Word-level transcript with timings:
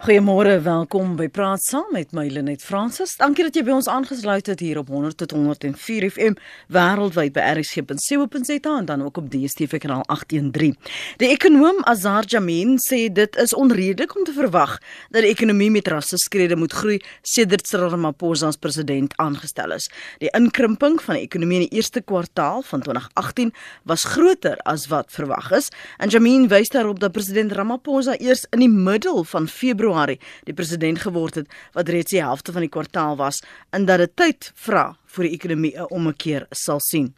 Goeiemôre, 0.00 0.54
welkom 0.64 1.10
by 1.12 1.26
Praat 1.28 1.60
Saam 1.60 1.90
met 1.92 2.14
my 2.16 2.22
Lenet 2.32 2.62
Fransis. 2.64 3.18
Dankie 3.20 3.44
dat 3.44 3.56
jy 3.58 3.66
by 3.66 3.74
ons 3.74 3.88
aangesluit 3.92 4.46
het 4.48 4.62
hier 4.64 4.78
op 4.80 4.88
100 4.88 5.18
tot 5.20 5.34
104 5.36 6.06
FM 6.08 6.38
wêreldwyd 6.72 7.34
by 7.36 7.42
rsg.co.za 7.58 8.72
en 8.78 8.88
dan 8.88 9.04
ook 9.04 9.20
op 9.20 9.26
DStv 9.28 9.76
kanaal 9.82 10.00
813. 10.08 10.72
Die 11.20 11.28
ekonom 11.28 11.82
Azar 11.84 12.24
Jamin 12.24 12.78
sê 12.80 13.10
dit 13.12 13.36
is 13.44 13.52
onredelik 13.52 14.14
om 14.16 14.24
te 14.24 14.32
verwag 14.38 14.78
dat 15.12 15.20
die 15.20 15.34
ekonomie 15.34 15.68
met 15.74 15.92
rasse 15.92 16.16
skrede 16.16 16.56
moet 16.56 16.72
groei 16.72 16.96
sedert 17.20 17.68
Cyril 17.68 17.92
Ramaphosa 17.92 18.48
as 18.48 18.56
president 18.56 19.12
aangestel 19.20 19.76
is. 19.76 19.90
Die 20.24 20.32
inkrimping 20.32 20.96
van 21.04 21.20
die 21.20 21.28
ekonomie 21.28 21.60
in 21.60 21.66
die 21.68 21.76
eerste 21.76 22.00
kwartaal 22.00 22.64
van 22.70 22.88
2018 22.88 23.52
was 23.84 24.08
groter 24.16 24.56
as 24.64 24.88
wat 24.88 25.12
verwag 25.12 25.52
is. 25.60 25.68
En 26.00 26.08
Jamin 26.08 26.48
wys 26.48 26.72
daarop 26.72 27.04
dat 27.04 27.12
president 27.12 27.52
Ramaphosa 27.52 28.16
eers 28.16 28.48
in 28.56 28.64
die 28.64 28.72
middel 28.72 29.26
van 29.28 29.44
Februarie 29.44 29.89
Februarie 29.90 30.20
die 30.46 30.54
president 30.54 31.00
geword 31.02 31.40
het 31.40 31.54
wat 31.74 31.88
reeds 31.90 32.14
die 32.14 32.22
helfte 32.22 32.52
van 32.54 32.62
die 32.62 32.70
kwartaal 32.70 33.16
was 33.18 33.40
en 33.74 33.86
dat 33.86 33.98
dit 33.98 34.12
tyd 34.16 34.52
vra 34.54 34.94
vir 35.16 35.26
die 35.26 35.34
ekonomie 35.34 35.74
'n 35.74 35.90
ommekeer 35.90 36.46
sal 36.50 36.80
sien. 36.80 37.14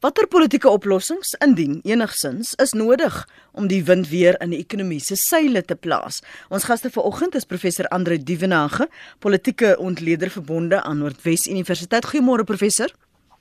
Watter 0.00 0.26
politieke 0.26 0.68
oplossings 0.68 1.34
indien 1.40 1.80
enigsins 1.82 2.54
is 2.62 2.72
nodig 2.72 3.26
om 3.52 3.66
die 3.66 3.82
wind 3.84 4.08
weer 4.08 4.36
in 4.40 4.50
die 4.50 4.58
ekonomie 4.58 5.00
se 5.00 5.16
seile 5.16 5.62
te 5.62 5.74
plaas? 5.74 6.22
Ons 6.50 6.64
gaste 6.64 6.90
vanoggend 6.90 7.34
is 7.34 7.44
professor 7.44 7.88
Andre 7.88 8.18
Dievenage, 8.18 8.88
politieke 9.18 9.76
ontleder 9.78 10.30
verbonde 10.30 10.82
aan 10.82 10.98
Noordwes 10.98 11.46
Universiteit. 11.46 12.04
Goeiemôre 12.04 12.44
professor. 12.44 12.92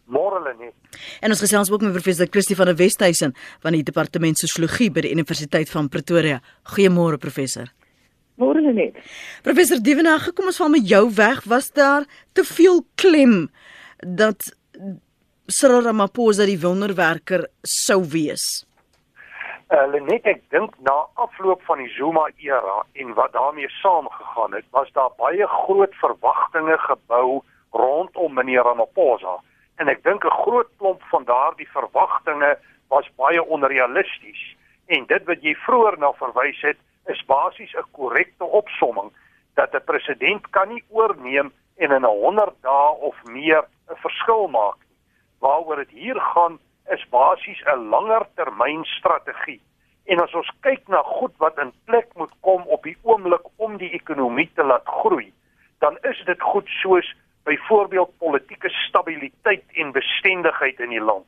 Môre 0.06 0.42
Lenet. 0.44 0.74
En 1.22 1.30
ons 1.30 1.40
gesels 1.40 1.72
ook 1.72 1.82
met 1.82 1.92
professor 1.92 2.28
Christie 2.30 2.56
van 2.56 2.66
der 2.66 2.76
Westhuizen 2.76 3.36
van 3.60 3.72
die 3.72 3.84
departement 3.84 4.38
sosiologie 4.38 4.92
by 4.92 5.02
die 5.02 5.12
Universiteit 5.12 5.70
van 5.70 5.90
Pretoria. 5.90 6.42
Goeiemôre 6.64 7.18
professor. 7.18 7.68
Môre 8.42 8.62
net. 8.74 8.98
Professor 9.46 9.78
Dievenage, 9.78 10.34
kom 10.34 10.50
ons 10.50 10.58
val 10.58 10.72
met 10.74 10.88
jou 10.90 11.06
weg. 11.14 11.44
Was 11.46 11.72
daar 11.72 12.06
te 12.34 12.44
veel 12.44 12.82
klem 12.96 13.52
dat 14.02 14.50
Cyril 15.48 15.84
Ramaphosa 15.86 16.48
die 16.50 16.60
wonderwerker 16.60 17.46
sou 17.62 18.02
wees? 18.10 18.66
Uh, 19.74 19.86
Lenet, 19.90 20.26
ek 20.30 20.42
dink 20.54 20.74
na 20.86 20.94
afloop 21.22 21.62
van 21.66 21.80
die 21.82 21.90
Zuma 21.96 22.28
era 22.42 22.82
en 23.00 23.14
wat 23.18 23.34
daarmee 23.34 23.70
saamgegaan 23.82 24.54
het, 24.54 24.66
was 24.76 24.90
daar 24.94 25.14
baie 25.18 25.48
groot 25.50 25.94
verwagtinge 26.02 26.78
gebou 26.88 27.42
rondom 27.74 28.34
meneer 28.38 28.66
Ramaphosa. 28.66 29.40
En 29.82 29.90
ek 29.90 30.04
dink 30.04 30.26
'n 30.26 30.38
groot 30.44 30.70
klomp 30.78 31.02
van 31.10 31.24
daardie 31.26 31.70
verwagtinge 31.70 32.58
was 32.90 33.10
baie 33.18 33.42
onrealisties. 33.44 34.42
En 34.86 35.06
dit 35.06 35.24
wat 35.26 35.42
jy 35.42 35.56
vroeër 35.66 35.98
na 35.98 36.12
verwys 36.22 36.62
het, 36.62 36.78
is 37.06 37.26
basies 37.26 37.74
'n 37.76 37.92
korrekte 37.92 38.44
opsomming 38.44 39.12
dat 39.54 39.74
'n 39.74 39.84
president 39.86 40.50
kan 40.50 40.68
nie 40.70 40.84
oorneem 40.90 41.52
en 41.78 41.92
in 41.92 42.06
'n 42.06 42.20
100 42.24 42.54
dae 42.62 42.92
of 43.10 43.24
meer 43.24 43.64
'n 43.90 43.96
verskil 43.96 44.48
maak 44.48 44.78
nie. 44.80 44.98
Waaroor 45.40 45.76
dit 45.76 45.90
hier 45.90 46.20
gaan 46.20 46.60
is 46.90 47.10
basies 47.10 47.62
'n 47.66 47.90
langer 47.90 48.26
termyn 48.36 48.84
strategie. 48.84 49.62
En 50.06 50.20
as 50.20 50.34
ons 50.34 50.52
kyk 50.62 50.88
na 50.88 51.02
goed 51.02 51.34
wat 51.38 51.58
in 51.58 51.72
plek 51.86 52.08
moet 52.16 52.32
kom 52.40 52.62
op 52.68 52.84
die 52.84 52.98
oomblik 53.02 53.46
om 53.56 53.78
die 53.78 53.92
ekonomie 53.92 54.52
te 54.56 54.64
laat 54.64 54.86
groei, 54.86 55.34
dan 55.80 55.98
is 56.02 56.24
dit 56.26 56.42
goed 56.42 56.68
soos 56.68 57.16
byvoorbeeld 57.44 58.18
politieke 58.18 58.70
stabiliteit 58.70 59.64
en 59.74 59.92
bestendigheid 59.92 60.80
in 60.80 60.90
die 60.90 61.02
land. 61.02 61.26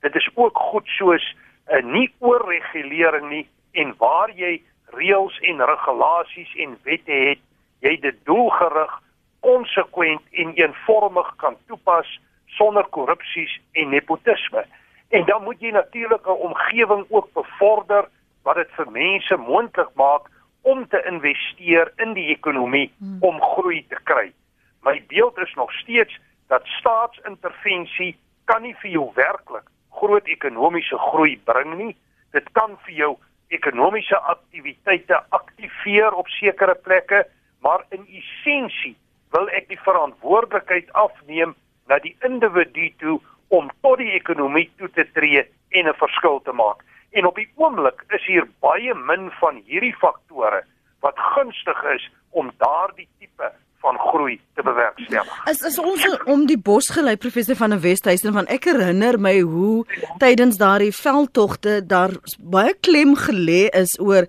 Dit 0.00 0.14
is 0.14 0.28
ook 0.34 0.58
goed 0.58 0.86
soos 0.86 1.36
'n 1.66 1.92
nie 1.92 2.14
oorregulering 2.18 3.28
nie 3.28 3.48
en 3.72 3.94
waar 3.98 4.30
jy 4.30 4.62
reëls 4.94 5.38
en 5.40 5.64
regulasies 5.64 6.54
en 6.62 6.78
wette 6.82 7.12
het, 7.12 7.42
jy 7.84 7.96
dit 8.00 8.18
doelgerig, 8.24 8.92
konsekwent 9.40 10.22
en 10.32 10.54
eenvormig 10.54 11.28
kan 11.36 11.56
toepas 11.66 12.08
sonder 12.58 12.86
korrupsies 12.94 13.60
en 13.72 13.88
nepotisme. 13.88 14.64
En 15.08 15.24
dan 15.24 15.42
moet 15.42 15.60
jy 15.60 15.70
natuurlik 15.70 16.26
'n 16.26 16.42
omgewing 16.48 17.06
ook 17.08 17.32
bevorder 17.32 18.08
wat 18.42 18.56
dit 18.56 18.70
vir 18.70 18.90
mense 18.90 19.36
moontlik 19.36 19.92
maak 19.94 20.30
om 20.62 20.88
te 20.88 21.02
investeer 21.06 21.92
in 21.96 22.12
die 22.12 22.28
ekonomie 22.34 22.92
hmm. 22.98 23.18
om 23.20 23.40
groei 23.40 23.86
te 23.88 23.98
kry. 24.02 24.32
My 24.82 25.04
beeld 25.08 25.38
is 25.38 25.54
nog 25.54 25.72
steeds 25.72 26.18
dat 26.46 26.62
staatsintervensie 26.64 28.16
kan 28.44 28.62
nie 28.62 28.74
vir 28.82 28.90
jou 28.90 29.10
werklik 29.14 29.66
groot 29.90 30.26
ekonomiese 30.26 30.98
groei 30.98 31.40
bring 31.44 31.76
nie. 31.76 31.96
Dit 32.30 32.50
kan 32.52 32.76
vir 32.84 32.94
jou 32.94 33.12
ekonomiese 33.48 34.18
aktiwiteite 34.18 35.20
aktiveer 35.28 36.14
op 36.14 36.28
sekere 36.28 36.74
plekke, 36.74 37.24
maar 37.60 37.84
in 37.90 38.06
essensie 38.06 38.96
wil 39.34 39.48
ek 39.58 39.68
die 39.68 39.80
verantwoordelikheid 39.84 40.92
afneem 40.92 41.54
na 41.86 41.98
die 42.02 42.16
individu 42.26 42.90
toe 43.02 43.18
om 43.48 43.70
tot 43.82 43.98
die 43.98 44.12
ekonomie 44.18 44.68
toe 44.78 44.88
te 44.94 45.06
tree 45.12 45.44
en 45.70 45.88
'n 45.88 45.98
verskil 46.02 46.40
te 46.40 46.52
maak. 46.52 46.82
En 47.12 47.26
op 47.26 47.36
die 47.36 47.48
oomblik 47.54 48.04
is 48.08 48.24
hier 48.26 48.46
baie 48.60 48.94
min 48.94 49.30
van 49.40 49.62
hierdie 49.66 49.94
faktore 49.94 50.64
wat 51.00 51.18
gunstig 51.18 51.84
is 51.94 52.10
om 52.30 52.50
daardie 52.58 53.08
tipe 53.18 53.52
van 53.80 53.98
groei 53.98 54.40
te 54.54 54.62
bewerkstellig. 54.62 55.46
Is 55.50 55.60
is 55.60 55.78
ons 55.78 56.04
om 56.24 56.46
die 56.46 56.58
bos 56.58 56.88
gelei 56.88 57.16
professor 57.16 57.56
van 57.56 57.72
'n 57.74 57.80
Westhuizen 57.80 58.32
van 58.32 58.46
ek 58.46 58.64
herinner 58.64 59.20
my 59.20 59.40
hoe 59.40 59.86
tydens 60.18 60.56
daardie 60.56 60.94
veldtogte 60.94 61.86
daar 61.86 62.12
baie 62.40 62.74
klem 62.80 63.16
gelê 63.16 63.68
is 63.72 63.98
oor 64.00 64.26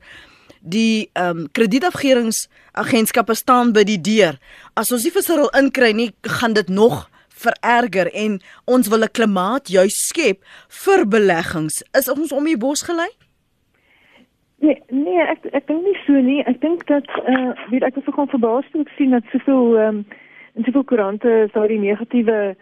die 0.61 1.09
ehm 1.13 1.37
um, 1.37 1.51
kredietafgeringsagentskappe 1.51 3.35
staan 3.35 3.71
by 3.73 3.83
die 3.83 4.01
deur. 4.01 4.39
As 4.73 4.91
ons 4.91 5.03
nie 5.03 5.11
vir 5.11 5.23
Cyril 5.23 5.49
inkry 5.49 5.91
nie, 5.91 6.11
gaan 6.21 6.53
dit 6.53 6.67
nog 6.67 7.09
vererger 7.37 8.11
en 8.13 8.41
ons 8.65 8.87
wil 8.87 9.03
'n 9.03 9.11
klimaat 9.11 9.67
juis 9.67 9.97
skep 10.07 10.43
vir 10.67 11.07
beleggings. 11.07 11.83
Is 11.93 12.09
ons 12.09 12.31
om 12.31 12.43
die 12.43 12.57
bos 12.57 12.81
gelei? 12.81 13.09
Nee, 14.59 14.81
nee, 14.89 15.21
ek 15.21 15.45
ek 15.53 15.67
dink 15.67 15.83
nie 15.85 15.97
so 16.05 16.13
nie. 16.13 16.39
Ek 16.49 16.61
dink 16.61 16.85
dat 16.89 17.05
uh, 17.29 17.51
weet 17.69 17.83
ek 17.85 17.99
was 17.99 18.07
nogal 18.09 18.29
verbaas 18.31 18.69
toe 18.71 18.81
ek 18.81 18.93
sien 18.97 19.13
dat 19.13 19.27
soveel 19.33 19.77
ehm 19.77 19.99
um, 19.99 20.05
in 20.57 20.65
soveel 20.65 20.83
koerante 20.89 21.33
sou 21.53 21.67
die 21.69 21.77
negatiewe 21.77 22.55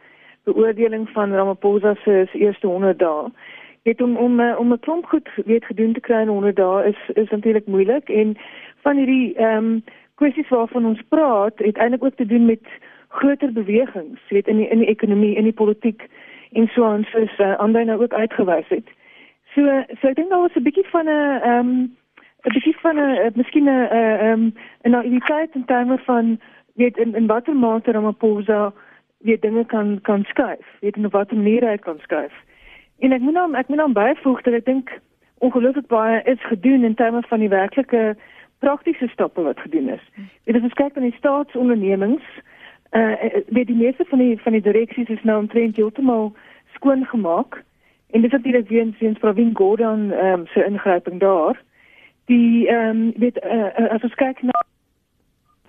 beoordeling 0.43 1.07
van 1.09 1.31
Ramaphosa 1.31 1.93
se 2.03 2.27
eerste 2.33 2.67
100 2.67 2.99
dae. 2.99 3.29
Dit 3.87 4.01
om 4.01 4.17
om 4.17 4.39
eh, 4.39 4.59
om 4.59 4.73
'n 4.73 4.79
klomp 4.79 5.05
goed 5.05 5.29
weet 5.45 5.65
gedoen 5.65 5.93
te 5.93 5.99
kry 5.99 6.19
in 6.21 6.33
100 6.33 6.55
dae 6.55 6.83
is 6.91 6.99
is 7.15 7.29
natuurlik 7.29 7.67
moeilik 7.67 8.09
en 8.09 8.35
van 8.83 8.97
hierdie 8.97 9.35
ehm 9.35 9.57
um, 9.57 9.83
kwessies 10.15 10.49
waarvan 10.49 10.85
ons 10.85 11.01
praat, 11.09 11.59
het 11.59 11.77
eintlik 11.77 12.03
ook 12.03 12.15
te 12.15 12.25
doen 12.25 12.45
met 12.45 12.67
groter 13.07 13.51
bewegings, 13.51 14.21
weet 14.29 14.47
in 14.47 14.57
die 14.57 14.67
in 14.67 14.79
die 14.79 14.87
ekonomie, 14.87 15.35
in 15.35 15.43
die 15.43 15.59
politiek 15.63 16.07
en 16.51 16.67
so 16.67 16.83
aan 16.83 17.03
soos 17.03 17.39
uh, 17.39 17.55
ander 17.57 17.85
nou 17.85 18.01
ook 18.01 18.13
uitgewys 18.13 18.67
het. 18.67 18.87
So 19.55 19.61
so 20.01 20.07
ek 20.07 20.15
dink 20.15 20.29
daar 20.29 20.41
was 20.41 20.55
'n 20.55 20.63
bietjie 20.63 20.87
van 20.91 21.05
'n 21.05 21.41
ehm 21.41 21.59
um, 21.59 21.95
'n 22.45 22.53
bietjie 22.53 22.75
van 22.81 22.95
'n 22.95 23.09
uh, 23.25 23.31
miskien 23.35 23.67
'n 23.67 23.87
ehm 23.89 24.43
'n 24.83 24.91
naïwiteit 24.91 25.55
in 25.55 25.65
terme 25.65 25.97
van 25.97 26.39
weet 26.75 26.97
in 26.97 27.15
in 27.15 27.27
watter 27.27 27.55
mate 27.55 27.91
Ramaphosa 27.91 28.73
weet 29.17 29.41
dinge 29.41 29.65
kan 29.65 29.99
kan 30.01 30.23
skuif, 30.23 30.67
weet 30.79 30.95
in 30.97 31.09
watter 31.09 31.37
manier 31.37 31.69
hy 31.69 31.77
kan 31.77 31.99
skuif. 31.99 32.33
En 32.99 33.11
ek 33.11 33.21
moet 33.21 33.33
nou 33.33 33.53
ek 33.55 33.67
moet 33.67 33.77
nou 33.77 33.91
byvoeg 33.91 34.41
dat 34.41 34.53
ek 34.53 34.65
dink 34.65 34.91
ongelukkig 35.37 35.85
baie 35.87 36.21
is 36.23 36.41
gedoen 36.41 36.83
in 36.83 36.95
terme 36.95 37.21
van 37.21 37.39
die 37.39 37.49
werklike 37.49 38.15
praktiese 38.59 39.07
stappe 39.07 39.41
wat 39.41 39.59
gedoen 39.59 39.89
is. 39.89 40.03
Dit 40.43 40.55
is 40.55 40.61
ons 40.61 40.73
kyk 40.73 40.95
na 40.95 41.01
die 41.01 41.17
staatsondernemings 41.17 42.23
uh 42.91 43.15
weet 43.47 43.67
die 43.67 43.81
meeste 43.81 44.05
van 44.07 44.19
die 44.19 44.41
van 44.41 44.51
die 44.51 44.61
direksies 44.61 45.09
is 45.09 45.23
nou 45.23 45.39
omtrent 45.39 45.75
heeltemal 45.75 46.35
skoon 46.73 47.05
gemaak. 47.05 47.63
En 48.11 48.21
dit 48.21 48.23
is 48.23 48.31
natuurlik 48.31 48.67
weer 48.69 48.81
eens 48.81 48.99
eens 48.99 49.17
Provin 49.17 49.49
Gordon 49.53 50.11
ehm 50.11 50.39
um, 50.39 50.47
se 50.47 50.65
ingryping 50.65 51.19
daar. 51.19 51.61
Die 52.25 52.67
ehm 52.67 52.89
um, 52.89 53.13
weet 53.15 53.45
uh, 53.45 53.89
as 53.89 54.01
ons 54.01 54.15
kyk 54.15 54.41
na 54.41 54.63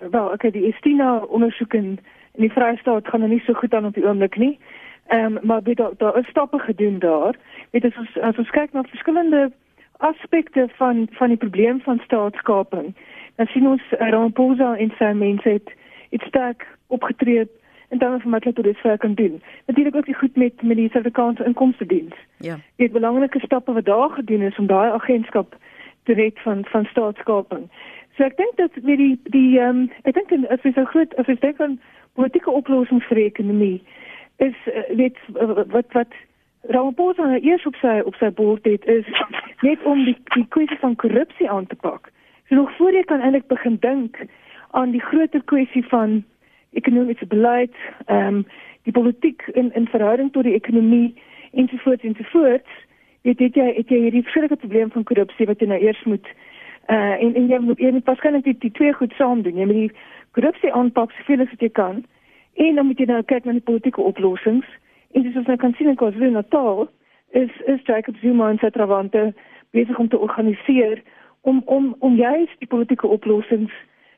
wel, 0.09 0.25
okay, 0.25 0.51
die 0.51 0.73
Estina 0.73 1.17
ondersoek 1.17 1.73
in, 1.73 1.99
in 2.33 2.41
die 2.41 2.51
Vrystaat 2.51 3.07
gaan 3.07 3.19
nou 3.19 3.31
nie 3.31 3.41
so 3.45 3.53
goed 3.53 3.73
aan 3.73 3.85
op 3.85 3.93
die 3.93 4.05
oomblik 4.05 4.37
nie. 4.37 4.59
Ehm 5.07 5.37
um, 5.37 5.39
maar 5.41 5.61
weet 5.63 5.77
daar 5.77 5.91
daar 5.97 6.17
is 6.17 6.27
stappe 6.27 6.59
gedoen 6.59 6.99
daar. 6.99 7.35
Weet 7.71 7.85
as 7.85 7.97
ons 7.97 8.17
as 8.19 8.37
ons 8.37 8.49
kyk 8.49 8.73
na 8.73 8.83
verskillende 8.83 9.51
aspekte 9.97 10.69
van 10.75 11.07
van 11.11 11.27
die 11.27 11.37
probleem 11.37 11.81
van 11.81 11.99
staatskaping, 12.03 12.95
dan 13.35 13.45
sien 13.45 13.67
ons 13.67 13.81
uh, 13.91 14.09
Ramaphosa 14.09 14.75
en 14.77 14.93
sy 14.97 15.11
mense 15.13 15.49
het 15.49 15.73
iets 16.09 16.25
sterk 16.25 16.67
opgetree 16.87 17.47
en 17.89 17.97
dan 17.97 18.21
van 18.21 18.31
wat 18.31 18.43
hulle 18.43 18.61
dit 18.61 18.77
vir 18.77 18.97
kan 18.97 19.13
doen. 19.13 19.41
Natuurlik 19.65 19.95
ook 19.95 20.05
die 20.05 20.15
goed 20.15 20.35
met 20.35 20.61
met 20.61 20.77
die 20.77 20.89
Suid-Afrikaanse 20.89 21.45
inkomste 21.45 21.85
diens. 21.85 22.15
Ja. 22.37 22.59
Dit 22.75 22.91
belangrike 22.91 23.39
stappe 23.39 23.73
wat 23.73 23.85
daar 23.85 24.09
gedoen 24.09 24.41
is 24.41 24.57
om 24.57 24.67
daai 24.67 24.91
agentskap 24.91 25.55
te 26.03 26.13
red 26.13 26.39
van 26.39 26.65
van 26.65 26.85
staatskaping. 26.85 27.69
So 28.15 28.23
ek 28.23 28.37
dink 28.37 28.55
dat 28.55 28.71
met 28.83 28.97
die 28.97 29.19
die 29.23 29.59
ehm 29.59 29.69
um, 29.69 29.91
ek 30.03 30.13
dink 30.13 30.49
as 30.49 30.63
jy 30.63 30.71
so 30.73 30.85
groot 30.85 31.15
as 31.15 31.25
jy 31.25 31.35
dink 31.39 31.61
aan 31.61 31.79
politieke 32.13 32.51
oplossings 32.51 33.05
vir 33.05 33.21
die 33.21 33.29
ekonomie 33.31 33.83
is 34.37 34.57
uh, 34.71 34.83
weet 34.97 35.17
wat 35.75 35.93
wat 35.93 36.15
Ramaphosa 36.67 37.23
nou 37.29 37.39
eers 37.39 37.65
op 37.65 37.75
sy 37.81 37.99
op 38.05 38.15
sy 38.19 38.29
bord 38.39 38.65
het 38.65 38.85
is 38.85 39.05
net 39.67 39.83
om 39.83 40.03
die 40.05 40.17
die 40.35 40.47
kwessie 40.55 40.79
van 40.81 40.95
korrupsie 40.95 41.49
aan 41.49 41.67
te 41.67 41.75
pak. 41.75 42.11
So 42.49 42.55
nog 42.55 42.71
voor 42.77 42.91
jy 42.91 43.03
kan 43.03 43.21
eintlik 43.21 43.47
begin 43.47 43.77
dink 43.79 44.19
aan 44.71 44.91
die 44.91 45.03
groter 45.03 45.43
kwessie 45.45 45.85
van 45.87 46.23
ekonomiese 46.71 47.27
beleid, 47.27 47.75
ehm 48.05 48.27
um, 48.27 48.45
die 48.83 48.91
politiek 48.95 49.43
in 49.53 49.73
in 49.73 49.87
verhouding 49.87 50.31
tot 50.31 50.43
die 50.43 50.55
ekonomie 50.55 51.15
ensovoorts 51.51 52.03
ensovoorts, 52.03 52.69
weet 53.21 53.39
jy 53.39 53.73
het 53.75 53.89
jy 53.89 53.97
hierdie 54.05 54.21
verskillende 54.23 54.55
probleem 54.55 54.91
van 54.91 55.03
korrupsie 55.03 55.45
wat 55.45 55.59
jy 55.59 55.67
nou 55.67 55.79
eers 55.79 56.03
moet 56.03 56.27
uh 56.87 57.15
en 57.23 57.33
en 57.35 57.47
jy 57.47 57.59
moet 57.59 57.79
moet 57.79 58.05
waarskynlik 58.05 58.43
die, 58.43 58.55
die 58.59 58.71
twee 58.71 58.93
goed 58.93 59.13
saam 59.17 59.41
doen. 59.41 59.57
Jy 59.57 59.65
moet 59.65 59.81
die 59.81 59.91
korrupsie 60.31 60.73
aanpak 60.73 61.11
soveel 61.11 61.43
as 61.43 61.51
wat 61.51 61.61
jy 61.61 61.69
kan 61.69 62.05
en 62.53 62.75
dan 62.75 62.85
moet 62.85 62.99
jy 62.99 63.05
nou 63.05 63.23
kyk 63.23 63.45
na 63.45 63.57
die 63.57 63.67
politieke 63.69 64.01
oplossings. 64.01 64.65
En 65.11 65.23
dis 65.23 65.35
ons 65.35 65.47
nou 65.47 65.57
kan 65.57 65.73
sien 65.77 65.89
in 65.91 65.99
KwaZulu-Natal 65.99 66.87
is 67.29 67.51
is 67.65 67.83
Jacob 67.83 68.15
Zuma 68.21 68.49
en 68.49 68.59
sy 68.61 68.69
trawante 68.69 69.33
besig 69.75 69.99
om 69.99 70.07
te 70.07 70.19
organiseer 70.19 71.01
om 71.41 71.61
om 71.65 71.95
om 71.99 72.15
juist 72.15 72.59
die 72.59 72.71
politieke 72.71 73.07
oplossings 73.07 73.73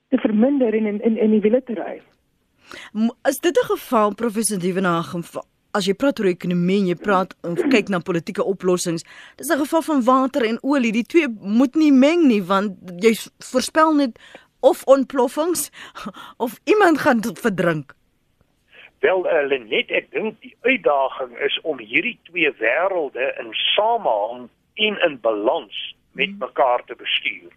te 0.10 0.18
verminder 0.18 0.74
en 0.74 0.86
in 0.86 1.02
in 1.02 1.18
in 1.18 1.32
die 1.32 1.42
wiele 1.42 1.64
te 1.64 1.74
ry. 1.74 2.00
Is 3.28 3.40
dit 3.40 3.58
'n 3.58 3.66
geval 3.66 4.16
professor 4.16 4.60
Dievenagem 4.60 5.24
as 5.72 5.86
jy 5.86 5.94
praat 5.94 6.20
oor 6.20 6.30
ekonomie 6.32 6.80
en 6.82 6.88
jy 6.88 6.98
praat 6.98 7.36
en 7.46 7.56
kyk 7.56 7.92
na 7.94 8.00
politieke 8.00 8.44
oplossings, 8.44 9.06
dis 9.38 9.52
'n 9.52 9.62
geval 9.62 9.82
van 9.82 10.04
water 10.04 10.46
en 10.46 10.58
olie. 10.64 10.92
Die 10.92 11.04
twee 11.04 11.28
moet 11.42 11.76
nie 11.76 11.92
meng 11.92 12.28
nie 12.28 12.42
want 12.42 12.78
jy 13.00 13.14
voorspel 13.52 13.94
net 13.94 14.20
of 14.62 14.84
ontploffings 14.84 15.72
of 16.44 16.60
iemand 16.64 17.00
gaan 17.00 17.22
verdrink. 17.24 17.94
Wel, 19.00 19.26
uh, 19.26 19.48
Lenet, 19.48 19.92
ek 19.92 20.12
dink 20.12 20.42
die 20.42 20.56
uitdaging 20.62 21.38
is 21.40 21.56
om 21.64 21.80
hierdie 21.80 22.20
twee 22.28 22.52
wêrelde 22.60 23.30
in 23.40 23.54
samehang 23.54 24.50
en 24.76 24.98
in 25.08 25.20
balans 25.22 25.96
met 26.12 26.36
mekaar 26.40 26.84
te 26.86 26.96
bestuur. 27.00 27.52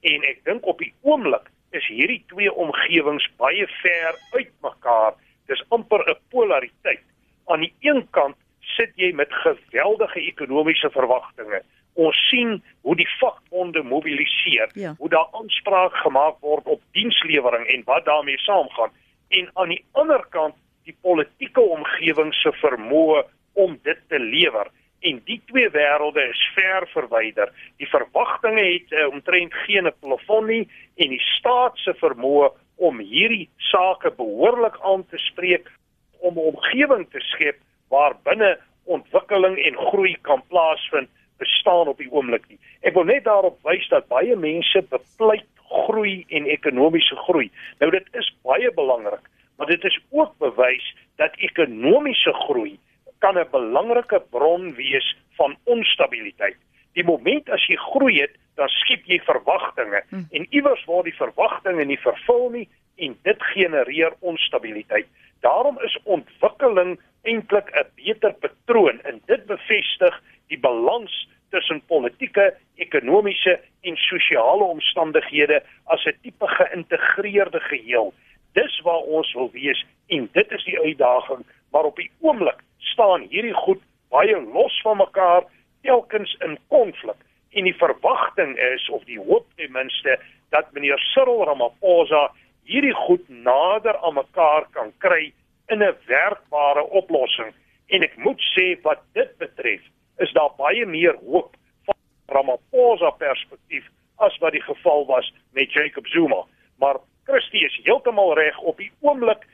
En 0.00 0.22
ek 0.26 0.42
dink 0.44 0.66
op 0.66 0.78
die 0.78 0.92
oomblik 1.02 1.46
is 1.70 1.86
hierdie 1.86 2.22
twee 2.32 2.52
omgewings 2.52 3.28
baie 3.36 3.66
ver 3.82 4.18
uit 4.36 4.52
mekaar. 4.64 5.14
Dis 5.46 5.64
amper 5.68 6.04
'n 6.10 6.16
polariteit. 6.30 7.04
Aan 7.46 7.60
die 7.60 7.72
een 7.80 8.06
kant 8.10 8.36
sit 8.60 8.92
jy 8.96 9.12
met 9.12 9.32
geweldige 9.32 10.20
ekonomiese 10.20 10.90
verwagtinge. 10.90 11.62
Ons 11.92 12.16
sien 12.28 12.62
hoe 12.82 12.96
die 12.96 13.08
vakbonde 13.18 13.82
mobiliseer, 13.82 14.70
ja. 14.74 14.94
hoe 14.98 15.08
daar 15.08 15.28
aanspraak 15.32 15.94
gemaak 15.94 16.38
word 16.40 16.64
op 16.64 16.80
dienslewering 16.92 17.66
en 17.66 17.82
wat 17.84 18.04
daarmee 18.04 18.38
saamgaan. 18.38 18.90
En 19.28 19.50
aan 19.54 19.68
die 19.68 19.84
ander 19.92 20.26
kant 20.30 20.54
die 20.84 20.96
politieke 21.00 21.60
omgewing 21.60 22.34
se 22.34 22.52
vermoë 22.52 23.24
om 23.52 23.78
dit 23.82 23.98
te 24.08 24.18
lewer 24.18 24.70
en 25.00 25.20
die 25.24 25.40
twee 25.46 25.68
wêrelde 25.70 26.22
is 26.30 26.40
ver 26.54 26.86
verwyder. 26.92 27.52
Die 27.76 27.88
verwagtinge 27.88 28.64
het 28.64 28.92
uh, 28.92 29.06
omtrent 29.12 29.54
geen 29.66 29.90
plafon 30.00 30.46
nie 30.46 30.64
en 30.96 31.14
die 31.14 31.22
staat 31.36 31.78
se 31.78 31.94
vermoë 32.00 32.50
om 32.88 32.98
hierdie 33.02 33.48
sake 33.70 34.10
behoorlik 34.16 34.78
aan 34.86 35.04
te 35.10 35.18
spreek 35.18 35.70
om 36.18 36.34
'n 36.34 36.50
omgewing 36.54 37.06
te 37.10 37.20
skep 37.20 37.58
waar 37.88 38.16
binne 38.24 38.58
ontwikkeling 38.84 39.58
en 39.58 39.76
groei 39.90 40.16
kan 40.22 40.42
plaasvind 40.48 41.08
bestaan 41.38 41.88
op 41.88 41.98
die 41.98 42.10
oomblik 42.10 42.48
nie. 42.48 42.58
Ek 42.82 42.94
wil 42.94 43.04
net 43.04 43.24
daarop 43.24 43.58
wys 43.62 43.88
dat 43.88 44.08
baie 44.08 44.36
mense 44.36 44.82
bepleit 44.90 45.46
groei 45.68 46.24
en 46.28 46.46
ekonomiese 46.46 47.16
groei. 47.16 47.50
Nou 47.78 47.90
dit 47.90 48.06
is 48.14 48.34
baie 48.42 48.70
belangrik 48.74 49.26
maar 49.58 49.66
dit 49.66 49.84
is 49.84 50.00
ook 50.10 50.38
bewys 50.38 50.96
dat 51.16 51.36
ekonomiese 51.36 52.32
groei 52.32 52.78
kan 53.18 53.38
'n 53.38 53.50
belangrike 53.50 54.22
bron 54.30 54.74
wees 54.74 55.16
van 55.36 55.56
onstabiliteit. 55.64 56.56
Die 56.92 57.04
moment 57.04 57.50
as 57.50 57.66
jy 57.66 57.76
groei 57.76 58.20
het, 58.20 58.34
dan 58.54 58.68
skep 58.68 59.04
jy 59.04 59.20
verwagtinge 59.22 60.02
hm. 60.08 60.24
en 60.30 60.46
iewers 60.50 60.84
word 60.84 61.04
die 61.04 61.20
verwagtinge 61.22 61.84
nie 61.84 62.00
vervul 62.02 62.50
nie 62.50 62.68
en 62.96 63.16
dit 63.22 63.42
genereer 63.54 64.12
onstabiliteit. 64.20 65.06
Daarom 65.40 65.78
is 65.80 65.98
ontwikkeling 66.04 66.98
eintlik 67.22 67.70
'n 67.70 67.86
beter 67.94 68.32
patroon 68.32 69.00
en 69.00 69.20
dit 69.26 69.46
bevestig 69.46 70.22
die 70.48 70.58
balans 70.58 71.28
tussen 71.50 71.82
politieke, 71.86 72.54
ekonomiese 72.76 73.60
en 73.80 73.96
sosiale 73.96 74.64
omstandighede 74.64 75.62
as 75.84 76.04
'n 76.04 76.18
tipe 76.22 76.46
geïntegreerde 76.46 77.60
geheel 77.60 78.12
dis 78.52 78.80
waar 78.80 79.04
ons 79.18 79.32
wil 79.32 79.50
wees 79.52 79.84
en 80.06 80.28
dit 80.32 80.52
is 80.56 80.64
die 80.64 80.78
uitdaging 80.80 81.44
maar 81.70 81.84
op 81.84 81.96
die 81.96 82.10
oomblik 82.20 82.62
staan 82.78 83.26
hierdie 83.30 83.54
goed 83.54 83.82
baie 84.10 84.36
los 84.52 84.80
van 84.82 84.96
mekaar 84.96 85.44
telkens 85.82 86.36
in 86.44 86.58
konflik. 86.68 87.16
En 87.50 87.64
die 87.64 87.76
verwagting 87.76 88.56
is 88.58 88.88
of 88.88 89.04
die 89.04 89.18
hoop 89.18 89.46
ten 89.56 89.72
minste 89.72 90.18
dat 90.50 90.72
meneer 90.72 91.00
Cyril 91.12 91.44
Ramaphosa 91.44 92.28
hierdie 92.68 92.94
goed 92.94 93.28
nader 93.28 93.96
aan 93.96 94.14
mekaar 94.14 94.66
kan 94.76 94.92
kry 94.98 95.32
in 95.68 95.82
'n 95.82 95.96
werkbare 96.06 96.84
oplossing. 97.00 97.52
En 97.88 98.02
ek 98.02 98.16
moet 98.16 98.40
sê 98.54 98.80
wat 98.82 99.00
dit 99.12 99.38
betref 99.38 99.80
is 100.18 100.32
daar 100.32 100.50
baie 100.56 100.86
meer 100.86 101.16
hoop 101.26 101.56
van 101.84 101.96
Ramaphosa 102.26 103.10
perspektief 103.10 103.84
as 104.16 104.38
wat 104.38 104.52
die 104.52 104.62
geval 104.62 105.06
was 105.06 105.32
met 105.52 105.72
Jacob 105.72 106.06
Zuma. 106.06 106.44
Maar 106.78 106.96
Christie 107.24 107.64
is 107.64 107.80
heeltemal 107.82 108.34
reg 108.34 108.58
op 108.58 108.76
die 108.76 108.92
oomblik 109.00 109.46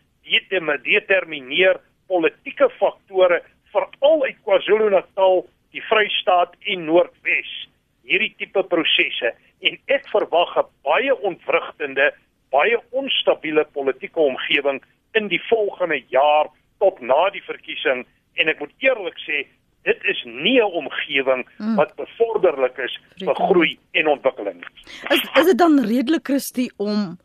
determineer 0.82 1.80
politieke 2.06 2.68
faktore 2.78 3.42
veral 3.72 4.24
uit 4.24 4.36
KwaZulu-Natal, 4.44 5.46
die 5.74 5.82
Vrystaat 5.88 6.54
en 6.70 6.84
Noordwes 6.86 7.52
hierdie 8.04 8.34
tipe 8.38 8.62
prosesse 8.70 9.32
en 9.64 9.78
ek 9.96 10.06
verwag 10.12 10.56
'n 10.60 10.68
baie 10.84 11.14
ontwrigtende, 11.30 12.12
baie 12.52 12.76
onstabiele 12.92 13.64
politieke 13.72 14.20
omgewing 14.20 14.82
in 15.14 15.28
die 15.28 15.40
volgende 15.48 16.02
jaar 16.08 16.50
tot 16.78 17.00
na 17.00 17.30
die 17.30 17.42
verkiesing 17.42 18.04
en 18.36 18.48
ek 18.48 18.60
moet 18.60 18.74
eerlik 18.78 19.18
sê 19.26 19.46
dit 19.84 20.04
is 20.04 20.20
nie 20.24 20.60
'n 20.60 20.72
omgewing 20.80 21.44
hmm. 21.56 21.76
wat 21.76 21.96
bevorderlik 21.96 22.78
is 22.78 22.94
vir 23.20 23.34
groei 23.34 23.78
en 23.92 24.06
ontwikkeling. 24.08 24.64
Is 25.10 25.22
is 25.40 25.46
dit 25.46 25.58
dan 25.58 25.80
redelik 25.84 26.24
Christie 26.24 26.70
om 26.76 27.18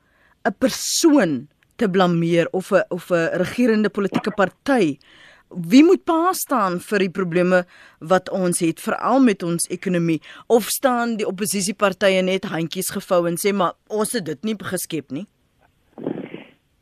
'n 0.48 0.56
persoon 0.60 1.48
te 1.80 1.90
blameer 1.90 2.48
of 2.52 2.72
'n 2.72 2.84
of 2.90 3.10
'n 3.12 3.30
regerende 3.42 3.90
politieke 3.90 4.32
party. 4.32 4.98
Wie 5.50 5.84
moet 5.84 6.04
pa 6.04 6.34
staan 6.34 6.80
vir 6.80 7.00
die 7.00 7.10
probleme 7.10 7.66
wat 8.00 8.30
ons 8.30 8.60
het 8.60 8.80
veral 8.80 9.20
met 9.20 9.44
ons 9.44 9.68
ekonomie 9.68 10.22
of 10.48 10.64
staan 10.64 11.18
die 11.18 11.28
oppositiepartye 11.28 12.22
net 12.22 12.44
handjies 12.44 12.90
gevou 12.90 13.28
en 13.28 13.38
sê 13.38 13.54
maar 13.54 13.74
ons 13.88 14.12
het 14.12 14.26
dit 14.26 14.44
nie 14.44 14.56
geskep 14.60 15.12
nie? 15.12 15.26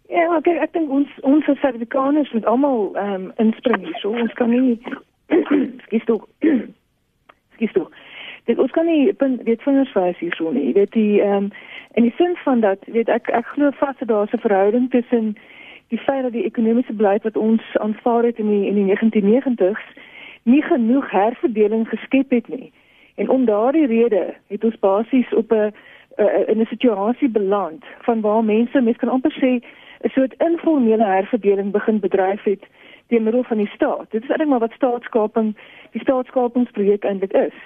Ja, 0.09 0.38
ek 0.38 0.47
ek 0.47 0.73
dink 0.73 0.92
ons 0.92 1.07
ons 1.21 1.45
Suid-Afrikaners 1.45 2.31
moet 2.33 2.45
almal 2.45 2.95
ehm 2.95 3.13
um, 3.13 3.31
inspring 3.37 3.85
hier. 3.85 3.97
So 4.01 4.11
ons 4.11 4.33
kan 4.33 4.49
nie 4.49 4.80
skiet 5.85 6.06
toe. 6.06 6.21
skiet 7.56 7.73
toe. 7.73 7.87
Dit 8.47 8.59
ons 8.63 8.71
kan 8.71 8.85
nie 8.85 9.11
weet 9.44 9.61
vingers 9.61 9.94
wys 9.94 10.19
hier 10.23 10.35
so 10.35 10.51
nie. 10.51 10.69
Jy 10.69 10.73
weet 10.73 10.94
die 10.95 11.21
ehm 11.21 11.49
um, 11.49 11.51
In 11.97 12.04
die 12.04 12.13
sin 12.18 12.35
van 12.35 12.59
dat 12.59 12.77
weet 12.85 13.09
ek 13.09 13.30
ek 13.33 13.45
glo 13.45 13.69
vas 13.73 13.97
dat 13.99 14.07
daar 14.07 14.30
'n 14.31 14.39
verhouding 14.39 14.89
tussen 14.89 15.35
die 15.87 15.97
feit 15.97 16.23
dat 16.23 16.31
die 16.31 16.44
ekonomiese 16.44 16.94
beleid 16.94 17.23
wat 17.23 17.37
ons 17.37 17.63
aanvaar 17.73 18.23
het 18.23 18.37
in 18.37 18.49
die 18.49 18.68
in 18.68 18.75
die 18.75 18.85
1990s 18.94 19.85
nie 20.44 20.61
genoeg 20.61 21.11
herverdeling 21.11 21.87
geskep 21.89 22.30
het 22.30 22.47
nie. 22.47 22.71
En 23.16 23.30
om 23.30 23.45
daardie 23.45 23.85
rede 23.85 24.33
het 24.47 24.63
ons 24.63 24.80
basies 24.80 25.33
op 25.33 25.51
'n 25.51 25.73
in 26.47 26.61
'n 26.61 26.66
situasie 26.66 27.30
beland 27.30 27.85
van 27.99 28.21
waar 28.21 28.44
mense 28.44 28.81
mens 28.81 28.97
kan 28.97 29.09
amper 29.09 29.33
sê 29.42 29.51
'n 30.01 30.09
soort 30.09 30.33
informele 30.37 31.06
herverdeling 31.06 31.71
begin 31.71 31.99
bedryf 31.99 32.44
het 32.44 32.63
deur 33.07 33.21
middel 33.21 33.44
van 33.44 33.57
die 33.57 33.71
staat. 33.73 34.11
Dit 34.11 34.23
is 34.23 34.30
eintlik 34.30 34.49
maar 34.49 34.59
wat 34.59 34.71
staatskaping 34.71 35.56
die 35.92 36.01
staatskapingsprojek 36.01 37.04
eintlik 37.04 37.33
is. 37.33 37.57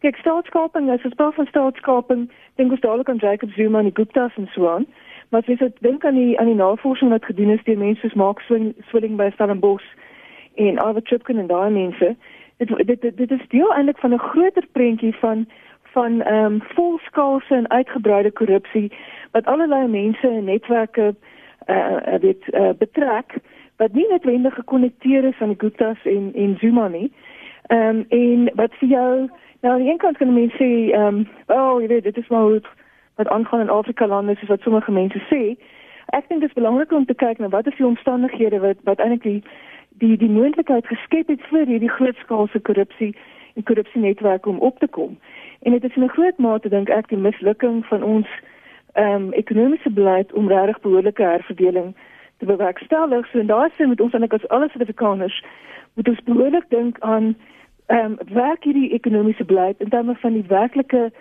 Kyk, 0.00 0.16
staatskaping 0.16 0.92
is 0.92 1.04
'n 1.04 1.10
spel 1.10 1.32
van 1.32 1.46
staatskaping. 1.46 2.30
Dink 2.54 2.70
ons 2.70 2.80
dadelik 2.80 3.08
aan 3.08 3.16
Jacob 3.16 3.50
Zuma 3.50 3.78
en 3.78 3.84
die 3.84 3.94
Gupta's 3.94 4.36
en 4.36 4.48
so 4.52 4.68
aan. 4.68 4.86
Maar 5.28 5.40
as 5.40 5.46
jy 5.46 5.56
so 5.56 5.68
dink 5.80 6.04
aan 6.04 6.14
die 6.14 6.38
aan 6.38 6.46
die 6.46 6.54
navorsing 6.54 7.10
wat 7.10 7.24
gedoen 7.24 7.50
is 7.50 7.64
deur 7.64 7.78
mense 7.78 8.00
soos 8.00 8.14
Mark 8.14 8.40
Swilling 8.88 9.16
by 9.16 9.30
Stellenbosch 9.30 9.88
en 10.54 10.78
Arthur 10.78 11.02
Chipkin 11.04 11.38
en 11.38 11.46
daai 11.46 11.70
mense, 11.70 12.16
dit 12.56 12.86
dit, 12.86 13.16
dit 13.16 13.30
is 13.30 13.48
deel 13.48 13.74
eintlik 13.74 13.98
van 13.98 14.12
'n 14.12 14.18
groter 14.18 14.66
prentjie 14.72 15.14
van 15.14 15.46
van 15.82 16.22
ehm 16.22 16.44
um, 16.44 16.62
volskaalse 16.62 17.54
en 17.54 17.70
uitgebreide 17.70 18.30
korrupsie 18.30 18.92
wat 19.30 19.46
allerlei 19.46 19.86
mense 19.86 20.28
en 20.28 20.44
netwerke 20.44 21.14
eh 21.66 21.96
uh, 22.12 22.20
dit 22.20 22.42
uh, 22.52 22.70
betrek 22.78 23.38
wat 23.76 23.92
nie 23.92 24.08
noodwendig 24.08 24.54
gekonnekteer 24.54 25.24
is 25.24 25.40
aan 25.40 25.48
die 25.48 25.60
Gupta's 25.64 26.04
en 26.04 26.30
en 26.34 26.56
Zuma 26.58 26.88
nie. 26.88 27.12
Ehm 27.66 27.88
um, 27.88 28.04
en 28.08 28.50
wat 28.54 28.74
vir 28.74 28.88
jou 28.88 29.28
Nou, 29.66 29.78
aan 29.78 29.84
die 29.84 29.92
een 29.92 29.98
kant 29.98 30.16
kan 30.16 30.32
mense 30.32 30.56
sê, 30.56 30.92
ehm, 30.92 31.06
um, 31.06 31.28
"Oh, 31.46 31.80
jy 31.80 31.86
weet, 31.86 32.02
dit 32.02 32.16
is 32.16 32.28
maar 32.28 32.40
hoe 32.40 32.60
wat 33.14 33.28
aangaan 33.28 33.60
in 33.60 33.68
Afrika 33.68 34.06
lande 34.06 34.34
soos 34.34 34.48
wat 34.48 34.60
sommige 34.60 34.90
mense 34.90 35.18
sê." 35.18 35.64
Ek 36.06 36.28
dink 36.28 36.40
dit 36.40 36.48
is 36.48 36.54
belangrik 36.54 36.92
om 36.92 37.04
te 37.04 37.14
kyk 37.14 37.38
na 37.38 37.48
wat 37.48 37.66
is 37.66 37.76
die 37.76 37.86
omstandighede 37.86 38.60
wat 38.60 38.76
wat 38.84 38.98
eintlik 38.98 39.22
die 39.22 39.42
die 39.90 40.16
die 40.16 40.30
moontlikheid 40.30 40.86
geskep 40.86 41.28
het 41.28 41.42
vir 41.42 41.66
hierdie 41.66 41.90
grootskaalse 41.90 42.60
korrupsie 42.60 43.16
en 43.54 43.62
korrupsienetwerke 43.62 44.48
om 44.48 44.58
op 44.58 44.78
te 44.78 44.88
kom. 44.88 45.18
En 45.62 45.72
dit 45.72 45.84
is 45.84 45.96
in 45.96 46.02
'n 46.04 46.08
groot 46.08 46.38
mate 46.38 46.68
dink 46.68 46.88
ek 46.88 47.08
die 47.08 47.18
mislukking 47.18 47.86
van 47.86 48.02
ons 48.02 48.28
ehm 48.92 49.14
um, 49.14 49.32
ekonomiese 49.32 49.90
beleid 49.90 50.32
om 50.32 50.48
regtig 50.48 50.80
behoorlike 50.80 51.22
herverdeling 51.22 51.94
te 52.38 52.46
bewerkstellig. 52.46 53.26
So 53.26 53.38
en 53.38 53.46
daar 53.46 53.70
sien 53.76 53.88
met 53.88 54.00
ons 54.00 54.12
eintlik 54.12 54.32
as 54.32 54.48
alle 54.48 54.68
Suid-Afrikaners 54.68 55.44
moet 55.94 56.08
ons 56.08 56.22
behoorlik 56.22 56.64
dink 56.68 57.00
aan 57.00 57.36
ehm 57.86 58.04
um, 58.04 58.18
werk 58.32 58.64
hierdie 58.64 58.92
ekonomiese 58.92 59.44
beleid 59.44 59.80
in 59.80 59.88
terme 59.88 60.14
van 60.14 60.32
die 60.32 60.44
werklike 60.48 61.12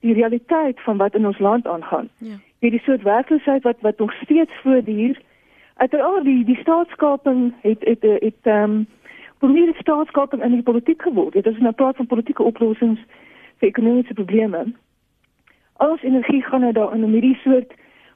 die 0.00 0.14
realiteit 0.14 0.80
van 0.80 0.96
wat 0.96 1.14
in 1.14 1.26
ons 1.26 1.38
land 1.38 1.66
aangaan. 1.66 2.08
Ja. 2.18 2.36
Hierdie 2.58 2.80
soort 2.80 3.02
werkloosheid 3.02 3.62
wat 3.62 3.76
wat 3.80 3.98
nog 3.98 4.12
steeds 4.12 4.52
voortduur. 4.62 5.20
Uiteraard 5.76 6.24
die 6.24 6.44
die 6.44 6.58
staatskaping 6.60 7.52
het 7.60 7.84
het 7.84 8.02
het 8.02 8.42
ehm 8.42 8.62
um, 8.62 8.86
vir 9.40 9.48
my 9.48 9.64
die 9.66 9.80
staatskaping 9.80 10.42
in 10.42 10.50
die 10.50 10.62
politiek 10.62 11.02
geword. 11.02 11.32
Dit 11.32 11.46
is 11.46 11.58
'n 11.58 11.74
praat 11.74 11.96
van 11.96 12.06
politieke 12.06 12.42
oplossings 12.42 13.00
vir 13.58 13.68
ekonomiese 13.68 14.14
probleme. 14.14 14.72
Alles 15.76 16.02
energie 16.02 16.42
gaan 16.42 16.60
nou 16.60 16.72
daar 16.72 16.94
in 16.94 17.04
hierdie 17.04 17.38
soort 17.44 17.72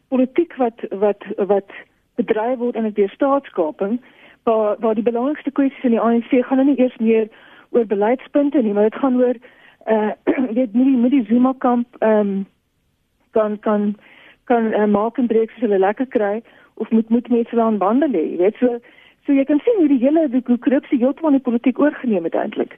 politiek 0.09 0.57
wat 0.57 0.81
wat 0.91 1.25
wat 1.37 1.71
bedryf 2.15 2.59
word 2.59 2.75
in 2.75 2.91
die 2.93 3.09
staatskaping 3.09 4.01
waar 4.43 4.77
waar 4.79 4.95
die 4.95 5.09
belangrikste 5.11 5.51
kwessies 5.51 5.85
in 5.85 5.91
die 5.91 6.01
ANC 6.01 6.31
gaan 6.31 6.57
nou 6.57 6.69
nie 6.69 6.79
eers 6.79 6.97
meer 6.97 7.29
oor 7.71 7.87
beleidspunte 7.87 8.63
nie, 8.63 8.73
maar 8.73 8.91
dit 8.91 9.01
gaan 9.03 9.17
oor 9.17 9.37
uh 9.87 10.11
weet 10.59 10.73
nie 10.75 10.97
met 10.97 11.11
die 11.11 11.25
Zuma 11.29 11.55
kamp 11.59 11.97
ehm 11.99 12.19
um, 12.21 12.47
kan 13.31 13.59
kan 13.59 13.95
kan 14.45 14.73
uh, 14.73 14.87
maak 14.87 15.19
en 15.19 15.27
breek 15.27 15.51
as 15.55 15.63
hulle 15.63 15.79
lekker 15.79 16.07
kry 16.07 16.43
of 16.75 16.91
moet 16.91 17.09
moet 17.09 17.29
mense 17.29 17.61
aan 17.61 17.79
bande 17.79 18.09
lê, 18.09 18.37
weet 18.37 18.57
so 18.57 18.79
so 19.27 19.33
jy 19.33 19.45
kan 19.45 19.61
sien 19.65 19.79
hoe 19.79 19.89
die 19.89 20.03
hele 20.05 20.29
die 20.29 20.43
korrupsie 20.43 20.99
heeltemal 20.99 21.37
die 21.37 21.47
politiek 21.49 21.79
oorgeneem 21.79 22.25
het 22.25 22.35
eintlik. 22.35 22.77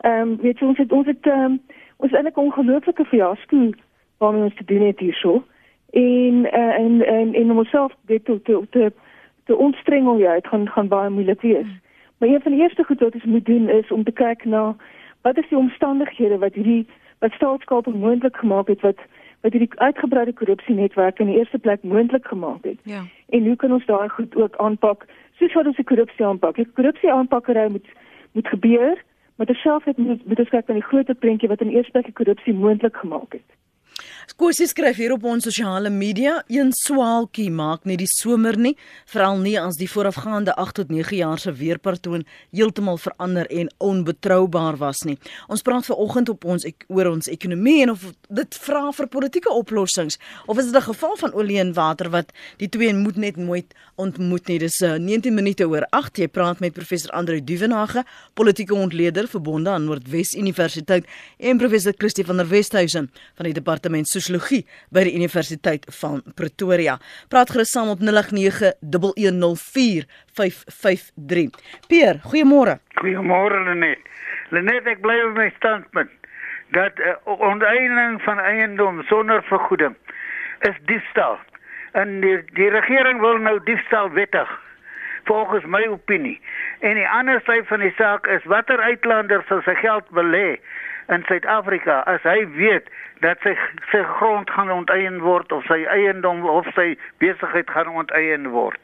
Ehm 0.00 0.20
um, 0.20 0.36
weet 0.42 0.58
jy 0.58 0.66
ons 0.66 0.78
het 0.78 0.92
ons 0.92 1.06
het 1.06 1.26
um, 1.26 1.60
ons 1.96 2.12
eintlik 2.12 2.36
ongelooflike 2.36 3.04
fiasco 3.04 3.70
waarmee 4.18 4.48
ons 4.48 4.56
te 4.56 4.64
doen 4.64 4.86
het 4.86 4.98
hierso 4.98 5.42
en 5.90 6.44
uh, 6.44 6.74
en 6.78 7.06
en 7.06 7.34
en 7.34 7.50
om 7.50 7.58
onsself 7.58 7.94
dit 8.06 8.24
te 8.24 8.42
te 8.42 8.62
te, 8.70 8.92
te 9.44 9.56
ontstrengel 9.56 10.18
ja, 10.18 10.34
dit 10.34 10.46
gaan 10.46 10.68
gaan 10.68 10.88
baie 10.88 11.10
moeilik 11.10 11.40
wees. 11.40 11.66
Mm. 11.66 11.80
Maar 12.20 12.28
een 12.28 12.40
van 12.40 12.52
die 12.52 12.60
eerste 12.60 12.84
goed 12.84 13.00
wat 13.00 13.14
ons 13.14 13.24
moet 13.24 13.44
doen 13.44 13.68
is 13.68 13.90
om 13.90 14.04
te 14.04 14.12
kyk 14.12 14.44
na 14.44 14.76
wat 15.20 15.38
is 15.38 15.48
die 15.48 15.58
omstandighede 15.58 16.38
wat 16.38 16.54
hierdie 16.54 16.86
wat 17.18 17.32
staatskaping 17.32 17.96
moontlik 17.96 18.36
gemaak 18.36 18.68
het 18.68 18.80
wat 18.80 19.00
wat 19.40 19.52
hierdie 19.52 19.80
uitgebreide 19.80 20.32
korrupsienetwerk 20.32 21.18
in 21.18 21.26
die 21.26 21.38
eerste 21.38 21.58
plek 21.58 21.82
moontlik 21.82 22.26
gemaak 22.26 22.64
het. 22.64 22.78
Ja. 22.82 23.02
En 23.28 23.46
hoe 23.46 23.56
kan 23.56 23.72
ons 23.72 23.86
daai 23.86 24.08
goed 24.08 24.36
ook 24.36 24.56
aanpak? 24.56 25.06
Soos 25.38 25.52
wat 25.52 25.66
ons 25.66 25.76
die 25.76 25.84
korrupsie 25.84 26.26
aanpak. 26.26 26.54
Die 26.54 26.68
korrupsie 26.74 27.12
aanpakkery 27.12 27.70
moet 27.70 27.88
moet 28.32 28.48
gebeur, 28.48 29.02
maar 29.34 29.46
terselfdertyd 29.46 30.06
moet 30.06 30.26
moet 30.26 30.38
ons 30.38 30.48
kyk 30.48 30.66
na 30.66 30.74
die 30.74 30.88
groter 30.90 31.14
prentjie 31.14 31.48
wat 31.48 31.60
in 31.60 31.72
eerste 31.72 31.90
plek 31.90 32.04
die 32.04 32.18
korrupsie 32.20 32.54
moontlik 32.54 32.96
gemaak 32.96 33.32
het. 33.32 33.48
Kosie 34.40 34.66
skryf 34.68 34.96
hier 35.00 35.12
op 35.12 35.24
ons 35.28 35.44
sosiale 35.44 35.90
media, 35.92 36.38
een 36.48 36.70
swaalkie 36.76 37.50
maak 37.52 37.84
nie 37.88 37.96
die 38.00 38.08
somer 38.08 38.56
nie, 38.56 38.72
veral 39.08 39.40
nie 39.40 39.56
as 39.60 39.76
die 39.80 39.88
voorafgaande 39.90 40.54
8 40.60 40.78
tot 40.80 40.92
9 40.92 41.16
jaar 41.16 41.40
se 41.40 41.52
weerpatroon 41.56 42.24
heeltemal 42.56 42.96
verander 43.00 43.48
en 43.52 43.68
onbetroubaar 43.84 44.78
was 44.80 45.02
nie. 45.08 45.16
Ons 45.48 45.64
praat 45.66 45.84
ver 45.88 46.00
oggend 46.00 46.32
op 46.32 46.44
ons 46.44 46.64
ek, 46.68 46.86
oor 46.88 47.10
ons 47.12 47.28
ekonomie 47.32 47.82
en 47.84 47.94
of 47.94 48.06
dit 48.28 48.58
vra 48.64 48.86
vir 48.96 49.10
politieke 49.12 49.52
oplossings 49.52 50.18
of 50.46 50.58
is 50.58 50.70
dit 50.70 50.76
'n 50.76 50.88
geval 50.88 51.16
van 51.16 51.32
olie 51.32 51.60
en 51.60 51.72
water 51.72 52.10
wat 52.10 52.32
die 52.58 52.68
twee 52.68 52.94
moet 52.94 53.16
net 53.16 53.36
nooit 53.36 53.74
ontmoet 53.96 54.48
nie. 54.48 54.58
Dis 54.58 54.80
uh, 54.80 54.96
19 54.96 55.34
minute 55.34 55.68
oor 55.68 55.86
8 55.90 56.18
jy 56.18 56.28
praat 56.28 56.60
met 56.60 56.72
professor 56.72 57.10
Andre 57.10 57.44
Duvenage, 57.44 58.04
politieke 58.34 58.74
ontleder 58.74 59.28
verbonde 59.28 59.70
aan 59.70 59.84
Noordwes 59.84 60.34
Universiteit 60.34 61.06
en 61.38 61.58
professor 61.58 61.92
Christie 61.96 62.24
van 62.24 62.36
der 62.36 62.48
Westhuizen 62.48 63.10
van 63.34 63.44
die 63.44 63.54
departement 63.54 64.08
sosiologie 64.10 64.66
by 64.94 65.02
die 65.06 65.16
Universiteit 65.18 65.82
van 66.00 66.22
Pretoria. 66.36 66.94
Praat 67.32 67.50
gerus 67.54 67.72
saam 67.74 67.88
op 67.94 68.00
0891104553. 68.04 68.06
Pier, 71.88 72.14
goeiemôre. 72.28 72.74
Goeiemôre 73.00 73.58
Lenet. 73.68 74.02
Lenet, 74.50 74.84
ek 74.90 75.00
bly 75.04 75.18
op 75.28 75.34
my 75.38 75.48
standpunt 75.58 76.12
dat 76.70 76.92
uh, 77.02 77.14
onteiening 77.24 78.22
van 78.22 78.38
eiendom 78.38 79.02
sonder 79.10 79.42
vergoeding 79.42 79.94
is 80.60 80.76
diefstal. 80.86 81.38
En 81.92 82.20
die, 82.22 82.36
die 82.54 82.70
regering 82.70 83.20
wil 83.20 83.38
nou 83.42 83.58
diefstal 83.64 84.10
wettig 84.14 84.50
volgens 85.24 85.64
my 85.64 85.86
opinie. 85.86 86.40
En 86.80 86.94
die 86.94 87.08
ander 87.08 87.42
sy 87.46 87.60
van 87.66 87.82
die 87.84 87.94
saak 87.98 88.26
is 88.26 88.46
watter 88.50 88.80
uitlander 88.80 89.44
sal 89.48 89.62
sy 89.66 89.74
geld 89.82 90.06
belê 90.16 90.58
in 91.10 91.24
Suid-Afrika 91.28 92.02
as 92.10 92.22
hy 92.22 92.44
weet 92.56 92.88
dat 93.20 93.40
sy 93.44 93.52
sy 93.90 94.00
grond 94.16 94.50
gaan 94.50 94.70
onteien 94.72 95.18
word 95.24 95.52
of 95.52 95.66
sy 95.68 95.82
eiendom 95.92 96.44
of 96.48 96.68
sy 96.76 96.94
besigheid 97.22 97.68
gaan 97.74 97.90
onteien 98.02 98.48
word. 98.54 98.80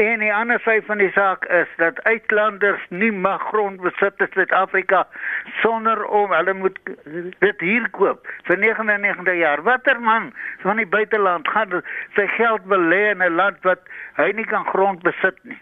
En 0.00 0.22
die 0.22 0.32
ander 0.34 0.62
sy 0.62 0.76
van 0.86 1.02
die 1.02 1.10
saak 1.16 1.46
is 1.54 1.70
dat 1.80 1.98
uitlanders 2.06 2.82
nie 2.90 3.10
mag 3.12 3.42
grond 3.50 3.82
besit 3.82 4.22
in 4.22 4.30
Suid-Afrika 4.36 5.04
sonder 5.62 6.04
om 6.06 6.34
hulle 6.34 6.54
moet 6.60 6.78
dit 7.42 7.66
hier 7.66 7.90
koop 7.98 8.30
vir 8.48 8.62
99 8.62 9.40
jaar. 9.40 9.62
Watter 9.66 10.00
man 10.00 10.32
van 10.62 10.82
die 10.82 10.88
buiteland 10.96 11.48
gaan 11.50 11.80
sy 12.18 12.26
geld 12.38 12.66
belê 12.70 13.10
in 13.10 13.22
'n 13.22 13.38
land 13.40 13.62
wat 13.62 13.82
hy 14.20 14.30
nie 14.32 14.46
kan 14.46 14.66
grond 14.70 15.02
besit 15.02 15.38
nie? 15.42 15.58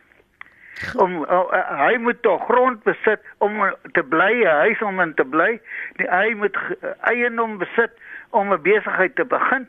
Om 0.96 1.22
uh, 1.22 1.44
uh, 1.52 1.78
hy 1.86 1.96
moet 1.96 2.22
tog 2.22 2.44
grond 2.44 2.82
besit 2.82 3.20
om 3.38 3.60
te 3.92 4.02
bly, 4.02 4.32
'n 4.42 4.58
huis 4.64 4.82
om 4.82 5.00
in 5.00 5.14
te 5.14 5.24
bly. 5.24 5.60
Die, 5.96 6.08
hy 6.08 6.34
moet 6.34 6.56
uh, 6.56 6.90
eiendom 7.00 7.58
besit 7.58 7.92
om 8.30 8.52
'n 8.52 8.62
besigheid 8.62 9.14
te 9.14 9.24
begin. 9.24 9.68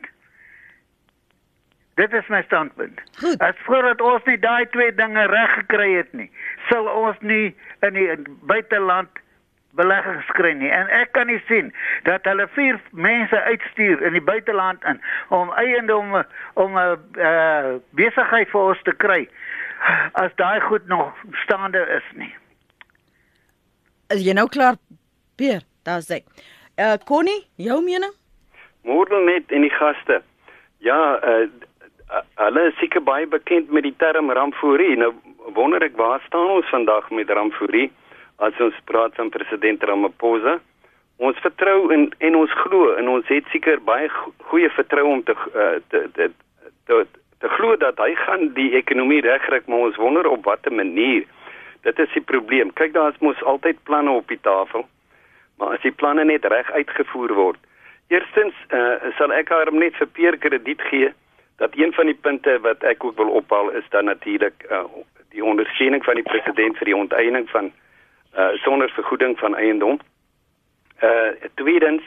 Dit 1.94 2.12
is 2.12 2.26
my 2.26 2.42
standpunt. 2.42 3.00
Goed. 3.20 3.38
As 3.38 3.54
voordat 3.56 4.00
ons 4.00 4.24
nie 4.24 4.38
daai 4.38 4.66
twee 4.68 4.94
dinge 4.94 5.26
reg 5.26 5.52
gekry 5.54 5.92
het 5.94 6.12
nie, 6.12 6.30
sal 6.70 6.88
ons 6.90 7.16
nie 7.20 7.54
in 7.86 7.92
die 7.94 8.08
buiteland 8.50 9.08
beleggings 9.78 10.26
kry 10.38 10.52
nie. 10.58 10.70
En 10.70 10.90
ek 10.94 11.12
kan 11.12 11.26
nie 11.30 11.40
sien 11.48 11.72
dat 12.02 12.26
hulle 12.28 12.46
vier 12.54 12.80
mense 12.90 13.40
uitstuur 13.42 14.02
in 14.06 14.12
die 14.12 14.22
buiteland 14.22 14.84
in 14.90 15.00
om 15.34 15.52
eiendom 15.60 16.24
om 16.54 16.78
'n 16.78 16.98
uh, 17.18 17.74
besigheid 17.90 18.50
vir 18.50 18.60
ons 18.60 18.82
te 18.82 18.94
kry 18.94 19.28
as 20.12 20.34
daai 20.40 20.60
goed 20.60 20.86
nog 20.86 21.12
staande 21.44 21.82
is 21.96 22.08
nie. 22.18 22.32
Is 24.14 24.24
jy 24.24 24.34
nou 24.36 24.48
klaar, 24.48 24.76
Peer? 25.36 25.64
Daar's 25.84 26.08
hy. 26.08 26.22
Uh 26.80 26.96
Connie, 27.06 27.44
jou 27.56 27.80
mening? 27.84 28.12
Môre 28.84 29.20
net 29.24 29.52
en 29.52 29.64
die 29.64 29.72
gaste. 29.74 30.22
Ja, 30.84 30.98
uh 31.22 31.46
hulle 32.38 32.68
is 32.68 32.76
seker 32.78 33.02
baie 33.02 33.26
bekend 33.26 33.70
met 33.72 33.82
die 33.86 33.94
term 33.98 34.30
rampforie. 34.30 34.96
Nou 35.00 35.12
wonder 35.56 35.82
ek 35.82 35.96
waar 35.96 36.22
staan 36.26 36.50
ons 36.58 36.68
vandag 36.70 37.10
met 37.10 37.30
rampforie 37.30 37.90
as 38.44 38.56
ons 38.60 38.76
praat 38.90 39.14
van 39.18 39.32
president 39.34 39.82
Ramaphosa? 39.82 40.58
Ons 41.22 41.38
vertrou 41.42 41.90
in 41.94 42.08
en 42.18 42.36
ons 42.36 42.54
glo 42.64 42.94
en 42.98 43.08
ons 43.08 43.28
het 43.30 43.46
seker 43.52 43.82
baie 43.86 44.08
goeie 44.50 44.70
vertroue 44.76 45.18
om 45.18 45.22
te 45.22 45.36
uh, 45.54 45.76
te 45.90 46.06
te, 46.16 46.30
te 46.86 47.02
te 47.04 47.23
glo 47.48 47.76
dat 47.76 47.98
hy 47.98 48.14
gaan 48.14 48.52
die 48.54 48.72
ekonomie 48.76 49.20
regkry, 49.20 49.60
maar 49.66 49.88
ons 49.88 49.96
wonder 49.96 50.26
op 50.26 50.44
watter 50.44 50.72
manier. 50.72 51.24
Dit 51.82 51.98
is 51.98 52.12
die 52.12 52.22
probleem. 52.22 52.72
Kyk, 52.72 52.92
daar 52.92 53.12
is 53.12 53.20
mos 53.20 53.42
altyd 53.42 53.82
planne 53.82 54.10
op 54.10 54.28
die 54.28 54.40
tafel. 54.40 54.86
Maar 55.58 55.76
as 55.76 55.84
die 55.84 55.92
planne 55.92 56.24
net 56.24 56.44
reg 56.44 56.70
uitgevoer 56.72 57.34
word. 57.34 57.60
Eerstens 58.08 58.54
uh, 58.70 58.96
sal 59.18 59.32
ek 59.32 59.52
haar 59.52 59.72
net 59.72 59.96
vir 60.00 60.08
Peer 60.16 60.38
krediet 60.38 60.82
gee 60.90 61.12
dat 61.62 61.76
een 61.78 61.92
van 61.92 62.06
die 62.10 62.18
punte 62.18 62.58
wat 62.64 62.82
ek 62.82 63.04
ook 63.04 63.16
wil 63.16 63.30
ophaal 63.40 63.70
is 63.78 63.86
dan 63.90 64.10
natuurlik 64.10 64.66
uh, 64.70 64.84
die 65.30 65.44
ondersteuning 65.44 66.04
van 66.04 66.18
die 66.18 66.26
president 66.26 66.76
vir 66.78 66.90
die 66.90 66.96
onteiening 66.96 67.46
van 67.50 67.70
uh, 68.36 68.50
sonder 68.64 68.90
vergoeding 68.90 69.38
van 69.38 69.56
eiendom. 69.56 70.00
Uh 71.02 71.32
tweedens 71.58 72.02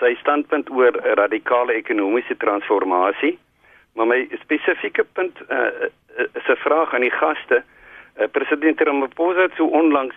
sy 0.00 0.14
standpunt 0.20 0.70
oor 0.70 0.96
radikale 1.18 1.76
ekonomiese 1.78 2.36
transformasie. 2.36 3.38
Maar 3.92 4.06
my 4.06 4.28
spesifieke 4.40 5.04
punt 5.12 5.38
uh, 5.48 5.66
is 6.32 6.46
'n 6.48 6.56
vraag 6.56 6.94
aan 6.94 7.00
die 7.00 7.10
gaste. 7.10 7.62
Uh, 8.18 8.26
president 8.30 8.80
Ramaphosa 8.80 9.40
het 9.40 9.52
so 9.56 9.66
onlangs 9.66 10.14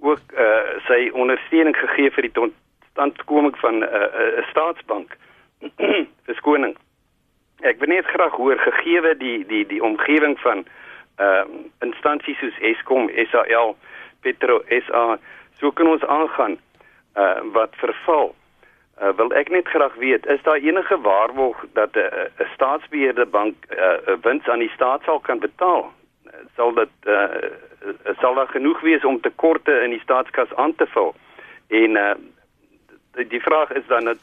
ook 0.00 0.18
uh, 0.38 0.56
sy 0.86 1.10
ondersteuning 1.12 1.76
gegee 1.76 2.10
vir 2.10 2.22
die 2.22 2.32
totstandkoming 2.32 3.58
van 3.58 3.78
'n 3.78 3.82
uh, 3.82 3.88
uh, 4.02 4.48
staatsbank. 4.50 5.16
Verskoning. 6.28 6.76
Ek 7.60 7.78
wil 7.78 7.88
net 7.88 8.06
graag 8.06 8.32
hoor 8.32 8.58
gegeewe 8.58 9.16
die 9.16 9.46
die 9.46 9.66
die 9.66 9.82
omgewing 9.82 10.38
van 10.40 10.66
uh, 11.18 11.44
instansies 11.80 12.38
soos 12.38 12.58
Eskom, 12.58 13.10
SAL, 13.30 13.76
Petro 14.20 14.62
SA, 14.68 15.18
so 15.58 15.70
kan 15.70 15.86
ons 15.86 16.04
aangaan 16.04 16.58
uh, 17.16 17.40
wat 17.52 17.74
verval. 17.76 18.28
Uh, 18.28 18.47
wil 19.16 19.32
ek 19.32 19.48
net 19.48 19.68
graag 19.68 19.94
weet, 19.94 20.26
is 20.26 20.42
daar 20.42 20.56
enige 20.56 21.00
waarborg 21.00 21.64
dat 21.72 21.94
'n 21.94 21.98
uh, 21.98 22.44
'n 22.44 22.50
staatsbeheerde 22.54 23.26
bank 23.26 23.54
'n 23.68 24.10
uh, 24.10 24.16
wins 24.22 24.48
aan 24.48 24.58
die 24.58 24.74
staat 24.74 25.02
sal 25.02 25.20
kan 25.20 25.38
betaal? 25.38 25.92
Sal 26.56 26.72
dit 26.74 26.94
uh, 27.06 27.24
sal 28.20 28.34
daar 28.34 28.48
genoeg 28.48 28.80
wees 28.80 29.04
om 29.04 29.20
tekorte 29.20 29.80
in 29.80 29.90
die 29.90 30.00
staatskas 30.00 30.54
aan 30.54 30.74
te 30.74 30.86
vul? 30.86 31.14
En 31.68 31.96
uh 31.96 32.14
die 33.28 33.42
vraag 33.42 33.72
is 33.72 33.86
dan 33.86 34.04
dat 34.04 34.18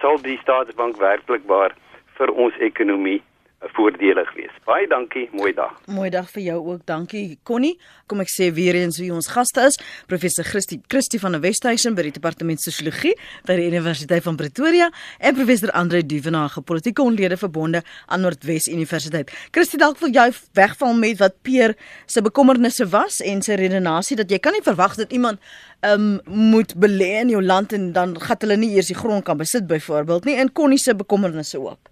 sal 0.00 0.22
die 0.22 0.38
staatsbank 0.38 0.96
werklik 0.96 1.42
waar 1.46 1.74
vir 2.18 2.30
ons 2.32 2.56
ekonomie 2.58 3.22
voordelig 3.60 4.32
wees. 4.34 4.52
Baie 4.64 4.86
dankie, 4.88 5.28
mooi 5.32 5.52
dag. 5.52 5.72
Mooi 5.86 6.08
dag 6.10 6.28
vir 6.32 6.42
jou 6.42 6.58
ook. 6.72 6.84
Dankie 6.88 7.38
Connie. 7.44 7.74
Kom 8.08 8.22
ek 8.24 8.30
sê 8.32 8.48
weer 8.56 8.76
eens 8.78 8.98
wie 9.00 9.10
ons 9.12 9.28
gaste 9.28 9.64
is. 9.68 9.76
Professor 10.08 10.46
Christie 10.48 10.80
Christie 10.88 11.20
van 11.20 11.36
der 11.36 11.42
Westhuizen 11.44 11.96
by 11.96 12.06
die 12.08 12.14
Departement 12.16 12.62
Sosiologie 12.62 13.12
by 13.48 13.58
die 13.60 13.68
Universiteit 13.68 14.24
van 14.24 14.38
Pretoria 14.40 14.88
en 15.18 15.36
professor 15.36 15.72
Andre 15.76 16.02
Duvenage, 16.06 16.62
politieke 16.64 17.04
onlede 17.04 17.36
verbonde 17.40 17.82
aan 18.06 18.24
Noordwes 18.24 18.70
Universiteit. 18.72 19.32
Christie 19.52 19.80
dalk 19.80 20.00
wil 20.00 20.14
jy 20.14 20.30
wegval 20.56 20.96
met 20.96 21.20
wat 21.20 21.36
Peer 21.44 21.76
se 22.06 22.24
bekommernisse 22.24 22.88
was 22.92 23.20
en 23.20 23.44
sy 23.44 23.60
redenasie 23.60 24.18
dat 24.20 24.32
jy 24.32 24.40
kan 24.40 24.56
nie 24.56 24.64
verwag 24.64 24.96
dat 25.00 25.12
iemand 25.12 25.40
um 25.86 26.18
moet 26.28 26.74
belê 26.76 27.14
in 27.22 27.32
jou 27.32 27.40
land 27.44 27.72
en 27.76 27.92
dan 27.96 28.16
gat 28.20 28.44
hulle 28.44 28.58
nie 28.60 28.74
eers 28.76 28.92
die 28.92 28.98
grond 28.98 29.24
kan 29.24 29.40
besit 29.40 29.68
byvoorbeeld 29.68 30.28
nie 30.28 30.40
en 30.40 30.52
Connie 30.52 30.80
se 30.80 30.96
bekommernisse 30.96 31.60
ook. 31.60 31.89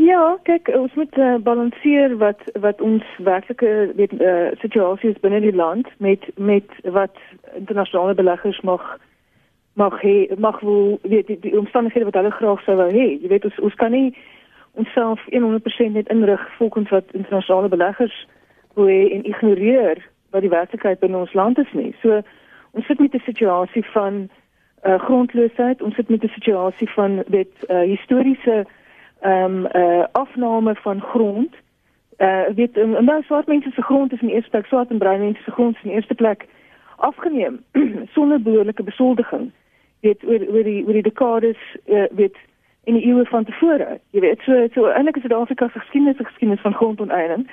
Ja, 0.00 0.38
kyk, 0.48 0.70
ons 0.72 0.94
moet 0.96 1.16
uh, 1.18 1.34
balanseer 1.44 2.16
wat 2.16 2.40
wat 2.60 2.80
ons 2.80 3.04
werklike 3.18 3.92
weet 3.98 4.12
uh, 4.16 4.48
situasies 4.62 5.18
binne 5.20 5.42
die 5.44 5.52
land 5.52 5.88
met 5.98 6.24
met 6.36 6.72
wat 6.96 7.18
internasionale 7.58 8.14
beleggers 8.14 8.60
mag 8.60 8.96
mag 9.76 9.98
hê, 10.00 10.14
mag 10.38 10.60
wil 10.60 10.96
weet 11.02 11.26
die, 11.26 11.36
die 11.44 11.58
omstandighede 11.58 12.08
wat 12.08 12.16
hulle 12.16 12.32
graag 12.38 12.64
sou 12.64 12.78
wou 12.80 12.88
hê. 12.88 13.06
Jy 13.20 13.28
weet 13.28 13.44
ons 13.50 13.60
ons 13.68 13.76
kan 13.82 13.92
nie 13.92 14.16
onsself 14.80 15.20
100% 15.36 15.92
net 15.92 16.08
inrig 16.08 16.48
volgens 16.56 16.96
wat 16.96 17.12
internasionale 17.12 17.68
beleggers 17.68 18.16
wil 18.80 18.88
hê 18.88 19.04
en 19.12 19.28
ignoreer 19.28 20.00
wat 20.32 20.48
die 20.48 20.54
werklikheid 20.56 21.04
binne 21.04 21.20
ons 21.26 21.36
land 21.36 21.60
is 21.60 21.76
nie. 21.76 21.92
So 22.00 22.22
ons 22.72 22.88
sit 22.88 23.04
met 23.04 23.12
'n 23.14 23.28
situasie 23.28 23.84
van 23.92 24.28
uh, 24.86 24.96
grondloosheid, 24.96 25.82
ons 25.82 25.94
sit 25.94 26.08
met 26.08 26.24
'n 26.24 26.36
situasie 26.40 26.88
van 26.96 27.22
weet 27.26 27.52
uh, 27.68 27.84
historiese 27.84 28.64
ehm 29.20 29.66
um, 29.66 29.66
uh, 29.82 30.04
afname 30.12 30.74
van 30.74 31.00
grond. 31.00 31.54
Uh 32.18 32.46
weet 32.54 32.76
en 32.76 32.96
um, 32.96 33.04
nou 33.04 33.22
swart 33.22 33.46
mense 33.46 33.70
se 33.70 33.82
grond 33.82 34.12
is 34.12 34.20
in 34.20 34.28
eerste 34.28 34.50
plek 34.50 34.66
swart 34.66 34.90
en 34.90 34.98
bruin 34.98 35.20
mense 35.20 35.42
se 35.42 35.50
grond 35.50 35.76
is 35.76 35.82
in 35.82 35.90
eerste 35.90 36.14
plek 36.14 36.46
afgeneem 36.96 37.64
sonder 38.14 38.42
behoorlike 38.42 38.82
besoldiging. 38.82 39.50
Weet 40.00 40.24
oor 40.24 40.46
oor 40.48 40.62
die 40.62 40.84
oor 40.86 40.92
die 40.92 41.02
dekades 41.02 41.58
uh, 41.86 42.04
weet 42.10 42.36
in 42.84 42.94
die 42.94 43.06
eeue 43.06 43.24
van 43.24 43.44
tevore. 43.44 43.98
Jy 44.10 44.20
weet 44.20 44.40
so 44.44 44.66
so 44.74 44.88
eintlik 44.88 45.16
is 45.16 45.22
Suid-Afrika 45.22 45.68
se 45.68 45.78
geskiedenis 45.78 46.16
geskiedenis 46.16 46.60
van 46.60 46.74
grondonteiening 46.74 47.48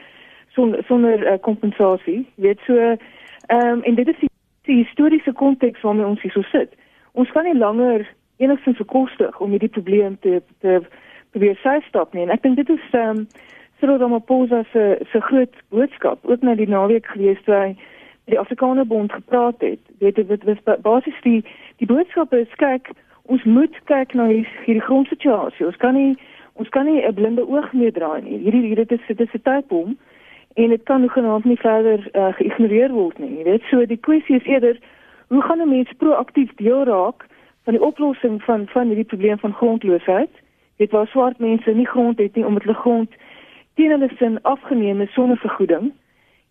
sonder 0.48 0.84
sonder 0.88 1.32
uh, 1.32 1.40
kompensasie. 1.42 2.28
Weet 2.36 2.60
so 2.66 2.76
ehm 2.78 3.68
um, 3.68 3.82
en 3.82 3.96
dit 3.96 4.08
is 4.08 4.20
die, 4.20 4.30
die 4.62 4.84
historiese 4.84 5.34
konteks 5.34 5.82
waarmee 5.82 6.06
ons 6.06 6.22
hier 6.22 6.32
so 6.32 6.42
sit. 6.42 6.74
Ons 7.12 7.32
kan 7.32 7.44
nie 7.44 7.58
langer 7.58 8.08
enigstens 8.38 8.78
verkostig 8.78 9.40
om 9.40 9.50
hierdie 9.50 9.76
probleem 9.80 10.18
te 10.20 10.42
te 10.60 10.82
probeer 11.32 11.60
sy 11.64 11.80
stop 11.88 12.14
nie 12.14 12.24
en 12.24 12.30
ek 12.30 12.44
dink 12.44 12.56
dit 12.56 12.70
is 12.70 12.90
ehm 12.92 13.18
um, 13.18 13.28
Cyril 13.80 14.00
Ramaphosa 14.02 14.64
se 14.72 14.98
se 15.12 15.20
groot 15.22 15.54
boodskap 15.70 16.20
ook 16.26 16.42
na 16.42 16.56
die 16.56 16.70
naweek 16.70 17.06
gelees 17.06 17.42
toe 17.46 17.54
hy 17.54 17.76
die 18.28 18.40
Afrikaner 18.40 18.88
Bond 18.88 19.12
gepraat 19.12 19.62
het. 19.62 19.80
Weet 20.00 20.16
dit 20.16 20.44
was 20.44 20.82
basies 20.82 21.20
die 21.22 21.46
die 21.78 21.88
boodskap 21.88 22.34
is 22.34 22.56
kyk 22.56 22.90
ons 23.28 23.44
moet 23.44 23.76
kyk 23.86 24.14
na 24.14 24.28
hierdie 24.32 24.82
grondsituasie. 24.82 25.66
Ons 25.66 25.78
kan 25.84 25.94
nie 25.94 26.18
ons 26.54 26.70
kan 26.70 26.86
nie 26.86 27.06
'n 27.06 27.14
blinde 27.14 27.48
oog 27.48 27.74
meer 27.74 27.92
draai 27.92 28.22
nie. 28.22 28.38
Hierdie 28.38 28.76
dit 28.76 28.92
is 28.92 29.08
dit 29.08 29.20
is 29.20 29.34
'n 29.34 29.42
tydbom 29.44 29.98
en 30.56 30.70
dit 30.70 30.84
kan 30.84 31.10
genoeg 31.10 31.44
nie 31.44 31.58
verder 31.58 32.10
uh, 32.14 32.34
geïgnoreer 32.34 32.92
word 32.92 33.20
nie. 33.20 33.38
Jy 33.38 33.44
weet 33.44 33.64
so 33.70 33.86
die 33.86 34.04
kwessie 34.08 34.36
is 34.36 34.46
eerder 34.46 34.78
hoe 35.28 35.42
gaan 35.42 35.62
'n 35.62 35.70
mens 35.70 35.92
proaktief 35.98 36.52
deel 36.56 36.84
raak 36.84 37.26
van 37.64 37.74
die 37.74 37.84
oplossing 37.84 38.44
van 38.44 38.68
van 38.68 38.88
hierdie 38.88 39.12
probleem 39.14 39.40
van 39.40 39.54
grondloosheid 39.54 40.34
weet 40.78 40.92
waar 40.92 41.08
swart 41.08 41.40
mense 41.40 41.72
nie 41.72 41.88
grond 41.88 42.18
het 42.18 42.36
nie 42.36 42.46
omdat 42.46 42.64
hulle 42.64 42.78
grond 42.78 43.10
teen 43.74 43.90
hulle 43.90 44.10
sin 44.18 44.42
afgeneem 44.42 45.02
is 45.02 45.14
sonder 45.14 45.38
vergoeding. 45.38 45.94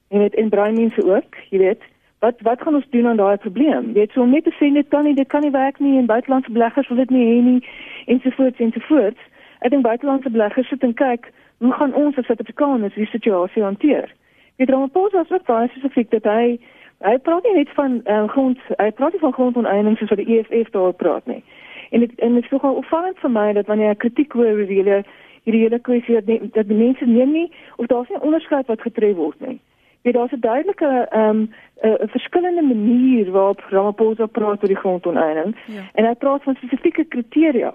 En 0.09 0.19
dit 0.19 0.35
en 0.35 0.49
bruin 0.49 0.75
mense 0.75 1.05
ook 1.05 1.37
jy 1.51 1.59
weet. 1.59 1.83
Wat 2.19 2.41
wat 2.41 2.63
gaan 2.63 2.75
ons 2.75 2.91
doen 2.91 3.07
aan 3.07 3.17
daai 3.17 3.37
probleem? 3.37 3.93
Weet 3.93 4.11
so 4.11 4.23
om 4.23 4.31
net 4.31 4.45
te 4.45 4.55
sê 4.59 4.73
dit 4.73 4.89
kan 4.89 5.05
nie 5.05 5.15
dit 5.15 5.29
kan 5.29 5.41
nie 5.41 5.51
werk 5.51 5.79
nie 5.79 5.99
en 5.99 6.07
buitelandse 6.07 6.53
beleggers 6.53 6.89
wil 6.89 6.97
dit 6.97 7.11
nie 7.11 7.27
hê 7.27 7.43
nie 7.43 7.69
ensovoorts 8.07 8.59
ensovoorts. 8.59 9.21
Ek 9.59 9.71
dink 9.71 9.83
buitelandse 9.83 10.31
beleggers 10.31 10.69
sit 10.69 10.83
en 10.83 10.95
kyk 10.95 11.33
hoe 11.59 11.73
gaan 11.73 11.95
ons 11.95 12.17
as 12.19 12.27
Suid-Afrikaners 12.27 12.95
die 12.95 13.07
situasie 13.07 13.63
hanteer? 13.63 14.13
Weet 14.57 14.71
Ramaphosa 14.71 15.17
was 15.17 15.31
ook 15.31 15.47
baie 15.47 15.69
spesifiek 15.69 16.11
dat 16.11 16.25
hy 16.25 16.59
hy 17.05 17.19
praat 17.19 17.45
nie 17.45 17.55
net 17.59 17.71
van 17.77 18.01
uh, 18.05 18.25
grond 18.33 18.61
hy 18.81 18.91
praat 18.91 19.13
nie 19.13 19.21
van 19.21 19.33
grondoneenings 19.37 20.01
soos 20.01 20.13
wat 20.15 20.23
die 20.23 20.39
EFF 20.39 20.71
daar 20.73 20.95
praat 20.97 21.27
nie 21.29 21.43
En 21.91 22.01
dit 22.01 22.19
en 22.19 22.35
dit 22.35 22.45
is 22.45 22.51
nogal 22.51 22.75
opvallend 22.75 23.19
vir 23.19 23.31
my 23.31 23.53
dat 23.53 23.67
wanneer 23.67 23.91
ek 23.91 23.99
kritiek 23.99 24.33
hoor 24.33 24.47
oor 24.47 24.67
hierdie 24.67 25.03
hierdie 25.47 25.63
hele 25.63 25.79
kwessie 25.79 26.15
dat, 26.15 26.27
nie, 26.27 26.51
dat 26.53 26.69
die 26.69 26.77
mense 26.77 27.07
neem 27.07 27.33
nie 27.33 27.49
of 27.77 27.87
daar's 27.87 28.09
nie 28.09 28.21
onderskeid 28.21 28.67
wat 28.67 28.83
getref 28.83 29.17
word 29.17 29.41
nie. 29.41 29.61
Jy 30.03 30.13
daar's 30.13 30.33
'n 30.33 30.41
duidelike 30.41 31.07
ehm 31.11 31.29
um, 31.29 31.49
'n 31.83 32.09
verskillende 32.09 32.63
manier 32.63 33.31
waarop 33.31 33.61
Ramaphosa 33.71 34.27
praat 34.27 34.63
oor 34.63 34.69
die 34.69 34.83
grondoneening 34.85 35.57
ja. 35.67 35.83
en 35.95 36.05
hy 36.05 36.15
praat 36.15 36.43
van 36.43 36.55
spesifieke 36.55 37.05
kriteria 37.05 37.73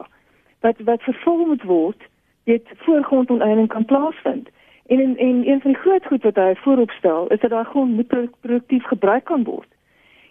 wat 0.60 0.80
wat 0.80 1.04
vervolg 1.04 1.48
moet 1.48 1.64
word 1.64 2.02
dit 2.44 2.68
voor 2.76 3.04
grondoneening 3.04 3.68
kan 3.68 3.86
plaasvind. 3.86 4.50
En 4.88 5.00
en 5.00 5.18
en 5.18 5.48
een 5.48 5.62
van 5.62 5.72
die 5.72 5.82
groot 5.82 6.06
goed 6.06 6.24
wat 6.24 6.36
hy 6.36 6.56
vooropstel 6.56 7.28
is 7.28 7.40
dat 7.40 7.50
daai 7.50 7.66
grond 7.66 7.96
moet 7.96 8.30
produktief 8.40 8.84
gebruik 8.84 9.24
kan 9.24 9.44
word. 9.44 9.68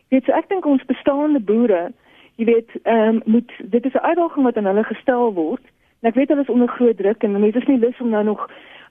Weet 0.09 0.25
so 0.25 0.33
ek 0.33 0.49
dink 0.49 0.67
ons 0.67 0.85
bestaande 0.85 1.41
boere 1.41 1.93
jy 2.41 2.47
weet, 2.49 2.71
ehm 2.83 3.15
um, 3.15 3.21
moet 3.25 3.53
dit 3.59 3.85
is 3.85 3.93
'n 3.93 4.07
uitdaging 4.11 4.45
wat 4.45 4.57
aan 4.57 4.71
hulle 4.71 4.85
gestel 4.85 5.33
word. 5.35 5.65
En 6.01 6.09
ek 6.09 6.15
weet 6.15 6.29
hulle 6.29 6.41
is 6.41 6.55
onder 6.55 6.69
groot 6.69 6.97
druk 6.97 7.23
en 7.23 7.41
mense 7.41 7.59
is 7.59 7.67
nie 7.67 7.79
lus 7.79 8.01
om 8.01 8.09
nou 8.09 8.25
nog 8.25 8.49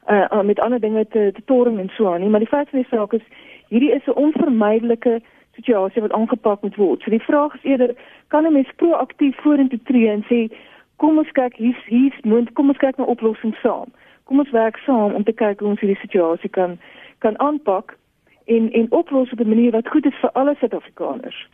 uh 0.07 0.41
met 0.41 0.59
ander 0.59 0.79
dinge 0.79 1.07
te 1.07 1.31
te 1.33 1.41
toring 1.45 1.79
en 1.79 1.89
so 1.89 2.13
aan 2.13 2.19
nie, 2.19 2.29
maar 2.29 2.39
die 2.39 2.53
feit 2.55 2.69
van 2.69 2.79
die 2.79 2.87
saak 2.89 3.13
is 3.13 3.25
hierdie 3.67 3.91
is 3.91 4.05
'n 4.05 4.21
onvermydelike 4.25 5.21
situasie 5.55 6.01
wat 6.01 6.11
aangepak 6.11 6.61
moet 6.61 6.75
word. 6.75 7.01
So 7.01 7.09
die 7.09 7.27
vraag 7.29 7.53
is 7.53 7.63
eerder 7.63 7.95
kan 8.27 8.45
'n 8.45 8.53
mens 8.53 8.71
proaktief 8.75 9.35
vorentoe 9.41 9.79
tree 9.83 10.09
en 10.09 10.23
sê 10.23 10.53
kom 10.95 11.17
ons 11.17 11.31
kyk 11.31 11.55
hier's 11.55 11.85
hier's 11.85 12.21
moet 12.23 12.53
kom 12.53 12.67
ons 12.67 12.77
kyk 12.77 12.97
na 12.97 13.03
oplossings 13.03 13.61
saam. 13.61 13.89
Kom 14.23 14.39
ons 14.39 14.51
werk 14.51 14.77
saam 14.77 15.13
om 15.13 15.23
te 15.23 15.33
kyk 15.33 15.59
hoe 15.59 15.69
ons 15.69 15.79
hierdie 15.79 16.01
situasie 16.01 16.49
kan 16.49 16.79
kan 17.17 17.39
aanpak 17.39 17.97
en 18.45 18.71
en 18.71 18.91
oplos 18.91 19.31
op 19.31 19.39
'n 19.39 19.49
manier 19.49 19.71
wat 19.71 19.87
goed 19.87 20.05
is 20.05 20.19
vir 20.21 20.31
alle 20.31 20.55
Suid-Afrikaners. 20.55 21.47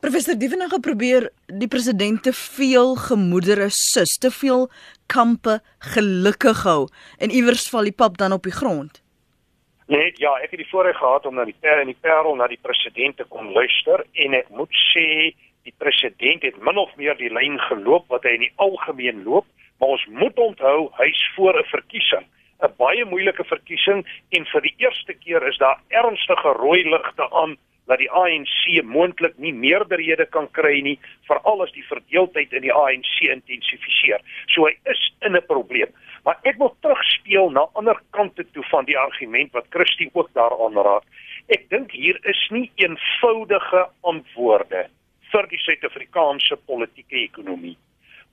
Professor 0.00 0.38
Dieven 0.38 0.60
het 0.60 0.80
probeer 0.80 1.30
die 1.46 1.68
president 1.68 2.22
te 2.22 2.32
veel 2.32 2.94
gemoedere 2.94 3.68
sus, 3.68 4.18
te 4.18 4.30
veel 4.30 4.68
kampe 5.06 5.60
gelukkig 5.94 6.62
hou 6.62 6.88
en 7.18 7.30
iewers 7.30 7.68
val 7.70 7.88
die 7.88 7.96
pap 8.02 8.18
dan 8.18 8.32
op 8.32 8.42
die 8.42 8.54
grond. 8.54 9.02
Nee, 9.86 10.12
ja, 10.16 10.32
ek 10.40 10.54
het 10.54 10.62
die 10.62 10.70
voorreg 10.70 10.96
gehad 10.96 11.26
om 11.26 11.34
na 11.36 11.44
die 11.44 11.56
per 11.60 11.82
en 11.82 11.90
die 11.92 11.98
parel 12.00 12.36
na 12.36 12.46
die 12.48 12.60
president 12.62 13.16
te 13.16 13.26
kom 13.28 13.50
luister 13.52 14.04
en 14.24 14.36
ek 14.38 14.48
moet 14.48 14.72
sê 14.92 15.34
die 15.64 15.74
president 15.78 16.44
het 16.44 16.56
min 16.60 16.78
of 16.80 16.94
meer 16.96 17.16
die 17.18 17.32
lyn 17.32 17.58
geloop 17.68 18.08
wat 18.12 18.24
hy 18.24 18.36
in 18.38 18.46
die 18.46 18.54
algemeen 18.64 19.22
loop, 19.24 19.44
maar 19.80 19.96
ons 19.96 20.06
moet 20.08 20.38
onthou 20.38 20.88
hy's 21.00 21.20
voor 21.36 21.58
'n 21.60 21.68
verkiesing 21.72 22.24
'n 22.64 22.72
baie 22.78 23.04
moeilike 23.04 23.44
verkiesing 23.44 24.04
en 24.36 24.46
vir 24.52 24.62
die 24.66 24.74
eerste 24.78 25.14
keer 25.14 25.42
is 25.48 25.58
daar 25.58 25.80
ernstige 25.88 26.52
rooi 26.60 26.82
ligte 26.88 27.28
aan 27.30 27.56
dat 27.86 28.00
die 28.00 28.10
ANC 28.10 28.82
moontlik 28.84 29.36
nie 29.38 29.52
meerderhede 29.52 30.26
kan 30.26 30.48
kry 30.56 30.80
nie 30.80 30.96
veral 31.28 31.62
as 31.62 31.72
die 31.76 31.84
verdeeldheid 31.88 32.52
in 32.52 32.64
die 32.64 32.72
ANC 32.72 33.20
intensifiseer. 33.28 34.24
So 34.54 34.66
hy 34.68 34.74
is 34.90 35.02
in 35.20 35.36
'n 35.36 35.46
probleem. 35.46 35.92
Maar 36.24 36.38
ek 36.48 36.58
wil 36.58 36.72
terugspeel 36.80 37.50
na 37.50 37.66
ander 37.74 38.00
kante 38.10 38.44
toe 38.52 38.64
van 38.70 38.84
die 38.84 38.98
argument 38.98 39.52
wat 39.52 39.66
Christie 39.70 40.10
ook 40.12 40.30
daaraan 40.32 40.74
raak. 40.74 41.04
Ek 41.48 41.68
dink 41.68 41.92
hier 41.92 42.18
is 42.24 42.48
nie 42.50 42.70
eenvoudige 42.80 43.88
antwoorde 44.00 44.88
vir 45.32 45.46
die 45.50 45.58
Suid-Afrikaanse 45.58 46.56
politieke 46.66 47.16
ekonomie. 47.16 47.76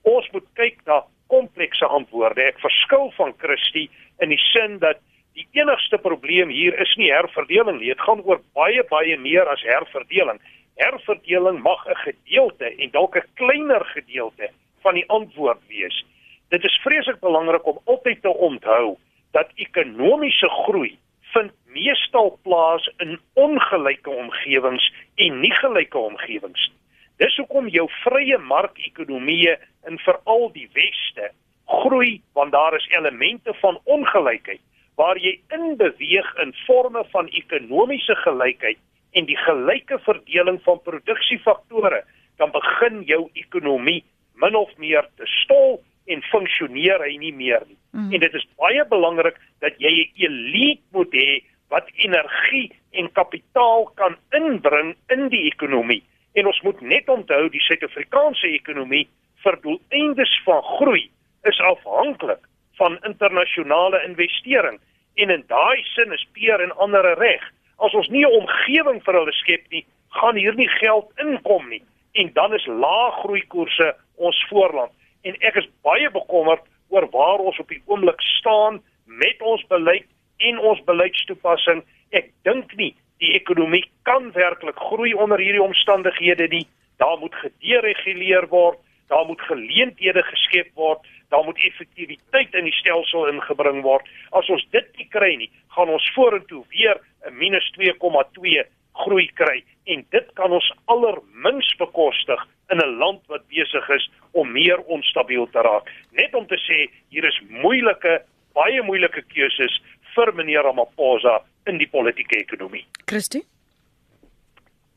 Ons 0.02 0.30
moet 0.32 0.46
kyk 0.54 0.80
na 0.86 1.02
komplekse 1.28 1.86
antwoorde. 1.86 2.42
Ek 2.42 2.60
verskil 2.60 3.10
van 3.18 3.34
Christie 3.38 3.90
in 4.18 4.32
die 4.32 4.40
sin 4.52 4.78
dat 4.78 5.00
Die 5.34 5.46
enigste 5.56 5.98
probleem 5.98 6.50
hier 6.52 6.74
is 6.80 6.92
nie 7.00 7.08
herverdeling 7.12 7.78
nie. 7.80 7.92
Dit 7.92 8.00
gaan 8.04 8.20
oor 8.28 8.42
baie 8.56 8.82
baie 8.90 9.16
meer 9.18 9.48
as 9.48 9.62
herverdeling. 9.64 10.40
Herverdeling 10.80 11.60
mag 11.62 11.86
'n 11.88 12.00
gedeelte 12.04 12.68
en 12.76 12.90
dalk 12.90 13.16
'n 13.16 13.28
kleiner 13.40 13.84
gedeelte 13.94 14.50
van 14.82 14.94
die 14.94 15.08
antwoord 15.08 15.62
wees. 15.68 16.04
Dit 16.48 16.64
is 16.64 16.80
vreeslik 16.84 17.20
belangrik 17.20 17.66
om 17.66 17.78
altyd 17.84 18.22
te 18.22 18.28
onthou 18.28 18.96
dat 19.32 19.48
ekonomiese 19.54 20.48
groei 20.48 20.98
vind 21.32 21.52
meestal 21.66 22.38
plaas 22.42 22.90
in 22.98 23.20
ongelyke 23.34 24.10
omgewings 24.10 24.92
en 25.16 25.40
nie 25.40 25.54
gelyke 25.54 25.98
omgewings 25.98 26.68
nie. 26.68 26.78
Dis 27.16 27.36
hoekom 27.36 27.68
jou 27.68 27.88
vrye 28.02 28.38
markekonomieë 28.38 29.56
in 29.88 29.98
veral 29.98 30.50
die 30.52 30.68
weste 30.72 31.30
groei 31.66 32.20
want 32.34 32.52
daar 32.52 32.74
is 32.74 32.88
elemente 32.90 33.54
van 33.60 33.78
ongelykheid 33.84 34.60
waar 35.00 35.18
jy 35.18 35.38
in 35.56 35.76
beweeg 35.76 36.28
in 36.42 36.52
forme 36.66 37.04
van 37.12 37.28
ekonomiese 37.28 38.16
gelykheid 38.24 38.80
en 39.12 39.28
die 39.28 39.36
gelyke 39.36 39.98
verdeling 40.04 40.58
van 40.64 40.80
produksiefaktore, 40.84 42.02
dan 42.40 42.52
begin 42.52 43.02
jou 43.08 43.22
ekonomie 43.38 44.02
min 44.40 44.56
of 44.56 44.70
meer 44.80 45.06
te 45.16 45.28
stol 45.44 45.80
en 46.10 46.22
funksioneer 46.30 47.02
hy 47.04 47.16
nie 47.20 47.32
meer 47.36 47.64
nie. 47.68 47.78
Mm. 47.92 48.12
En 48.12 48.22
dit 48.24 48.34
is 48.34 48.46
baie 48.60 48.84
belangrik 48.88 49.36
dat 49.60 49.78
jy 49.78 49.92
'n 49.92 50.10
elite 50.26 50.82
moet 50.92 51.12
hê 51.12 51.42
wat 51.68 51.88
energie 51.96 52.72
en 52.90 53.12
kapitaal 53.12 53.84
kan 53.94 54.16
inbring 54.30 54.96
in 55.08 55.28
die 55.28 55.46
ekonomie. 55.48 56.02
En 56.34 56.46
ons 56.46 56.60
moet 56.62 56.80
net 56.80 57.08
onthou 57.08 57.48
die 57.48 57.60
Suid-Afrikaanse 57.60 58.48
ekonomie 58.48 59.08
vir 59.44 59.58
doeleindes 59.62 60.32
van 60.44 60.62
groei 60.62 61.10
is 61.42 61.60
afhanklik 61.60 62.44
van 62.76 62.98
internasionale 63.04 64.02
investering 64.04 64.80
en 65.14 65.30
in 65.30 65.44
daai 65.46 65.82
sin 65.94 66.12
is 66.12 66.26
peer 66.32 66.60
en 66.60 66.76
ander 66.76 67.14
reg. 67.18 67.42
As 67.78 67.94
ons 67.94 68.08
nie 68.08 68.24
'n 68.24 68.38
omgewing 68.40 69.02
vir 69.04 69.14
hulle 69.14 69.32
skep 69.32 69.64
nie, 69.70 69.84
gaan 70.08 70.36
hier 70.36 70.54
nie 70.54 70.68
geld 70.68 71.12
inkom 71.18 71.68
nie 71.68 71.82
en 72.12 72.30
dan 72.32 72.54
is 72.54 72.66
lae 72.66 73.10
groeikoerse 73.22 73.94
ons 74.16 74.46
voorland 74.48 74.92
en 75.22 75.36
ek 75.40 75.56
is 75.56 75.68
baie 75.82 76.10
bekommerd 76.10 76.64
oor 76.88 77.08
waar 77.10 77.38
ons 77.38 77.58
op 77.58 77.68
die 77.68 77.82
oomblik 77.86 78.20
staan 78.20 78.82
met 79.06 79.40
ons 79.40 79.64
beleid 79.68 80.06
en 80.38 80.58
ons 80.58 80.84
beleidstoepassing. 80.84 81.82
Ek 82.10 82.30
dink 82.44 82.74
nie 82.76 82.94
die 83.22 83.34
ekonomie 83.38 83.84
kan 84.08 84.32
werklik 84.34 84.78
groei 84.90 85.14
onder 85.14 85.40
hierdie 85.40 85.62
omstandighede 85.62 86.48
nie. 86.50 86.66
Daar 86.98 87.18
moet 87.18 87.34
gedereguleer 87.34 88.48
word, 88.50 88.78
daar 89.08 89.26
moet 89.26 89.40
geleenthede 89.40 90.22
geskep 90.26 90.72
word, 90.74 91.00
daar 91.32 91.44
moet 91.44 91.64
effektiwiteit 91.64 92.54
in 92.54 92.68
die 92.68 92.76
stelsel 92.76 93.26
ingebring 93.30 93.80
word. 93.86 94.08
As 94.36 94.48
ons 94.52 94.64
dit 94.70 94.88
nie 95.00 95.08
kry 95.08 95.32
nie, 95.40 95.50
gaan 95.76 95.88
ons 95.88 96.10
vorentoe 96.14 96.64
weer 96.74 97.00
'n 97.26 97.34
-2,2 97.40 98.64
groei 99.04 99.28
kry 99.34 99.62
en 99.84 100.04
dit 100.10 100.28
kan 100.34 100.52
ons 100.52 100.72
allermins 100.84 101.74
bekostig 101.78 102.40
in 102.70 102.78
'n 102.78 102.98
land 102.98 103.20
wat 103.26 103.48
besig 103.48 103.88
is 103.88 104.10
om 104.32 104.52
meer 104.52 104.78
onstabiel 104.80 105.48
te 105.50 105.60
raak. 105.60 105.90
Net 106.10 106.34
om 106.34 106.46
te 106.46 106.58
sê 106.68 106.90
hier 107.08 107.24
is 107.24 107.40
moeilike, 107.48 108.22
baie 108.52 108.82
moeilike 108.82 109.22
keuses 109.22 109.82
vir 110.14 110.34
meneer 110.34 110.62
Ramaphosa 110.62 111.42
in 111.66 111.78
die 111.78 111.88
politieke 111.88 112.36
ekonomie. 112.36 112.84
Christie? 113.06 113.44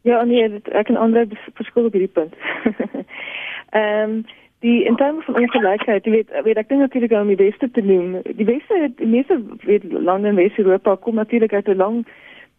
Ja, 0.01 0.23
nee, 0.23 0.49
dit, 0.49 0.67
ek 0.67 0.89
en 0.89 0.97
ander 0.97 1.25
verskil 1.53 1.85
op 1.85 1.93
hierdie 1.93 2.13
punt. 2.13 2.35
Ehm 3.79 4.09
um, 4.09 4.25
die 4.59 4.83
in 4.83 4.95
terme 4.95 5.21
van 5.21 5.35
ongelykheid, 5.35 6.05
jy 6.05 6.11
weet, 6.11 6.29
weet 6.43 6.57
ek 6.57 6.69
dink 6.69 6.81
natuurlik 6.81 7.11
om 7.11 7.27
die 7.27 7.39
beste 7.39 7.71
te 7.71 7.81
noem. 7.81 8.21
Die 8.23 8.47
beste 8.47 8.91
die 8.95 9.07
meeste 9.07 9.39
weet 9.65 9.83
lande 9.91 10.31
in 10.31 10.39
Wes-Europa 10.39 10.95
kom 10.95 11.15
natuurlik 11.15 11.53
uit 11.53 11.67
'n 11.67 11.77
lang 11.77 12.05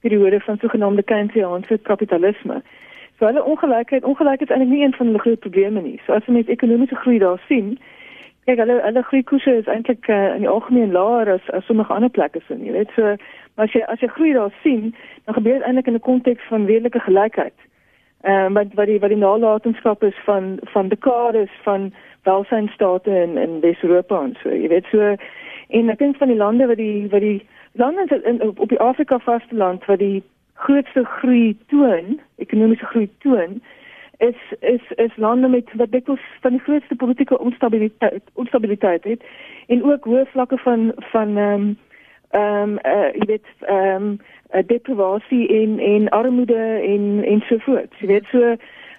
periode 0.01 0.41
van 0.41 0.59
sogenaamde 0.59 1.03
Keynesiaanse 1.03 1.79
kapitalisme. 1.83 2.63
So 3.19 3.27
hulle 3.27 3.45
ongelykheid, 3.45 4.05
ongelykheid 4.05 4.51
is 4.51 4.57
eintlik 4.57 4.73
nie 4.73 4.85
een 4.85 4.95
van 4.95 5.07
hulle 5.07 5.19
groot 5.19 5.41
probleme 5.41 5.83
nie. 5.83 6.01
So 6.07 6.13
as 6.13 6.25
jy 6.27 6.33
met 6.33 6.49
ekonomiese 6.49 6.95
groei 6.95 7.19
daar 7.19 7.41
sien, 7.49 7.79
kyk 8.45 8.59
hulle 8.63 8.81
hulle 8.83 9.03
groeikoerse 9.03 9.55
is 9.63 9.71
eintlik 9.73 10.09
uh, 10.09 10.35
in 10.35 10.45
die 10.45 10.53
algemeen 10.53 10.93
laer 10.93 11.33
as 11.33 11.49
as 11.51 11.65
sommige 11.67 11.93
ander 11.93 12.11
plekke 12.11 12.41
sien, 12.47 12.65
jy 12.65 12.73
weet. 12.73 12.93
So 12.95 13.17
as 13.57 13.73
jy 13.73 13.83
as 13.89 14.05
jy 14.05 14.11
groei 14.13 14.35
daar 14.37 14.53
sien, 14.63 14.93
dan 15.25 15.35
gebeur 15.35 15.59
dit 15.59 15.67
eintlik 15.67 15.89
in 15.91 15.99
'n 15.99 16.09
konteks 16.11 16.45
van 16.53 16.67
redelike 16.67 17.01
gelykheid. 17.09 17.66
Ehm 18.27 18.47
um, 18.47 18.55
wat 18.55 18.67
wat 18.75 18.87
die 18.87 19.01
wat 19.01 19.09
die 19.09 19.19
nalatenskap 19.19 20.03
is 20.03 20.17
van 20.25 20.59
van 20.63 20.89
dekades 20.89 21.51
van 21.63 21.93
welsynsstate 22.23 23.11
in 23.11 23.37
in 23.37 23.61
Wes-Europa 23.61 24.23
en 24.23 24.37
so. 24.43 24.51
Jy 24.51 24.69
weet 24.69 24.87
so 24.91 25.15
en 25.69 25.93
ek 25.93 25.99
dink 25.99 26.17
van 26.17 26.33
die 26.33 26.37
lande 26.41 26.67
wat 26.67 26.81
die 26.83 27.07
wat 27.13 27.23
die 27.23 27.47
lande 27.73 28.21
in, 28.25 28.43
op 28.43 28.69
die 28.69 28.81
Afrika 28.83 29.19
vasteland 29.19 29.85
wat 29.85 30.03
die 30.03 30.23
grootste 30.55 31.05
groei 31.05 31.57
toon, 31.71 32.19
ekonomiese 32.43 32.91
groei 32.91 33.07
toon, 33.23 33.61
is 34.19 34.43
is 34.61 34.83
is 34.97 35.17
lande 35.17 35.49
met 35.49 35.71
wat 35.79 35.93
dikwels 35.93 36.27
van 36.41 36.59
die 36.59 36.65
grootste 36.67 36.97
politieke 36.97 37.39
onstabiliteit 37.39 38.23
onstabiliteit 38.35 39.05
het 39.05 39.23
en 39.67 39.85
ook 39.85 40.05
hoë 40.05 40.27
vlakke 40.35 40.59
van 40.59 40.93
van 41.13 41.37
ehm 41.37 41.61
um, 41.61 41.77
ehm 42.37 42.63
um, 42.63 42.79
uh, 42.85 43.11
jy 43.19 43.27
weet 43.33 43.49
ehm 43.61 44.03
um, 44.03 44.67
deprivasie 44.67 45.49
en 45.61 45.79
en 45.79 46.09
armoede 46.09 46.65
en 46.93 47.25
en 47.25 47.41
so 47.49 47.59
voort. 47.59 47.93
Jy 47.99 48.07
weet 48.07 48.25
so 48.31 48.39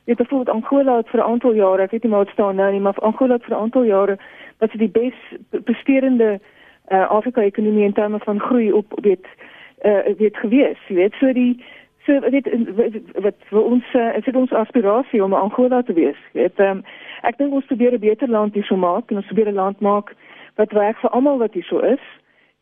jy 0.08 0.14
het 0.14 0.18
bijvoorbeeld 0.18 0.56
Angola 0.56 0.98
het 0.98 1.10
vir 1.10 1.20
'n 1.20 1.30
aantal 1.32 1.54
jare, 1.54 1.82
ek 1.82 1.92
weet 1.92 2.04
nie 2.04 2.12
wat 2.12 2.30
staan 2.30 2.56
nou 2.56 2.72
nie, 2.72 2.80
maar 2.80 3.00
Angola 3.00 3.34
het 3.34 3.44
vir 3.44 3.56
'n 3.56 3.62
aantal 3.62 3.84
jare 3.84 4.18
wat 4.58 4.72
die 4.72 4.90
bes 4.90 5.18
presterende 5.64 6.40
uh, 6.92 7.10
Afrika 7.10 7.42
ekonomie 7.42 7.84
in 7.84 7.94
terme 7.94 8.20
van 8.20 8.40
groei 8.40 8.72
op 8.72 9.00
weet 9.02 9.28
uh, 9.86 10.16
weet 10.18 10.38
gewees. 10.38 10.78
Jy 10.88 10.96
weet 10.96 11.14
so 11.14 11.34
die 11.34 11.64
so 12.06 12.20
weet 12.20 12.48
wat 13.14 13.36
vir 13.50 13.64
ons 13.64 13.84
uh, 13.94 14.14
dit 14.26 14.36
ons 14.36 14.54
aspirasie 14.54 15.24
om 15.24 15.34
Angola 15.34 15.82
te 15.82 15.94
wees. 15.94 16.20
Jy 16.32 16.42
weet 16.42 16.60
um, 16.60 16.84
ek 17.22 17.38
dink 17.38 17.54
ons 17.54 17.66
probeer 17.66 17.94
'n 17.94 18.00
beter 18.00 18.30
land 18.30 18.54
hier 18.54 18.64
so 18.64 18.76
maak 18.76 19.12
en 19.12 19.18
ons 19.18 19.26
probeer 19.26 19.52
'n 19.52 19.62
land 19.62 19.80
maak 19.80 20.16
wat 20.56 20.72
werk 20.72 20.98
vir 20.98 21.10
almal 21.10 21.38
wat 21.38 21.54
hier 21.54 21.64
so 21.64 21.80
is. 21.80 22.06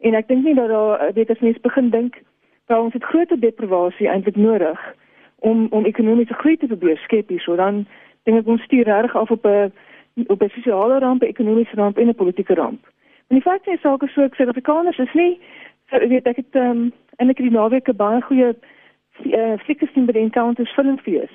En 0.05 0.13
ek 0.13 0.27
dink 0.27 0.43
nie 0.45 0.53
dat 0.53 0.69
daar 0.69 1.13
weet 1.13 1.29
as 1.33 1.39
mens 1.41 1.59
begin 1.61 1.89
dink 1.89 2.21
dat 2.69 2.79
ons 2.79 2.93
het 2.93 3.03
groter 3.03 3.39
deprivasie 3.39 4.07
eintlik 4.07 4.35
nodig 4.35 4.79
om 5.39 5.67
om 5.69 5.85
ekonomiese 5.85 6.33
groei 6.33 6.57
te 6.57 6.67
probeer 6.67 6.97
skep 6.97 7.29
hier 7.29 7.41
so 7.41 7.55
dan 7.55 7.85
dink 8.23 8.37
ek 8.37 8.51
ons 8.53 8.61
stuur 8.69 8.85
reg 8.85 9.15
af 9.15 9.31
op 9.31 9.45
'n 9.45 9.73
op 10.27 10.41
'n 10.41 10.49
sosiale 10.49 10.99
ramp, 10.99 11.21
'n 11.21 11.33
ekonomiese 11.33 11.75
ramp 11.75 11.97
en 11.97 12.07
'n 12.07 12.15
politieke 12.15 12.53
ramp. 12.53 12.85
En 13.27 13.35
die 13.35 13.41
feit 13.41 13.67
is 13.67 13.85
ook 13.85 14.03
so 14.07 14.21
ek 14.21 14.35
sê 14.35 14.47
Afrikaners 14.47 14.97
is 14.97 15.13
nie 15.13 15.39
so 15.89 16.07
weet 16.07 16.27
ek 16.27 16.35
het 16.35 16.55
um, 16.55 16.93
en 17.17 17.29
ek 17.29 17.37
het 17.37 17.47
die 17.49 17.57
naweek 17.57 17.95
baie 17.95 18.21
goeie 18.21 18.53
uh, 19.25 19.57
flikker 19.57 19.89
sien 19.93 20.05
by 20.05 20.11
die 20.11 20.21
encounters 20.21 20.73
filmfees. 20.73 21.33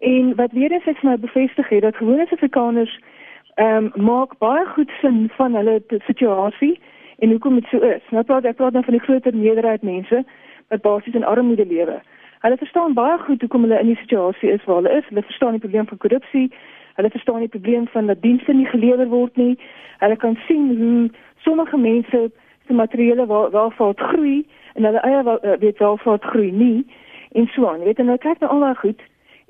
En 0.00 0.34
wat 0.34 0.52
weer 0.52 0.72
eens 0.72 0.86
ek 0.86 1.02
my 1.02 1.16
bevestig 1.16 1.68
het 1.68 1.82
dat 1.82 1.96
gewone 1.96 2.26
Afrikaners 2.30 3.00
ehm 3.54 3.90
um, 3.96 4.04
maak 4.04 4.38
baie 4.38 4.66
goed 4.66 4.90
sin 5.00 5.30
van 5.36 5.54
hulle 5.54 5.82
situasie 5.88 6.80
en 7.18 7.30
hoekom 7.30 7.54
dit 7.54 7.66
so 7.70 7.78
is. 7.78 8.02
Nou 8.10 8.24
praat 8.24 8.44
ek 8.44 8.56
praat 8.56 8.72
dan 8.72 8.84
van 8.84 8.96
die 8.96 9.04
groter 9.04 9.36
meerderheid 9.36 9.82
mense 9.82 10.24
wat 10.68 10.82
basies 10.82 11.14
in 11.14 11.24
armoede 11.24 11.66
lewe. 11.66 12.00
Hulle 12.42 12.56
verstaan 12.56 12.94
baie 12.94 13.18
goed 13.18 13.40
hoekom 13.40 13.62
hulle 13.62 13.80
in 13.80 13.86
die 13.92 14.00
situasie 14.00 14.50
is 14.50 14.64
waar 14.64 14.80
hulle 14.82 14.96
is. 14.98 15.08
Hulle 15.08 15.22
verstaan 15.22 15.58
die 15.58 15.60
probleem 15.60 15.86
van 15.86 15.98
korrupsie. 15.98 16.48
Hulle 16.94 17.10
verstaan 17.10 17.38
die 17.38 17.48
probleem 17.48 17.86
van 17.88 18.06
dat 18.06 18.22
dienste 18.22 18.52
nie 18.52 18.66
gelewer 18.66 19.08
word 19.08 19.36
nie. 19.36 19.58
Hulle 19.98 20.16
kan 20.16 20.38
sien 20.46 20.72
hoe 20.78 21.10
sommige 21.44 21.78
mense 21.78 22.30
se 22.66 22.72
materiële 22.72 23.26
welvaart 23.26 24.00
groei 24.00 24.46
en 24.74 24.84
hulle 24.84 25.00
eie 25.00 25.38
eh, 25.38 25.58
weet 25.58 25.78
welvaart 25.78 26.24
groei 26.24 26.50
nie 26.50 26.86
en 27.32 27.46
so 27.46 27.66
aan. 27.66 27.78
Jy 27.78 27.84
weet 27.84 27.98
en 27.98 28.10
nou 28.10 28.18
kyk 28.18 28.40
nou 28.40 28.50
al 28.52 28.66
daai 28.66 28.74
goed 28.74 29.02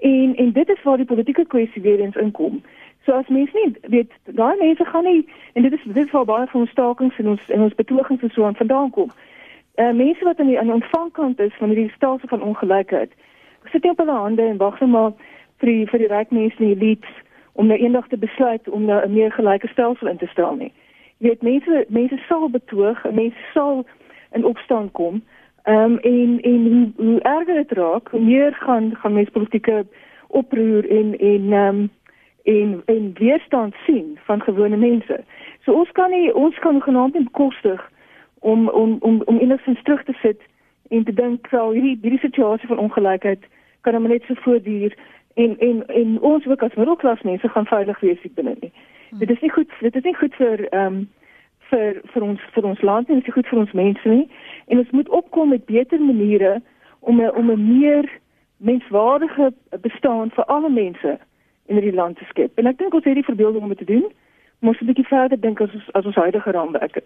en 0.03 0.37
en 0.37 0.53
dit 0.53 0.68
is 0.68 0.83
waar 0.83 0.96
die 0.96 1.07
politieke 1.07 1.46
kwessie 1.46 1.83
weer 1.83 2.01
eens 2.01 2.16
inkom. 2.16 2.62
So 3.05 3.12
as 3.12 3.29
mense 3.29 3.53
nie 3.55 3.75
weet 3.91 4.12
daai 4.25 4.57
mense 4.59 4.85
gaan 4.85 5.05
nie 5.05 5.29
en 5.53 5.62
dit 5.62 5.73
is 5.73 5.83
dit 5.85 6.07
is 6.07 6.11
baie 6.11 6.47
van 6.47 6.61
ons 6.61 6.71
stakings 6.71 7.19
en 7.19 7.29
ons 7.29 7.49
en 7.49 7.61
ons 7.61 7.75
betogings 7.75 8.23
en 8.23 8.31
so 8.31 8.45
aan 8.45 8.57
vandaan 8.57 8.91
kom. 8.91 9.11
Uh, 9.75 9.91
mense 9.91 10.25
wat 10.25 10.38
aan 10.41 10.47
die 10.47 10.59
aan 10.59 10.71
die 10.71 10.75
ontvangkant 10.75 11.41
is 11.41 11.55
van 11.59 11.69
hierdie 11.69 11.93
stelsel 11.97 12.29
van 12.29 12.43
ongelykheid. 12.43 13.11
Sit 13.65 13.83
net 13.83 13.93
op 13.93 13.99
hulle 13.99 14.19
hande 14.19 14.43
en 14.43 14.57
wag 14.57 14.81
net 14.81 14.91
maar 14.91 15.12
vir 15.59 15.69
die 15.73 15.87
vir 15.87 15.99
die 15.99 16.11
ryk 16.12 16.31
mense 16.31 16.57
en 16.59 16.67
die 16.67 16.77
elites 16.77 17.19
om 17.53 17.67
nou 17.67 17.79
eendag 17.79 18.09
te 18.09 18.19
besluit 18.19 18.69
om 18.69 18.85
nou 18.85 19.01
'n 19.05 19.12
meer 19.12 19.33
gelyke 19.33 19.69
stelsel 19.69 20.09
in 20.09 20.17
te 20.17 20.27
stel 20.27 20.55
nie. 20.55 20.73
Jy 21.19 21.29
weet 21.29 21.43
mense 21.43 21.85
mense 21.88 22.19
sal 22.29 22.49
betoog, 22.49 23.05
mense 23.12 23.43
sal 23.53 23.87
in 24.33 24.45
opstand 24.45 24.93
kom. 24.93 25.23
Ehm 25.62 25.93
um, 25.93 25.99
en 25.99 26.41
en 26.43 26.62
hoe, 26.73 27.07
hoe 27.07 27.21
erger 27.21 27.55
dit 27.55 27.73
raak, 27.73 28.09
hoe 28.09 28.21
meer 28.21 28.55
gaan 28.55 28.95
gaan 28.97 29.12
mense 29.12 29.31
politieke 29.31 29.87
oproer 30.29 30.91
en 30.91 31.19
en 31.19 31.53
ehm 31.53 31.69
um, 31.69 31.91
en 32.42 32.83
en 32.85 33.12
weerstand 33.18 33.74
sien 33.87 34.18
van 34.24 34.42
gewone 34.42 34.76
mense. 34.76 35.24
So 35.64 35.72
ons 35.72 35.92
kan 35.92 36.11
nie 36.11 36.35
ons 36.35 36.59
kan 36.59 36.83
genoemd 36.83 37.14
en 37.14 37.24
bekostig 37.24 37.90
om 38.38 38.68
om 38.68 38.96
om 39.00 39.22
om 39.24 39.38
enigstens 39.38 39.83
terug 39.83 40.05
te 40.05 40.12
sit 40.12 40.40
en 40.88 41.05
te 41.05 41.12
dink 41.12 41.50
wel 41.50 41.70
hierdie 41.70 41.98
hierdie 42.00 42.20
situasie 42.20 42.68
van 42.68 42.78
ongelykheid 42.78 43.44
kan 43.81 43.94
hom 43.94 44.09
net 44.09 44.22
so 44.26 44.35
voortduur 44.35 44.96
en 45.35 45.59
en 45.59 45.87
en 45.87 46.20
ons 46.20 46.46
ook 46.46 46.62
as 46.62 46.74
middelklas 46.74 47.22
mense 47.22 47.48
gaan 47.48 47.66
veilig 47.66 48.00
wees 48.00 48.20
hier 48.22 48.33
binne 48.35 48.57
nie. 48.61 48.72
Hmm. 49.09 49.18
Dit 49.18 49.31
is 49.31 49.40
nie 49.40 49.50
goed 49.50 49.70
dit 49.81 49.96
is 49.96 50.02
nie 50.02 50.16
goed 50.16 50.35
vir 50.35 50.68
ehm 50.68 50.87
um, 50.87 51.09
vir 51.70 52.00
vir 52.12 52.22
ons 52.22 52.40
vir 52.55 52.64
ons 52.68 52.81
land 52.83 53.09
en 53.09 53.14
dit 53.20 53.28
is 53.28 53.35
goed 53.35 53.48
vir 53.48 53.59
ons 53.59 53.72
mense 53.72 54.09
nie. 54.09 54.28
En 54.66 54.78
ons 54.78 54.90
moet 54.90 55.09
opkom 55.09 55.48
met 55.48 55.64
beter 55.64 56.00
maniere 56.00 56.61
om 57.00 57.20
'n 57.20 57.31
om 57.31 57.50
'n 57.50 57.78
meer 57.78 58.11
menswaardige 58.57 59.52
bestaan 59.81 60.31
vir 60.31 60.44
alle 60.44 60.70
mense 60.70 61.18
in 61.66 61.79
hierdie 61.79 61.94
land 61.94 62.18
te 62.18 62.25
skep. 62.31 62.59
En 62.59 62.66
ek 62.66 62.79
dink 62.79 62.94
ons 62.94 63.05
het 63.05 63.14
die 63.14 63.27
verbeelding 63.27 63.62
om 63.62 63.75
dit 63.75 63.79
te 63.79 63.90
doen. 63.92 64.07
Ons 64.62 64.81
moet 64.81 64.81
'n 64.81 64.87
bietjie 64.87 65.09
verder 65.09 65.40
dink 65.40 65.61
as 65.61 65.75
ons 65.75 65.90
as 65.92 66.05
ons 66.07 66.14
huidige 66.14 66.51
raamwerk. 66.51 67.03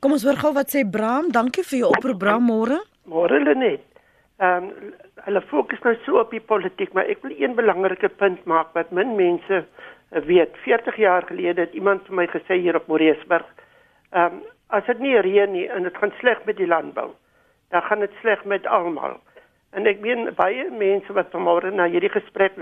Kom 0.00 0.12
ons 0.12 0.24
hoor 0.24 0.36
gou 0.36 0.52
wat 0.52 0.70
sê 0.70 0.84
Bram. 0.90 1.30
Dankie 1.30 1.64
vir 1.64 1.78
jou 1.78 1.88
oproep 1.88 2.18
Bram 2.18 2.44
môre. 2.44 2.78
Môre 3.04 3.40
Lenet. 3.40 3.80
Ehm 4.38 4.64
um, 4.64 4.92
hulle 5.26 5.40
fokus 5.50 5.80
nou 5.82 5.94
so 6.04 6.20
op 6.20 6.30
die 6.30 6.40
politiek, 6.40 6.92
maar 6.92 7.08
ek 7.10 7.22
wil 7.22 7.34
een 7.34 7.54
belangrike 7.58 8.08
punt 8.08 8.44
maak 8.44 8.68
wat 8.72 8.92
min 8.94 9.16
mense 9.16 9.64
uh, 9.64 10.20
weet. 10.28 10.54
40 10.62 10.96
jaar 10.96 11.26
gelede 11.26 11.60
het 11.60 11.74
iemand 11.74 12.06
vir 12.06 12.14
my 12.14 12.26
gesê 12.26 12.60
hier 12.62 12.76
op 12.76 12.86
Moreesburg, 12.86 13.46
ehm 14.12 14.38
um, 14.38 14.42
as 14.68 14.84
dit 14.84 14.98
nie 15.00 15.16
reën 15.16 15.52
nie 15.52 15.66
en 15.72 15.82
dit 15.82 15.96
gaan 15.96 16.12
sleg 16.20 16.44
met 16.44 16.56
die 16.56 16.68
landbou, 16.68 17.08
dan 17.72 17.82
gaan 17.82 18.00
dit 18.04 18.14
sleg 18.20 18.44
met 18.44 18.66
almal. 18.66 19.16
En 19.72 19.86
ek 19.86 20.00
meen 20.04 20.28
baie 20.36 20.70
mense 20.70 21.12
wat 21.12 21.32
vanmôre 21.32 21.72
na 21.72 21.88
hierdie 21.88 22.12
gesprek 22.12 22.56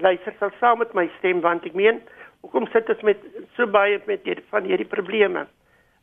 luister 0.00 0.34
sal 0.38 0.50
saam 0.60 0.78
met 0.78 0.94
my 0.94 1.08
stem 1.18 1.40
want 1.40 1.66
ek 1.68 1.74
meen 1.74 2.00
hoekom 2.42 2.66
sit 2.72 2.88
ons 2.90 3.02
met 3.06 3.20
so 3.56 3.66
baie 3.66 4.00
met 4.06 4.24
hier, 4.24 4.40
van 4.50 4.64
hierdie 4.66 4.88
probleme? 4.88 5.46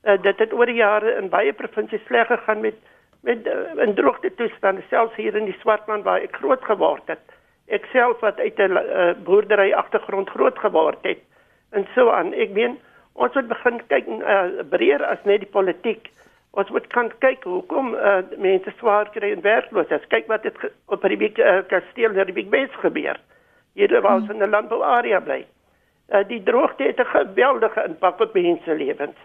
Uh, 0.07 0.15
dit 0.23 0.39
het 0.39 0.53
oor 0.55 0.69
die 0.69 0.79
jare 0.79 1.17
in 1.19 1.29
baie 1.29 1.53
provinsies 1.53 2.05
sleg 2.07 2.27
gegaan 2.27 2.61
met 2.61 2.77
met 3.27 3.47
uh, 3.51 3.83
in 3.83 3.95
droogte 3.97 4.31
toestande 4.35 4.83
selfs 4.89 5.15
hier 5.19 5.35
in 5.35 5.49
die 5.49 5.57
Swartland 5.59 6.05
waar 6.07 6.23
ek 6.23 6.37
groot 6.39 6.63
geword 6.63 7.11
het. 7.11 7.19
Ek 7.67 7.83
self 7.91 8.21
wat 8.23 8.39
uit 8.39 8.57
'n 8.57 8.77
uh, 8.77 9.11
boerdery 9.27 9.73
agtergrond 9.73 10.29
groot 10.29 10.59
geword 10.59 11.03
het 11.03 11.19
en 11.71 11.87
so 11.95 12.09
aan. 12.09 12.33
Ek 12.33 12.55
meen 12.55 12.79
ons 13.13 13.33
moet 13.33 13.47
begin 13.47 13.81
kyk 13.87 14.07
uh, 14.07 14.63
breër 14.69 15.03
as 15.05 15.23
net 15.23 15.43
die 15.43 15.51
politiek. 15.51 16.09
Ons 16.51 16.69
moet 16.69 16.87
kan 16.87 17.11
kyk 17.19 17.43
hoekom 17.43 17.93
uh, 17.95 18.23
mense 18.37 18.71
swaar 18.77 19.09
kry 19.11 19.31
en 19.31 19.41
werkloos 19.41 19.91
is. 19.91 20.07
Kyk 20.07 20.27
wat 20.27 20.43
het 20.43 20.55
op 20.87 21.01
die 21.01 21.33
uh, 21.43 21.59
Kasteel 21.67 22.15
en 22.15 22.25
die 22.25 22.33
Big 22.33 22.49
Base 22.49 22.73
gebeur. 22.79 23.19
Hierdie 23.79 24.01
was 24.03 24.23
mm. 24.25 24.31
in 24.31 24.43
'n 24.43 24.49
landbouarea 24.49 25.19
bly. 25.23 25.45
Uh, 26.09 26.23
die 26.27 26.43
droogte 26.43 26.83
het 26.83 26.99
'n 26.99 27.13
geweldige 27.15 27.83
impak 27.87 28.19
op 28.19 28.33
mense 28.33 28.75
lewens. 28.75 29.19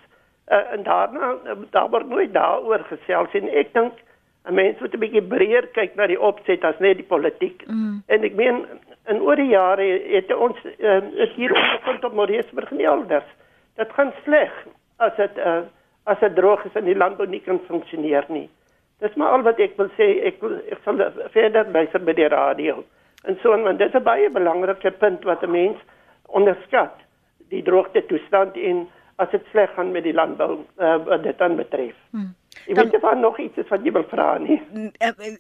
Uh, 0.48 0.72
en 0.72 0.82
daarna 0.82 1.36
daar 1.70 1.90
word 1.90 2.08
nooit 2.08 2.32
daaroor 2.32 2.84
gesels 2.88 3.34
en 3.34 3.48
ek 3.48 3.72
dink 3.74 3.92
'n 4.44 4.54
mens 4.54 4.78
moet 4.78 4.94
'n 4.94 4.98
bietjie 4.98 5.22
breër 5.22 5.66
kyk 5.72 5.94
na 5.94 6.06
die 6.06 6.20
opset 6.20 6.64
as 6.64 6.78
net 6.78 6.96
die 6.96 7.10
politiek. 7.14 7.66
Mm. 7.66 8.02
En 8.06 8.22
ek 8.22 8.34
meen 8.34 8.66
in 9.06 9.20
oor 9.20 9.36
die 9.36 9.52
jare 9.52 9.86
het 10.16 10.34
ons 10.34 10.56
uh, 10.64 11.02
is 11.24 11.32
hier 11.34 11.54
ondervind 11.54 12.04
op 12.04 12.12
Moreesburg 12.12 12.70
en 12.70 12.80
elders. 12.80 13.30
Dit 13.76 13.92
gaan 13.92 14.12
sleg 14.24 14.52
as 14.96 15.16
dit 15.16 15.38
uh, 15.38 15.60
as 16.04 16.18
dit 16.20 16.34
droog 16.34 16.64
is 16.64 16.74
en 16.74 16.84
die 16.84 16.96
landbou 16.96 17.26
nie 17.28 17.40
kan 17.40 17.60
funksioneer 17.66 18.24
nie. 18.28 18.48
Dis 19.00 19.14
maar 19.14 19.32
al 19.34 19.42
wat 19.42 19.58
ek 19.58 19.76
wil 19.76 19.88
sê. 19.96 20.20
Ek 20.28 20.40
wil 20.40 20.60
ek 20.70 20.78
sal 20.84 21.00
verder 21.32 21.66
luister 21.72 22.04
by 22.04 22.12
die 22.12 22.28
radio. 22.28 22.84
En 23.24 23.38
so 23.42 23.52
en 23.52 23.76
dit 23.76 23.88
is 23.88 23.94
'n 23.94 24.02
baie 24.02 24.30
belangrike 24.30 24.90
punt 24.90 25.24
wat 25.24 25.42
'n 25.42 25.50
mens 25.50 25.76
onderskat 26.26 26.94
die 27.48 27.62
droogte 27.62 28.06
toestand 28.06 28.56
in 28.56 28.88
as 29.16 29.30
dit 29.30 29.42
sleg 29.50 29.70
gaan 29.74 29.92
met 29.92 30.02
die 30.02 30.14
landbou 30.14 30.58
uh, 30.78 30.96
wat 31.04 31.22
dit 31.22 31.38
dan 31.38 31.56
betref. 31.56 31.94
Hmm. 32.10 32.34
Ek 32.66 32.76
weet 32.76 33.00
dan 33.00 33.20
nog 33.20 33.38
iets 33.38 33.68
wat 33.68 33.84
jy 33.84 33.92
wil 33.92 34.06
vra 34.10 34.38
nie. 34.38 34.60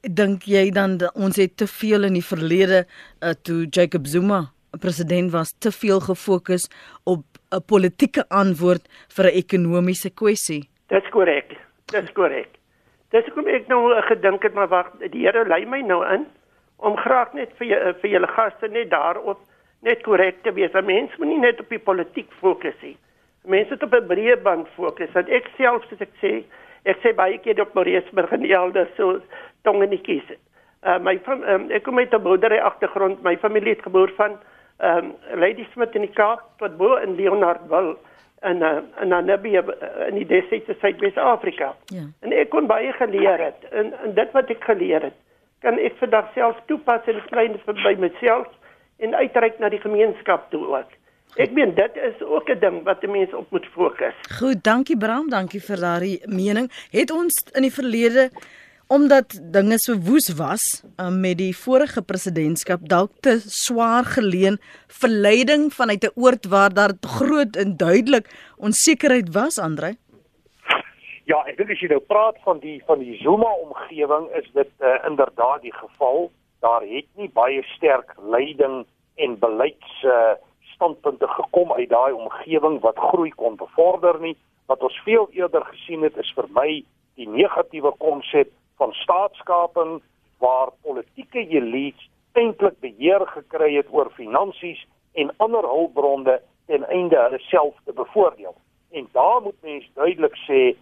Dink 0.02 0.42
jy 0.42 0.70
dan 0.70 0.98
ons 1.14 1.36
het 1.36 1.56
te 1.56 1.66
veel 1.66 2.04
in 2.04 2.12
die 2.12 2.24
verlede 2.24 2.84
uh, 2.84 3.34
toe 3.42 3.66
Jacob 3.70 4.06
Zuma 4.06 4.54
president 4.80 5.30
was 5.30 5.54
te 5.58 5.70
veel 5.70 6.00
gefokus 6.00 6.68
op 7.04 7.22
'n 7.50 7.62
politieke 7.66 8.24
antwoord 8.28 8.82
vir 9.16 9.24
'n 9.24 9.36
ekonomiese 9.42 10.10
kwessie? 10.10 10.68
Dis 10.88 11.08
korrek. 11.10 11.56
Dis 11.84 12.12
korrek. 12.12 12.48
Dis 13.10 13.24
kom 13.34 13.46
ek 13.46 13.68
nou 13.68 14.02
gedink 14.02 14.42
het 14.42 14.54
maar 14.54 14.68
wag, 14.68 14.90
die 15.10 15.26
Here 15.26 15.48
lei 15.48 15.64
my 15.66 15.80
nou 15.80 16.02
in 16.14 16.26
om 16.84 16.96
graag 17.00 17.32
net 17.32 17.52
vir 17.58 17.94
vir 18.00 18.10
julle 18.10 18.30
gaste 18.36 18.68
net 18.68 18.90
daarop 18.90 19.40
net 19.82 20.02
korrek 20.02 20.42
te 20.42 20.52
wees. 20.52 20.72
'n 20.74 20.84
Mens 20.84 21.16
moet 21.18 21.28
nie 21.28 21.40
net 21.40 21.60
op 21.60 21.68
die 21.68 21.78
politiek 21.78 22.30
fokus 22.40 22.78
nie 22.82 22.96
mense 23.44 23.76
op 23.80 23.94
'n 23.94 24.06
breë 24.06 24.42
band 24.42 24.68
fokus. 24.74 25.12
Dat 25.12 25.28
ek 25.28 25.48
self 25.56 25.84
soos 25.88 26.00
ek 26.00 26.14
sê, 26.22 26.42
ek 26.84 26.96
sê 27.02 27.14
baie 27.14 27.38
keer 27.38 27.60
op 27.60 27.74
Moreesburg 27.74 28.32
en 28.32 28.50
elders 28.50 28.94
so 28.96 29.20
tongenetjies. 29.62 30.24
Uh 30.84 30.98
my 30.98 31.18
van 31.24 31.44
um, 31.48 31.70
ek 31.70 31.82
kom 31.82 31.98
uit 31.98 32.14
'n 32.14 32.22
boerdery 32.22 32.58
agtergrond. 32.58 33.22
My 33.22 33.36
familie 33.36 33.72
het 33.72 33.82
geboor 33.82 34.12
van 34.16 34.38
ehm 34.78 34.96
um, 34.98 35.40
Lady 35.40 35.66
Smith 35.72 35.94
in 35.94 36.00
die 36.00 36.12
Kaap 36.14 36.42
tot 36.56 36.76
bo 36.76 36.96
in 36.96 37.14
Leonardville 37.14 37.96
en 38.40 38.56
uh, 38.56 38.76
in 39.00 39.08
Namibië 39.08 39.62
in 40.08 40.14
die 40.14 40.26
Deserte 40.26 40.74
Suid-Afrika. 40.80 41.74
Ja. 41.86 42.02
En 42.20 42.32
ek 42.32 42.50
kon 42.50 42.66
baie 42.66 42.92
geleer 42.92 43.38
het. 43.38 43.68
En, 43.70 43.92
en 44.04 44.14
dit 44.14 44.32
wat 44.32 44.50
ek 44.50 44.64
geleer 44.64 45.02
het, 45.02 45.14
kan 45.64 45.78
ek 45.80 45.96
vandag 46.02 46.28
self 46.36 46.58
toepas 46.68 47.06
in 47.08 47.22
klein 47.30 47.56
vir 47.64 47.80
by 47.84 47.94
myself 48.02 48.50
en 49.02 49.16
uitreik 49.16 49.56
na 49.58 49.70
die 49.72 49.80
gemeenskap 49.80 50.50
toe 50.52 50.62
ook. 50.76 50.90
Ek 51.40 51.54
meen 51.56 51.72
dit 51.74 51.96
is 52.08 52.20
ook 52.22 52.50
'n 52.50 52.60
ding 52.60 52.76
wat 52.84 53.02
'n 53.02 53.10
mens 53.10 53.32
op 53.34 53.50
moet 53.50 53.66
fokus. 53.74 54.14
Goed, 54.38 54.62
dankie 54.62 54.96
Bram, 54.96 55.30
dankie 55.30 55.60
vir 55.60 55.76
daardie 55.76 56.20
mening. 56.26 56.70
Het 56.90 57.10
ons 57.10 57.34
in 57.52 57.62
die 57.62 57.72
verlede 57.72 58.30
omdat 58.86 59.40
dinge 59.52 59.78
so 59.78 59.96
woes 59.96 60.28
was 60.36 60.82
um, 61.00 61.20
met 61.20 61.38
die 61.38 61.56
vorige 61.56 62.02
presidentskap 62.02 62.80
dalk 62.88 63.12
te 63.20 63.40
swaar 63.46 64.04
geleen 64.04 64.58
verleiding 65.00 65.72
vanuit 65.72 66.04
'n 66.04 66.12
oord 66.14 66.46
waar 66.46 66.74
daar 66.74 66.92
groot 67.00 67.56
en 67.56 67.76
duidelik 67.76 68.28
onsekerheid 68.56 69.32
was, 69.32 69.58
Andre? 69.58 69.96
Ja, 71.24 71.38
ek 71.48 71.56
dink 71.56 71.70
as 71.72 71.80
jy 71.80 71.88
nou 71.88 72.02
praat 72.04 72.36
van 72.44 72.58
die 72.60 72.82
van 72.84 73.00
die 73.00 73.14
Zuma 73.22 73.48
omgewing 73.64 74.26
is 74.36 74.44
dit 74.52 74.72
uh, 74.84 74.98
inderdaad 75.08 75.62
die 75.64 75.72
geval. 75.72 76.28
Daar 76.60 76.84
het 76.84 77.08
nie 77.16 77.30
baie 77.32 77.62
sterk 77.72 78.12
leiding 78.20 78.82
en 79.16 79.38
beleids 79.40 80.02
uh, 80.04 80.34
standpunte 80.74 81.28
gekom 81.32 81.72
uit 81.72 81.88
daai 81.88 82.12
omgewing 82.12 82.76
wat 82.84 83.00
groei 83.00 83.32
kon 83.40 83.56
bevorder 83.56 84.20
nie. 84.20 84.34
Wat 84.68 84.84
ons 84.84 85.00
veel 85.08 85.24
eerder 85.32 85.64
gesien 85.72 86.04
het 86.04 86.20
is 86.20 86.28
vir 86.36 86.50
my 86.52 86.68
die 87.16 87.28
negatiewe 87.28 87.94
konsep 88.04 88.52
van 88.76 88.92
staatskaping 89.00 90.02
waar 90.44 90.76
politieke 90.84 91.40
elites 91.48 92.10
eintlik 92.36 92.76
beheer 92.84 93.24
gekry 93.32 93.78
het 93.78 93.88
oor 93.88 94.12
finansies 94.12 94.84
en 95.16 95.32
ander 95.40 95.64
hulpbronne 95.64 96.40
ten 96.68 96.84
einde 96.92 97.16
hulle 97.16 97.40
self 97.48 97.76
te 97.88 97.96
bevoordeel. 97.96 98.52
En 98.92 99.08
daar 99.16 99.40
moet 99.42 99.56
mens 99.62 99.86
duidelik 99.94 100.36
sê, 100.44 100.74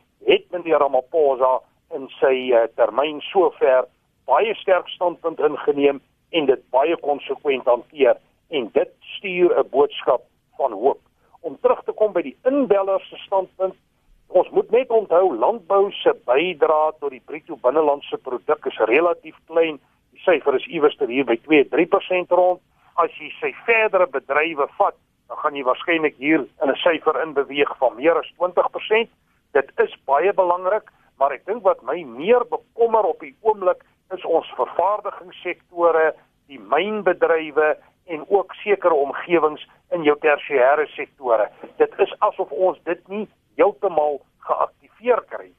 meneer 0.72 0.80
Ramaphosa 0.80 1.60
in 1.94 2.08
sy 2.20 2.52
uh, 2.52 2.66
termyn 2.76 3.20
sover 3.28 3.86
baie 4.26 4.54
sterk 4.56 4.88
standpunt 4.88 5.40
ingeneem 5.40 6.00
en 6.32 6.46
dit 6.46 6.62
baie 6.72 6.96
konsekwent 6.96 7.66
hanteer 7.66 8.16
en 8.50 8.70
dit 8.72 8.92
stuur 9.16 9.52
'n 9.58 9.68
boodskap 9.70 10.22
van 10.56 10.72
hoop. 10.72 11.00
Om 11.42 11.58
terug 11.60 11.82
te 11.84 11.92
kom 11.92 12.12
by 12.12 12.22
die 12.22 12.36
inbellers 12.44 13.08
se 13.08 13.16
standpunt, 13.26 13.74
ons 14.28 14.50
moet 14.50 14.70
net 14.70 14.88
onthou 14.88 15.36
landbou 15.36 15.90
se 15.90 16.12
bydrae 16.24 16.92
tot 17.00 17.10
die 17.10 17.22
bruto 17.24 17.56
binnelandse 17.56 18.16
produk 18.18 18.66
is 18.66 18.78
relatief 18.78 19.36
klein. 19.46 19.78
Die 20.12 20.20
syfer 20.20 20.54
is 20.54 20.66
iewers 20.66 20.96
ter 20.96 21.08
hier 21.08 21.24
by 21.24 21.36
2-3% 21.36 22.30
rond. 22.30 22.60
As 22.96 23.10
jy 23.18 23.28
sy 23.40 23.52
verdere 23.66 24.06
bedrywe 24.06 24.68
vat, 24.78 24.94
dan 25.28 25.36
gaan 25.36 25.54
jy 25.54 25.64
waarskynlik 25.64 26.16
hier 26.16 26.40
in 26.62 26.70
'n 26.70 26.76
syfer 26.76 27.20
in 27.22 27.32
beweeg 27.34 27.76
van 27.78 27.96
meer 27.96 28.16
as 28.16 28.32
20%. 28.38 29.10
Dit 29.52 29.70
is 29.84 29.94
baie 30.08 30.32
belangrik, 30.32 30.90
maar 31.20 31.32
ek 31.36 31.46
dink 31.46 31.62
wat 31.62 31.82
my 31.82 32.00
meer 32.08 32.44
bekommer 32.48 33.04
op 33.04 33.20
die 33.20 33.34
oomblik 33.40 33.84
is 34.16 34.24
ons 34.24 34.48
vervaardigingssektore, 34.56 36.12
die 36.48 36.60
mynbedrywe 36.60 37.76
en 38.12 38.24
ook 38.28 38.54
sekere 38.60 38.94
omgewings 38.94 39.62
in 39.94 40.04
jou 40.06 40.16
tersiêre 40.24 40.86
sektore. 40.96 41.48
Dit 41.80 41.92
is 42.02 42.12
asof 42.24 42.50
ons 42.50 42.78
dit 42.88 43.00
nie 43.08 43.26
heeltemal 43.60 44.20
geaktiveer 44.48 45.22
kry. 45.30 45.50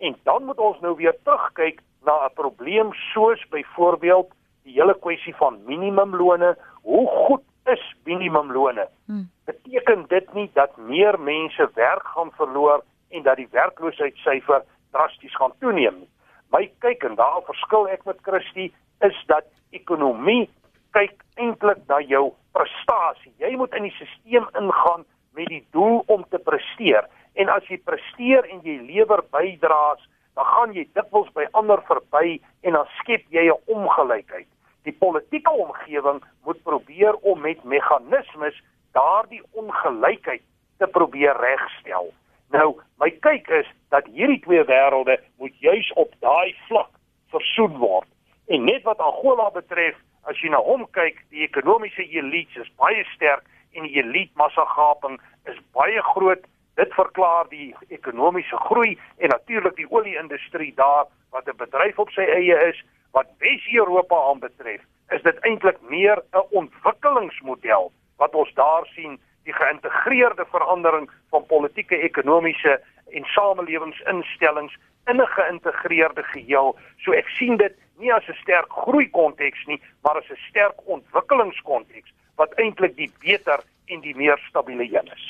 En 0.00 0.16
dan 0.24 0.46
moet 0.48 0.58
ons 0.58 0.80
nou 0.80 0.94
weer 0.96 1.16
terugkyk 1.24 1.82
na 2.06 2.14
'n 2.26 2.34
probleem 2.34 2.92
soos 3.12 3.42
byvoorbeeld 3.50 4.30
die 4.64 4.72
hele 4.72 4.94
kwessie 4.94 5.36
van 5.36 5.60
minimumlone. 5.64 6.56
Hoe 6.82 7.06
goed 7.08 7.44
is 7.66 7.94
minimumlone? 8.04 8.88
Hmm. 9.06 9.30
Beteken 9.44 10.04
dit 10.08 10.34
nie 10.34 10.50
dat 10.54 10.76
meer 10.76 11.20
mense 11.20 11.70
werk 11.74 12.06
gaan 12.06 12.30
verloor 12.32 12.82
en 13.10 13.22
dat 13.22 13.36
die 13.36 13.48
werkloosheidssyfer 13.50 14.64
drasties 14.90 15.36
gaan 15.36 15.54
toeneem? 15.58 16.04
My 16.50 16.66
kyk 16.82 17.04
en 17.06 17.14
daar 17.14 17.42
verskil 17.46 17.88
ek 17.88 18.04
met 18.08 18.18
Christie 18.26 18.70
is 19.06 19.18
dat 19.30 19.46
ekonomie 19.70 20.48
kyk 20.96 21.14
eintlik 21.38 21.82
na 21.88 22.00
jou 22.02 22.32
prestasie. 22.54 23.32
Jy 23.38 23.54
moet 23.58 23.74
in 23.78 23.86
die 23.86 23.94
stelsel 23.94 24.48
ingaan 24.58 25.04
met 25.38 25.50
die 25.52 25.62
doel 25.74 26.02
om 26.10 26.24
te 26.30 26.40
presteer. 26.42 27.06
En 27.38 27.48
as 27.52 27.66
jy 27.70 27.78
presteer 27.86 28.48
en 28.50 28.62
jy 28.66 28.80
lewer 28.88 29.22
bydraes, 29.30 30.02
dan 30.34 30.46
gaan 30.46 30.74
jy 30.74 30.86
dikwels 30.94 31.30
by 31.36 31.46
ander 31.58 31.82
verby 31.86 32.40
en 32.66 32.78
dan 32.78 32.88
skep 32.98 33.24
jy 33.30 33.46
'n 33.46 33.62
ongelykheid. 33.66 34.48
Die 34.84 34.96
politieke 34.96 35.50
omgewing 35.50 36.22
moet 36.44 36.62
probeer 36.62 37.14
om 37.22 37.40
met 37.40 37.64
meganismes 37.64 38.56
daardie 38.92 39.42
ongelykheid 39.52 40.42
te 40.78 40.86
probeer 40.86 41.36
regstel. 41.36 42.12
Nou, 42.50 42.80
my 42.98 43.10
kyk 43.22 43.48
is 43.60 43.68
dat 43.94 44.06
hierdie 44.10 44.40
twee 44.42 44.62
wêrelde 44.66 45.20
moet 45.38 45.54
juis 45.62 45.92
op 46.02 46.14
daai 46.18 46.54
vlak 46.66 46.90
versoen 47.30 47.76
word. 47.78 48.08
En 48.50 48.64
net 48.66 48.82
wat 48.82 48.98
Angola 48.98 49.50
betref, 49.54 49.94
as 50.26 50.38
jy 50.42 50.50
na 50.50 50.58
hom 50.66 50.82
kyk, 50.96 51.20
die 51.30 51.46
ekonomiese 51.46 52.02
elite 52.10 52.64
is 52.64 52.72
baie 52.82 53.04
sterk 53.14 53.46
en 53.78 53.86
die 53.86 54.02
elite 54.02 54.34
massagaping 54.34 55.20
is 55.50 55.60
baie 55.76 56.02
groot. 56.10 56.42
Dit 56.80 56.90
verklaar 56.98 57.46
die 57.52 57.70
ekonomiese 57.94 58.58
groei 58.66 58.96
en 59.22 59.30
natuurlik 59.30 59.78
die 59.78 59.88
olie-industrie 59.90 60.72
daar 60.74 61.06
wat 61.30 61.46
'n 61.46 61.56
bedryf 61.56 61.98
op 61.98 62.10
sy 62.10 62.26
eie 62.26 62.58
is 62.68 62.82
wat 63.12 63.30
Wes-Europa 63.38 64.16
aanbetref, 64.30 64.82
is 65.10 65.22
dit 65.22 65.38
eintlik 65.46 65.78
meer 65.82 66.22
'n 66.34 66.46
ontwikkelingsmodel 66.50 67.92
wat 68.16 68.34
ons 68.34 68.54
daar 68.54 68.86
sien 68.94 69.20
die 69.44 69.54
geïntegreerde 69.54 70.44
verandering 70.50 71.10
van 71.30 71.46
politieke, 71.46 71.96
ekonomiese 71.96 72.80
en 73.10 73.24
samelewingsinstellings 73.24 74.76
in 75.06 75.20
'n 75.20 75.26
geïntegreerde 75.26 76.22
geheel. 76.22 76.78
So 76.98 77.12
ek 77.12 77.28
sien 77.28 77.56
dit 77.56 77.74
nie 77.98 78.12
as 78.12 78.28
'n 78.28 78.38
sterk 78.42 78.72
groei 78.72 79.10
konteks 79.10 79.64
nie, 79.66 79.80
maar 80.02 80.16
as 80.16 80.30
'n 80.30 80.38
sterk 80.48 80.76
ontwikkelingskonteks 80.84 82.12
wat 82.36 82.54
eintlik 82.54 82.96
die 82.96 83.12
beter 83.20 83.60
en 83.86 84.00
die 84.00 84.16
meer 84.16 84.38
stabiele 84.48 84.84
een 84.84 85.10
is. 85.12 85.26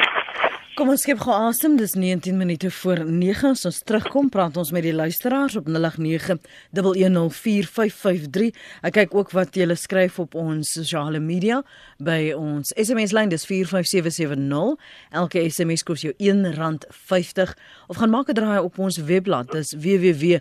Kom 0.81 0.88
ons 0.88 1.03
skep 1.05 1.19
gou 1.21 1.35
asem. 1.37 1.75
Dis 1.77 1.93
19 1.93 2.40
minute 2.40 2.71
voor 2.73 3.05
9. 3.05 3.53
As 3.53 3.69
ons 3.69 3.85
terugkom, 3.85 4.33
praat 4.33 4.57
ons 4.57 4.73
met 4.73 4.81
die 4.81 4.97
luisteraars 4.97 5.53
op 5.61 5.69
0891104553. 5.69 8.49
Ek 8.88 8.97
kyk 8.97 9.12
ook 9.12 9.37
wat 9.37 9.53
julle 9.61 9.77
skryf 9.77 10.16
op 10.25 10.33
ons 10.40 10.64
sosiale 10.73 11.21
media 11.21 11.61
by 12.01 12.33
ons 12.33 12.73
SMS 12.81 13.12
lyn 13.12 13.29
dis 13.29 13.45
45770. 13.45 14.81
Elke 15.21 15.45
SMS 15.53 15.85
kos 15.85 16.01
jou 16.07 16.14
R1.50 16.16 17.53
of 17.93 18.01
gaan 18.01 18.16
maak 18.16 18.33
'n 18.33 18.40
draai 18.40 18.64
op 18.64 18.81
ons 18.81 19.05
webblad. 19.05 19.53
Dis 19.53 19.77
www.rsg.co.za. 19.77 20.40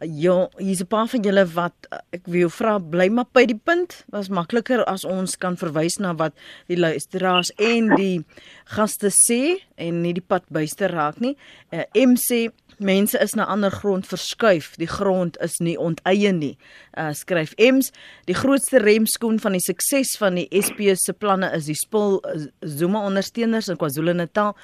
Ja, 0.00 0.48
hier's 0.58 0.80
'n 0.80 0.86
paar 0.86 1.08
van 1.08 1.22
julle 1.22 1.46
wat 1.54 1.72
ek 2.12 2.26
wil 2.26 2.50
vra 2.50 2.78
bly 2.78 3.08
maar 3.08 3.24
by 3.32 3.46
die 3.46 3.60
punt. 3.64 4.04
Was 4.12 4.28
makliker 4.28 4.84
as 4.84 5.04
ons 5.04 5.36
kan 5.36 5.56
verwys 5.56 5.96
na 5.98 6.14
wat 6.14 6.34
die 6.68 6.76
luisteraars 6.76 7.50
en 7.56 7.88
die 7.96 8.24
gaste 8.64 9.08
sê 9.10 9.56
en 9.76 10.02
nie 10.02 10.12
die 10.12 10.24
pad 10.26 10.44
byste 10.50 10.86
raak 10.86 11.18
nie. 11.20 11.36
Uh, 11.72 11.84
M 11.94 12.16
sê 12.16 12.52
mense 12.78 13.18
is 13.18 13.34
na 13.34 13.46
ander 13.48 13.70
grond 13.70 14.06
verskuif. 14.06 14.74
Die 14.76 14.88
grond 14.88 15.36
is 15.40 15.56
nie 15.64 15.76
onteien 15.80 16.38
nie. 16.38 16.56
Uh, 16.96 17.12
skryf 17.16 17.54
Ems, 17.60 17.90
die 18.28 18.36
grootste 18.36 18.80
remskoen 18.82 19.40
van 19.40 19.56
die 19.56 19.62
sukses 19.64 20.16
van 20.20 20.36
die 20.40 20.46
SP 20.52 20.92
se 20.96 21.14
planne 21.16 21.48
is 21.56 21.68
die 21.70 21.76
spul 21.78 22.18
Zuma 22.60 23.04
ondersteuners 23.06 23.70
in 23.72 23.80
KwaZulu-Natal 23.80 24.54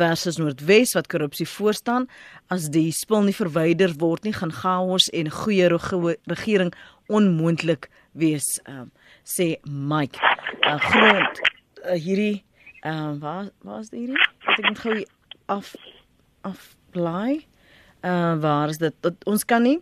versus 0.00 0.38
Noordwes 0.40 0.94
wat 0.98 1.10
korrupsie 1.10 1.48
voorstaan. 1.48 2.08
As 2.50 2.70
die 2.74 2.90
spul 2.94 3.26
nie 3.28 3.36
verwyder 3.36 3.94
word 4.02 4.26
nie, 4.26 4.34
gaan 4.34 4.54
chaos 4.80 5.08
en 5.12 5.30
goeie 5.30 5.68
regering 6.24 6.72
onmoontlik 7.08 7.88
wees, 8.12 8.60
uh, 8.68 8.86
sê 9.24 9.58
Mike. 9.64 10.18
Uh, 10.64 10.78
grond 10.80 11.40
uh, 11.84 11.96
hierdie 11.96 12.44
uh, 12.84 13.12
waar 13.20 13.50
waar 13.62 13.80
is 13.80 13.90
hierdie? 13.92 14.18
Wat 14.46 14.58
ek 14.58 14.68
moet 14.68 14.82
gou 14.84 14.96
af 15.46 15.74
afbly. 16.42 17.44
Ehm 18.00 18.36
uh, 18.36 18.40
waar 18.40 18.68
is 18.72 18.78
dit? 18.80 18.94
Dat 19.04 19.14
ons 19.28 19.44
kan 19.44 19.62
nie 19.62 19.80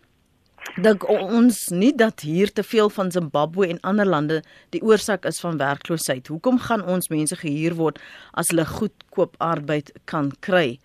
dink 0.83 1.05
ons 1.09 1.57
nie 1.73 1.91
dat 1.95 2.21
hier 2.23 2.51
te 2.53 2.63
veel 2.63 2.89
van 2.93 3.11
Zimbabwe 3.11 3.67
en 3.67 3.79
ander 3.87 4.05
lande 4.05 4.41
die 4.75 4.81
oorsaak 4.83 5.25
is 5.25 5.39
van 5.39 5.57
werkloosheid. 5.57 6.27
Hoekom 6.27 6.59
gaan 6.59 6.83
ons 6.85 7.09
mense 7.09 7.35
gehuur 7.35 7.75
word 7.79 7.99
as 8.37 8.51
hulle 8.51 8.65
goedkoop 8.67 9.35
arbeid 9.39 9.91
kan 10.05 10.31
kry? 10.45 10.77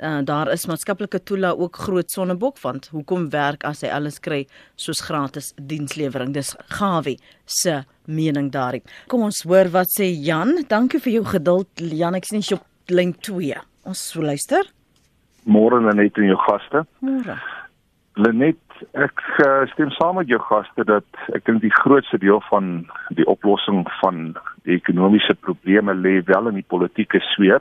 Daar 0.00 0.48
is 0.52 0.66
maatskaplike 0.66 1.20
toela 1.28 1.50
ook 1.52 1.76
groot 1.76 2.10
sonnebok 2.10 2.58
want 2.62 2.88
hoekom 2.94 3.28
werk 3.30 3.64
as 3.68 3.82
hy 3.84 3.90
alles 3.92 4.18
kry 4.24 4.46
soos 4.80 5.02
gratis 5.04 5.52
dienslewering? 5.60 6.32
Dis 6.32 6.54
Gawie 6.72 7.18
se 7.44 7.82
mening 8.08 8.50
daarin. 8.52 8.82
Kom 9.12 9.26
ons 9.28 9.42
hoor 9.44 9.68
wat 9.74 9.92
sê 9.92 10.08
Jan. 10.08 10.64
Dankie 10.68 11.02
vir 11.04 11.18
jou 11.18 11.24
geduld 11.34 11.84
Jan. 11.84 12.16
Ek 12.16 12.24
sien 12.24 12.40
jy 12.40 12.56
op 12.56 12.64
lyn 12.90 13.12
2 13.20 13.60
ons 13.90 14.04
luister. 14.16 14.64
Môre 15.44 15.80
net 15.94 16.18
en 16.18 16.30
jou 16.30 16.38
gaste. 16.46 16.84
Môre. 17.04 17.36
Lenet 18.20 18.58
ek 18.96 19.20
uh, 19.44 19.66
stem 19.74 19.90
saam 19.96 20.16
met 20.16 20.30
jou 20.32 20.40
gaste 20.48 20.84
dat 20.88 21.20
ek 21.36 21.44
dink 21.44 21.60
die 21.62 21.74
grootste 21.82 22.18
deel 22.20 22.40
van 22.48 22.86
die 23.16 23.26
oplossing 23.28 23.84
van 24.00 24.32
die 24.64 24.78
ekonomiese 24.78 25.36
probleme 25.44 25.94
lê 25.94 26.20
wel 26.26 26.48
in 26.48 26.60
die 26.60 26.66
politieke 26.72 27.20
sfeer 27.32 27.60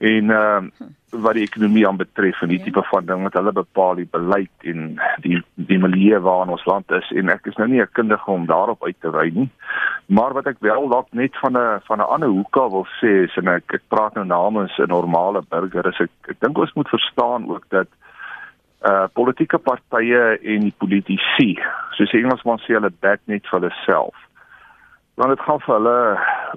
en 0.00 0.24
uh 0.30 0.88
wat 1.10 1.34
die 1.34 1.42
ekonomie 1.42 1.82
aanbetref 1.88 2.38
en 2.44 2.52
die 2.52 2.60
ja. 2.60 2.64
tipe 2.68 2.84
van 2.86 3.06
ding 3.06 3.24
wat 3.26 3.34
hulle 3.34 3.50
bepaal 3.50 3.96
die 3.98 4.06
beleid 4.14 4.66
en 4.72 4.92
die 5.24 5.40
die 5.58 5.78
milieu 5.82 6.20
waarin 6.22 6.52
ons 6.54 6.66
land 6.70 6.92
is. 6.94 7.08
En 7.18 7.32
ek 7.34 7.48
is 7.50 7.56
nou 7.58 7.66
nie 7.68 7.80
'n 7.82 7.90
kundige 7.98 8.30
om 8.30 8.46
daarop 8.46 8.84
uit 8.86 8.96
te 9.00 9.10
wy 9.10 9.26
nie. 9.34 9.48
Maar 10.06 10.32
wat 10.38 10.46
ek 10.46 10.60
wel 10.60 10.88
dalk 10.88 11.08
net 11.10 11.34
van 11.42 11.58
'n 11.58 11.80
van 11.88 11.98
'n 11.98 12.12
ander 12.14 12.28
hoek 12.28 12.56
af 12.56 12.70
wil 12.70 12.86
sê 13.02 13.26
is 13.26 13.36
en 13.36 13.48
ek 13.48 13.74
ek 13.74 13.82
praat 13.88 14.14
nou 14.14 14.24
namens 14.24 14.78
'n 14.78 14.88
normale 14.88 15.42
burger 15.48 15.86
is 15.86 16.00
ek 16.00 16.10
ek 16.28 16.40
dink 16.40 16.58
ons 16.58 16.74
moet 16.74 16.88
verstaan 16.88 17.50
ook 17.50 17.64
dat 17.68 17.88
uh 18.86 19.06
politieke 19.12 19.58
partye 19.58 20.38
en 20.42 20.60
die 20.60 20.74
politici 20.78 21.58
soos 21.90 22.12
Engelsman 22.12 22.58
sê 22.58 22.78
hulle 22.78 22.92
back 23.00 23.20
net 23.26 23.42
vir 23.50 23.60
hulle 23.60 23.74
self 23.84 24.14
want 25.20 25.36
dit 25.36 25.42
gaan 25.44 25.60
vir 25.60 25.74
hulle 25.74 25.96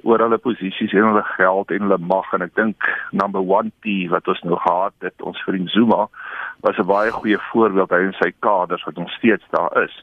oor 0.08 0.21
hulle 0.23 0.38
posisies 0.39 0.93
en 0.95 1.10
hulle 1.10 1.23
geld 1.36 1.71
en 1.76 1.84
hulle 1.84 1.97
mag 1.99 2.30
en 2.36 2.45
ek 2.45 2.54
dink 2.56 2.86
number 3.12 3.43
1 3.43 3.71
P 3.84 3.95
wat 4.12 4.28
ons 4.32 4.39
nou 4.47 4.56
gehad 4.62 4.95
het 5.04 5.26
ons 5.28 5.41
vriend 5.43 5.71
Zuma 5.73 6.06
was 6.63 6.80
'n 6.80 6.88
baie 6.88 7.12
goeie 7.12 7.39
voorbeeld 7.52 7.91
hy 7.91 7.99
en 8.08 8.15
sy 8.19 8.32
kaders 8.39 8.86
wat 8.88 8.95
nog 8.95 9.12
steeds 9.12 9.43
daar 9.52 9.84
is. 9.84 9.95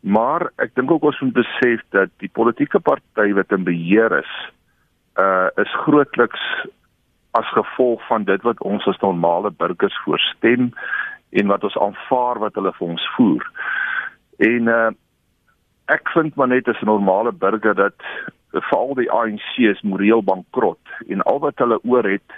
Maar 0.00 0.48
ek 0.64 0.74
dink 0.74 0.90
ook 0.90 1.02
ons 1.02 1.20
moet 1.20 1.36
besef 1.36 1.82
dat 1.90 2.08
die 2.24 2.32
politieke 2.32 2.80
party 2.80 3.32
wat 3.36 3.52
in 3.52 3.64
beheer 3.64 4.12
is 4.18 4.32
uh 5.18 5.48
is 5.56 5.80
grootliks 5.84 6.44
as 7.36 7.52
gevolg 7.52 8.00
van 8.06 8.24
dit 8.24 8.42
wat 8.42 8.62
ons 8.62 8.86
as 8.86 9.00
normale 9.00 9.50
burgers 9.50 9.98
voorstem 10.04 10.72
en 11.30 11.46
wat 11.46 11.64
ons 11.64 11.78
aanvaar 11.78 12.38
wat 12.38 12.54
hulle 12.54 12.72
vir 12.72 12.88
ons 12.88 13.08
voer. 13.16 13.44
En 14.38 14.68
uh 14.68 14.90
ek 15.88 16.10
vind 16.14 16.34
maar 16.36 16.48
net 16.48 16.68
as 16.68 16.80
'n 16.82 16.90
normale 16.90 17.32
burger 17.32 17.74
dat 17.74 17.96
veral 18.52 18.94
die 18.94 19.10
ANC 19.12 19.56
is 19.56 19.80
moreel 19.82 20.22
bankrot 20.22 20.84
en 21.08 21.22
al 21.22 21.38
wat 21.38 21.58
hulle 21.58 21.80
oor 21.84 22.04
het 22.04 22.32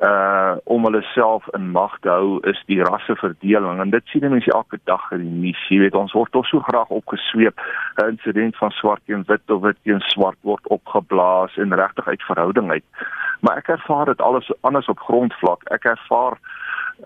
uh 0.00 0.56
om 0.64 0.84
hulle 0.84 1.02
self 1.02 1.44
in 1.56 1.70
mag 1.70 1.98
te 2.00 2.08
hou 2.08 2.40
is 2.44 2.58
die 2.66 2.82
rasseverdeling 2.84 3.80
en 3.80 3.90
dit 3.90 4.02
sien 4.12 4.28
mense 4.28 4.52
elke 4.52 4.78
dag 4.84 5.06
in 5.16 5.22
die 5.24 5.38
nuus 5.46 5.62
jy 5.72 5.78
weet 5.80 5.96
ons 5.96 6.12
word 6.12 6.32
tog 6.32 6.44
so 6.46 6.60
graag 6.60 6.92
opgesweep 6.92 7.56
'n 7.96 8.08
insident 8.08 8.56
van 8.56 8.70
swart 8.70 9.00
teen 9.06 9.24
wit 9.26 9.50
of 9.50 9.62
wit 9.62 9.78
teen 9.82 10.00
swart 10.12 10.36
word 10.42 10.68
opgeblaas 10.68 11.56
en 11.56 11.74
regtig 11.74 12.06
uit 12.06 12.22
verhouding 12.22 12.70
uit. 12.70 12.84
Maar 13.40 13.56
ek 13.56 13.68
ervaar 13.68 14.04
dit 14.04 14.20
alles 14.20 14.52
anders 14.60 14.86
op 14.86 14.98
grondvlak. 14.98 15.64
Ek 15.64 15.84
ervaar 15.84 16.36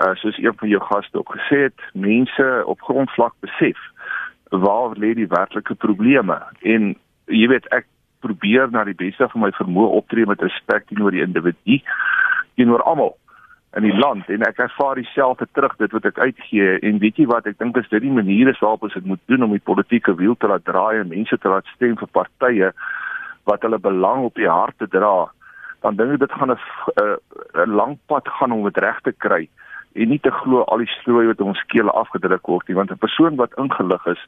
uh 0.03 0.15
soos 0.15 0.39
een 0.39 0.55
van 0.57 0.69
jou 0.69 0.83
gaste 0.83 1.19
ook 1.19 1.37
gesê 1.39 1.63
het 1.71 1.81
mense 1.95 2.63
op 2.67 2.83
grondvlak 2.83 3.35
besef 3.41 3.79
waar 4.51 4.97
lê 4.99 5.15
die 5.15 5.31
werklike 5.31 5.75
probleme? 5.75 6.39
En 6.63 6.95
jy 7.31 7.47
weet 7.49 7.69
ek 7.75 7.87
probeer 8.21 8.71
na 8.71 8.85
die 8.85 8.97
beste 8.99 9.29
van 9.33 9.47
my 9.47 9.51
vermoë 9.57 9.97
optree 10.01 10.29
met 10.29 10.43
respek 10.45 10.89
teenoor 10.89 11.15
die 11.15 11.25
individu 11.25 11.81
teenoor 12.59 12.83
almal 12.83 13.15
in 13.79 13.87
die 13.87 13.95
land. 13.95 14.29
En 14.29 14.43
ek 14.45 14.59
ervaar 14.59 14.99
dieselfde 14.99 15.47
terug 15.55 15.77
dit 15.79 15.93
wat 15.95 16.09
ek 16.11 16.19
uitgee. 16.19 16.79
En 16.87 16.99
weet 16.99 17.23
jy 17.23 17.29
wat 17.31 17.47
ek 17.47 17.61
dink 17.63 17.79
is 17.79 17.89
dit 17.93 18.03
die 18.03 18.13
maniere 18.13 18.57
waarop 18.61 18.89
ons 18.89 18.97
dit 18.99 19.07
moet 19.07 19.23
doen 19.31 19.47
om 19.47 19.55
die 19.55 19.63
politieke 19.71 20.15
wiel 20.19 20.35
te 20.37 20.51
laat 20.51 20.67
draai 20.67 21.01
en 21.01 21.15
mense 21.15 21.39
te 21.39 21.49
laat 21.49 21.69
stem 21.77 21.97
vir 22.01 22.11
partye 22.13 22.73
wat 23.49 23.63
hulle 23.65 23.79
belang 23.79 24.27
op 24.27 24.35
die 24.35 24.51
hart 24.51 24.77
te 24.79 24.91
dra. 24.91 25.31
Dan 25.81 25.97
dink 25.97 26.19
ek 26.19 26.27
dit 26.27 26.37
gaan 26.37 26.53
'n 26.53 27.71
lang 27.71 27.99
pad 28.07 28.29
gaan 28.29 28.53
om 28.53 28.65
dit 28.65 28.83
reg 28.83 29.01
te 29.01 29.13
kry 29.13 29.49
en 29.93 30.09
nie 30.09 30.21
te 30.21 30.31
glo 30.31 30.63
al 30.63 30.79
die 30.79 30.95
strooi 31.01 31.27
wat 31.27 31.41
ons 31.41 31.63
kele 31.67 31.91
afgedruk 31.91 32.47
word 32.47 32.69
nie 32.69 32.77
want 32.77 32.91
'n 32.91 33.05
persoon 33.05 33.37
wat 33.37 33.59
ingelig 33.59 34.07
is 34.07 34.23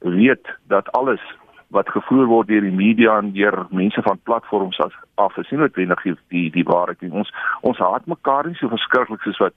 weet 0.00 0.46
dat 0.66 0.92
alles 0.92 1.20
wat 1.68 1.90
gevoer 1.90 2.26
word 2.26 2.48
deur 2.48 2.64
die 2.64 2.72
media 2.72 3.18
en 3.18 3.32
deur 3.32 3.66
mense 3.70 4.02
van 4.02 4.20
platforms 4.22 4.80
as 4.80 4.92
af 5.14 5.36
is 5.36 5.50
nie 5.50 5.60
noodwendig 5.60 6.02
die 6.02 6.14
die, 6.28 6.50
die 6.50 6.64
waarheid 6.64 7.00
nie. 7.00 7.12
Ons 7.12 7.32
ons 7.60 7.78
haat 7.78 8.06
mekaar 8.06 8.46
nie 8.46 8.56
so 8.56 8.72
verskriklik 8.72 9.22
soos 9.22 9.40
wat 9.42 9.56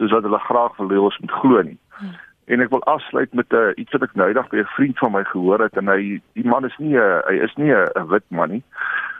soos 0.00 0.12
wat 0.12 0.26
hulle 0.28 0.40
graag 0.46 0.76
wil 0.76 0.92
hê 0.92 0.98
ons 1.00 1.20
moet 1.24 1.36
glo 1.40 1.62
nie. 1.62 1.78
Hmm. 1.98 2.16
en 2.48 2.62
ek 2.64 2.70
wil 2.72 2.84
afsluit 2.88 3.34
met 3.36 3.52
'n 3.52 3.56
uh, 3.56 3.72
iets 3.76 3.92
wat 3.92 4.02
ek 4.02 4.14
nou 4.16 4.28
eendag 4.28 4.48
by 4.48 4.60
'n 4.60 4.74
vriend 4.76 4.98
van 4.98 5.12
my 5.12 5.24
gehoor 5.24 5.60
het 5.60 5.76
en 5.76 5.88
hy 5.88 6.20
die 6.32 6.48
man 6.48 6.64
is 6.64 6.76
nie 6.78 6.96
'n 6.96 7.22
hy 7.28 7.36
is 7.44 7.54
nie 7.56 7.72
'n 7.72 8.08
wit 8.08 8.24
man 8.30 8.50
nie 8.50 8.62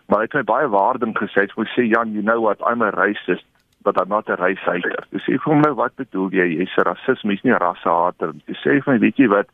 maar 0.08 0.20
hy 0.20 0.24
het 0.24 0.34
my 0.34 0.42
baie 0.42 0.68
waarding 0.68 1.14
gesê. 1.16 1.44
Hy 1.44 1.64
sê 1.76 1.84
Jan 1.84 2.12
you 2.12 2.22
know 2.22 2.40
what? 2.40 2.60
I'm 2.64 2.82
a 2.82 2.90
racist 2.90 3.44
wat 3.82 3.94
dan 3.94 4.08
not 4.08 4.28
'n 4.28 4.40
racehater. 4.40 5.04
Dis 5.10 5.22
sê 5.22 5.38
vir 5.38 5.56
my 5.56 5.72
wat 5.74 5.94
bedoel 5.96 6.30
jy? 6.30 6.46
Jy's 6.58 6.76
'n 6.76 6.88
rassisme, 6.88 7.32
jy's 7.32 7.44
nie 7.44 7.52
'n 7.52 7.62
rassehater 7.62 8.32
nie. 8.32 8.42
Jy 8.46 8.54
sê 8.54 8.82
vir 8.84 8.92
my, 8.92 8.98
weet 8.98 9.16
jy 9.16 9.28
wat? 9.28 9.48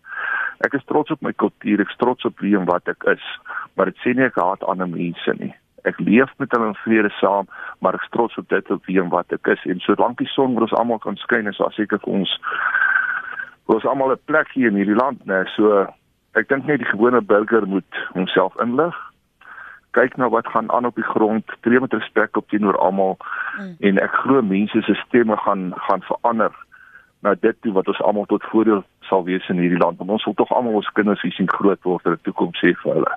Ek 0.65 0.75
is 0.75 0.85
trots 0.85 1.11
op 1.11 1.23
my 1.23 1.33
kultuur, 1.33 1.81
ek 1.81 1.91
is 1.91 1.97
trots 1.97 2.25
op 2.25 2.39
wie 2.41 2.57
en 2.57 2.65
wat 2.65 2.89
ek 2.89 3.03
is, 3.05 3.25
maar 3.77 3.87
dit 3.87 3.97
sê 4.05 4.15
nie 4.15 4.25
ek 4.25 4.39
haat 4.39 4.63
ander 4.63 4.89
mense 4.89 5.33
nie. 5.39 5.55
Ek 5.85 5.99
leef 5.99 6.31
met 6.39 6.51
hulle 6.53 6.67
in 6.67 6.75
vrede 6.75 7.11
saam, 7.21 7.47
maar 7.81 7.95
ek 7.95 8.03
is 8.03 8.11
trots 8.11 8.39
op 8.39 8.49
dit 8.49 8.71
op 8.71 8.87
wie 8.87 9.01
en 9.01 9.09
wat 9.09 9.33
ek 9.33 9.47
is 9.47 9.65
en 9.65 9.81
solank 9.81 10.19
die 10.19 10.31
son 10.33 10.55
vir 10.55 10.63
ons 10.63 10.73
almal 10.73 10.99
kan 10.99 11.17
skyn, 11.17 11.47
is 11.47 11.59
daar 11.59 11.73
seker 11.73 11.99
vir 11.99 12.13
ons 12.13 12.41
ons 13.67 13.85
almal 13.85 14.13
'n 14.13 14.25
plek 14.25 14.49
hier 14.53 14.69
in 14.69 14.77
hierdie 14.77 14.97
land, 15.03 15.27
né? 15.27 15.45
So 15.57 15.87
ek 16.35 16.49
dink 16.49 16.65
net 16.65 16.79
die 16.79 16.93
gewone 16.93 17.21
burger 17.21 17.67
moet 17.67 17.93
homself 18.13 18.57
inlig 18.61 18.95
kyk 19.95 20.17
na 20.21 20.29
wat 20.29 20.51
gaan 20.53 20.71
aan 20.75 20.87
op 20.91 20.99
die 20.99 21.07
grond, 21.07 21.57
tree 21.67 21.81
met 21.81 21.95
respek 21.95 22.37
op 22.37 22.49
teenoor 22.51 22.79
almal 22.79 23.17
mm. 23.59 23.75
en 23.89 24.01
ek 24.03 24.21
glo 24.25 24.43
mense 24.43 24.83
se 24.87 24.95
stemme 25.07 25.37
gaan 25.47 25.73
gaan 25.89 26.03
verander 26.11 26.55
na 27.25 27.35
dit 27.41 27.57
toe 27.65 27.73
wat 27.73 27.89
ons 27.89 28.01
almal 28.05 28.27
tot 28.29 28.45
voordeel 28.53 28.83
sal 29.09 29.25
wees 29.25 29.47
in 29.49 29.61
hierdie 29.63 29.81
land. 29.81 29.99
Want 29.99 30.17
ons 30.17 30.25
wil 30.29 30.37
tog 30.37 30.51
almal 30.53 30.81
ons 30.81 30.91
kinders 30.97 31.23
hier 31.25 31.33
sien 31.33 31.49
groot 31.49 31.81
word 31.89 32.09
in 32.09 32.19
die 32.19 32.27
toekoms 32.29 32.61
sê 32.61 32.75
vir 32.83 32.99
hulle. 32.99 33.15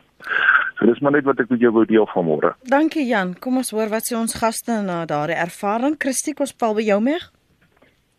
So 0.78 0.88
dis 0.88 1.02
maar 1.04 1.18
net 1.18 1.28
wat 1.28 1.42
ek 1.44 1.52
met 1.52 1.64
jou 1.64 1.74
wou 1.76 1.84
deel 1.90 2.08
vanmôre. 2.14 2.54
Dankie 2.72 3.08
Jan. 3.10 3.34
Kom 3.44 3.60
ons 3.60 3.74
hoor 3.76 3.92
wat 3.92 4.08
sê 4.08 4.16
ons 4.20 4.38
gaste 4.40 4.80
na 4.86 5.02
daardie 5.10 5.36
ervaring. 5.36 5.98
Kristie, 6.00 6.36
kom 6.38 6.48
spel 6.48 6.78
by 6.78 6.86
jou 6.88 7.02
mee. 7.04 7.20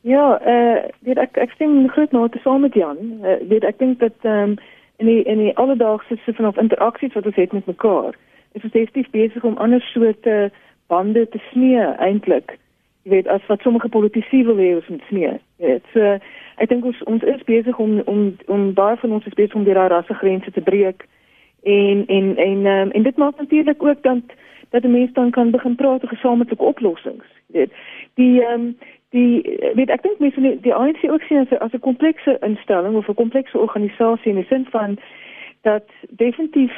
Ja, 0.06 0.26
eh 0.38 0.54
uh, 0.54 0.90
weet 1.06 1.18
ek 1.18 1.40
ek 1.44 1.54
stem 1.56 1.88
groot 1.94 2.12
mate 2.12 2.40
saam 2.44 2.62
met 2.66 2.74
Jan. 2.74 2.98
Uh, 3.22 3.40
weet 3.48 3.64
ek 3.64 3.78
dink 3.78 3.98
dat 4.04 4.14
ehm 4.22 4.54
um, 4.54 4.58
in 4.98 5.06
die 5.06 5.22
in 5.30 5.38
die 5.38 5.56
alledaagse 5.56 6.16
se 6.24 6.34
van 6.34 6.54
interaksies 6.56 7.14
wat 7.14 7.26
ons 7.26 7.36
het 7.38 7.52
met 7.52 7.66
mekaar, 7.66 8.14
is 8.58 8.66
ons 8.68 8.72
definitief 8.72 9.10
besig 9.14 9.44
om 9.44 9.56
ander 9.56 9.80
soorte 9.92 10.50
bande 10.88 11.28
te 11.28 11.40
smee 11.50 11.84
eintlik. 11.98 12.56
Jy 13.02 13.10
weet 13.10 13.28
as 13.28 13.46
wat 13.46 13.62
sommige 13.62 13.88
politici 13.88 14.42
wil 14.44 14.58
hê 14.60 14.74
ons 14.74 14.88
moet 14.88 15.04
smee. 15.08 15.32
Dit 15.62 15.86
so 15.94 16.18
ek 16.58 16.68
dink 16.72 16.84
ons 16.88 17.02
ons 17.10 17.22
is 17.22 17.44
besig 17.46 17.78
om 17.78 18.00
om 18.10 18.34
om 18.46 18.72
baie 18.74 18.98
van 19.02 19.14
ons 19.16 19.26
is 19.30 19.38
besig 19.38 19.54
om 19.54 19.64
die 19.68 19.76
rassegrense 19.78 20.52
te 20.52 20.64
breek 20.64 21.06
en 21.62 22.04
en 22.06 22.36
en 22.36 22.66
um, 22.66 22.90
en 22.90 23.02
dit 23.02 23.16
maak 23.16 23.38
natuurlik 23.38 23.82
ook 23.82 24.02
dan 24.02 24.22
dat 24.70 24.82
die 24.82 24.90
mense 24.90 25.12
dan 25.12 25.30
kan 25.30 25.50
begin 25.50 25.74
praat 25.74 26.02
oor 26.02 26.08
gesamentlike 26.08 26.62
oplossings. 26.62 27.26
Jy 27.46 27.58
weet 27.58 27.72
die 28.14 28.42
ehm 28.42 28.60
um, 28.60 28.76
die 29.10 29.58
weet 29.74 29.90
ek 29.90 30.02
dink 30.04 30.18
mense 30.20 30.56
die 30.66 30.74
ANC 30.74 31.04
ook 31.08 31.22
sien 31.22 31.38
as 31.44 31.50
'n 31.50 31.62
as 31.64 31.72
'n 31.72 31.86
komplekse 31.88 32.38
instelling 32.40 32.96
of 32.96 33.08
'n 33.08 33.14
komplekse 33.14 33.58
organisasie 33.58 34.30
in 34.32 34.40
die 34.40 34.48
sin 34.48 34.66
van 34.70 34.98
dat 35.62 35.84
definitief 36.10 36.72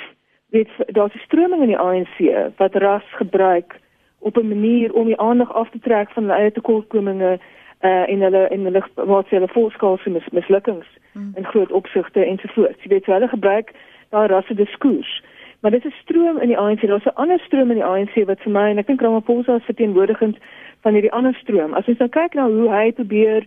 weet 0.51 0.69
daar's 0.87 1.15
'n 1.15 1.27
stroming 1.27 1.63
in 1.63 1.73
die 1.75 1.79
ANC 1.79 2.17
wat 2.57 2.75
ras 2.75 3.09
gebruik 3.23 3.79
op 4.19 4.37
'n 4.37 4.49
manier 4.49 4.93
om 4.93 5.07
die 5.07 5.21
aandag 5.21 5.53
af 5.55 5.71
te 5.71 5.79
trek 5.79 6.11
van 6.11 6.23
hulle 6.23 6.39
eie 6.39 6.53
tekortkominge 6.53 7.39
uh 7.81 8.09
in 8.09 8.23
hulle 8.23 8.49
in 8.49 8.65
hulle 8.65 8.83
wat 8.95 9.29
hulle 9.29 9.49
voorskaalse 9.49 10.11
mis, 10.11 10.29
mislukkings 10.31 10.87
hmm. 11.13 11.33
in 11.35 11.45
groot 11.45 11.71
opsigte 11.71 12.25
ensovoorts. 12.25 12.83
Jy 12.83 12.89
weet 12.89 13.07
hulle 13.07 13.29
gebruik 13.29 13.73
daai 14.09 14.27
rasse 14.27 14.55
diskurs. 14.55 15.23
Maar 15.61 15.71
dit 15.71 15.85
is 15.85 15.93
'n 15.93 16.03
stroom 16.03 16.39
in 16.39 16.49
die 16.49 16.59
ANC. 16.59 16.81
Daar's 16.87 17.05
'n 17.05 17.15
ander 17.15 17.39
stroom 17.39 17.71
in 17.71 17.77
die 17.77 17.85
ANC 17.85 18.27
wat 18.27 18.41
vir 18.41 18.53
my 18.53 18.71
en 18.71 18.79
ek 18.79 18.87
dink 18.87 19.01
Ramaphosa 19.01 19.55
is 19.55 19.65
verteenwoordigend 19.65 20.37
van 20.81 20.93
hierdie 20.93 21.13
ander 21.13 21.35
stroom. 21.35 21.75
As 21.75 21.87
jy 21.87 21.95
nou 21.99 22.09
kyk 22.09 22.35
na 22.35 22.49
hoe 22.49 22.69
hy 22.69 22.93
probeer, 22.93 23.45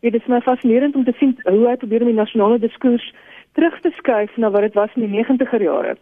weet 0.00 0.12
dit 0.12 0.22
is 0.22 0.28
my 0.28 0.40
fascinerend 0.40 0.94
om 0.94 1.04
te 1.04 1.14
sien 1.18 1.38
hoe 1.44 1.68
hy 1.68 1.76
probeer 1.76 2.00
om 2.00 2.06
die 2.06 2.22
nasionale 2.22 2.58
diskurs 2.58 3.14
terug 3.52 3.80
te 3.80 3.90
skuif 3.90 4.36
na 4.36 4.50
wat 4.50 4.60
dit 4.60 4.74
was 4.74 4.90
in 4.94 5.10
die 5.10 5.24
90er 5.24 5.62
jare. 5.62 5.96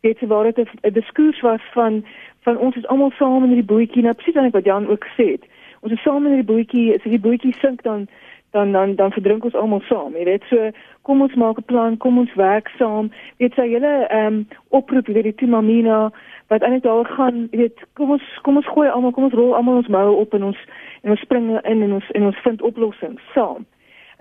Dit 0.00 0.20
waar 0.20 0.52
dit 0.52 0.58
'n 0.82 0.92
diskurs 0.92 1.40
was 1.40 1.62
van 1.72 2.04
van 2.42 2.58
ons 2.58 2.76
is 2.76 2.86
almal 2.86 3.10
saam 3.10 3.42
in 3.42 3.50
hierdie 3.50 3.74
bootjie, 3.74 4.02
nou 4.02 4.14
presies 4.14 4.50
wat 4.50 4.64
Jan 4.64 4.88
ook 4.88 5.04
gesê 5.04 5.26
het. 5.30 5.44
Ons 5.80 5.92
is 5.92 6.02
saam 6.02 6.26
in 6.26 6.32
hierdie 6.32 6.54
bootjie, 6.54 6.94
as 6.94 7.02
die 7.02 7.20
bootjie 7.20 7.54
sink 7.60 7.82
dan 7.82 8.08
dan 8.50 8.72
dan 8.72 8.94
dan 8.94 9.12
verdrink 9.12 9.44
ons 9.44 9.54
almal 9.54 9.80
saam. 9.80 10.16
Jy 10.16 10.24
weet, 10.24 10.44
so 10.48 10.70
kom 11.02 11.22
ons 11.22 11.34
maak 11.34 11.58
'n 11.58 11.64
plan, 11.64 11.96
kom 11.96 12.18
ons 12.18 12.34
werk 12.34 12.68
saam. 12.78 13.10
Dit 13.36 13.52
sê 13.52 13.68
julle 13.68 14.06
ehm 14.08 14.26
um, 14.26 14.48
oproep 14.68 15.06
weer 15.06 15.22
die 15.22 15.34
Timamina 15.34 16.10
wat 16.48 16.62
eintlik 16.62 16.82
daar 16.82 17.04
gaan, 17.04 17.48
weet, 17.50 17.78
kom 17.92 18.10
ons 18.10 18.22
kom 18.42 18.56
ons 18.56 18.66
gooi 18.66 18.88
almal, 18.88 19.12
kom 19.12 19.24
ons 19.24 19.34
rol 19.34 19.54
almal 19.54 19.76
ons 19.76 19.88
moue 19.88 20.16
op 20.16 20.34
en 20.34 20.44
ons 20.44 20.58
en 21.02 21.10
ons 21.10 21.20
spring 21.20 21.60
in 21.64 21.82
en 21.82 21.92
ons 21.92 22.10
en 22.10 22.24
ons 22.24 22.40
vind 22.42 22.62
oplossings 22.62 23.22
saam. 23.34 23.66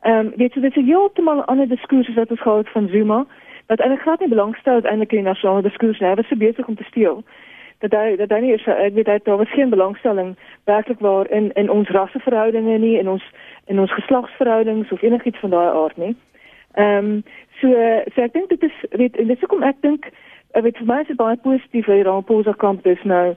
Ehm 0.02 0.20
um, 0.20 0.34
weet 0.36 0.54
jy, 0.54 0.62
dit 0.62 0.78
is 0.78 0.84
'n 0.84 0.88
heeltemal 0.88 1.46
ander 1.46 1.68
diskurs 1.68 2.14
wat 2.14 2.32
ons 2.32 2.42
gehad 2.42 2.70
van 2.70 2.88
Zuma 2.88 3.26
wat 3.68 3.80
eintlik 3.80 4.02
glad 4.02 4.20
nie 4.20 4.30
belangstel 4.30 4.74
uiteindelik 4.74 5.12
in 5.12 5.24
die 5.24 5.30
nasionale 5.30 5.62
diskurs 5.62 6.00
nie. 6.00 6.10
Hy 6.10 6.16
was 6.16 6.28
so 6.28 6.36
besig 6.36 6.68
om 6.68 6.76
te 6.76 6.84
steel 6.84 7.24
dat 7.80 7.94
hy 7.94 8.16
dat 8.16 8.30
hy 8.34 8.40
nie 8.42 8.54
is 8.54 8.66
ek 8.66 8.94
weet 8.94 9.10
hy 9.12 9.18
daar 9.24 9.38
was 9.38 9.54
geen 9.54 9.70
belangstelling 9.70 10.36
werklik 10.66 11.00
waar 11.00 11.30
in 11.30 11.52
in 11.54 11.70
ons 11.70 11.90
rasseverhoudinge 11.90 12.78
nie 12.78 12.96
in 12.98 13.10
ons 13.10 13.24
in 13.66 13.80
ons 13.80 13.94
geslagsverhoudings 13.94 14.92
of 14.92 15.02
enigiets 15.02 15.40
van 15.40 15.54
daai 15.54 15.70
aard 15.70 15.98
nie. 15.98 16.16
Ehm 16.74 17.06
um, 17.06 17.24
so 17.60 17.68
so 18.16 18.22
ek 18.22 18.34
dink 18.34 18.50
dit 18.50 18.64
is 18.64 18.80
weet 18.90 19.18
en 19.18 19.28
dis 19.28 19.40
hoekom 19.40 19.64
ek 19.64 19.82
dink 19.82 20.10
ek 20.52 20.64
weet 20.64 20.82
vir 20.82 20.90
my 20.90 21.00
is 21.02 21.08
dit 21.08 21.22
baie 21.22 21.38
positief 21.38 21.86
vir 21.86 22.04
Ramaphosa 22.06 22.54
kampus 22.58 23.04
nou 23.04 23.36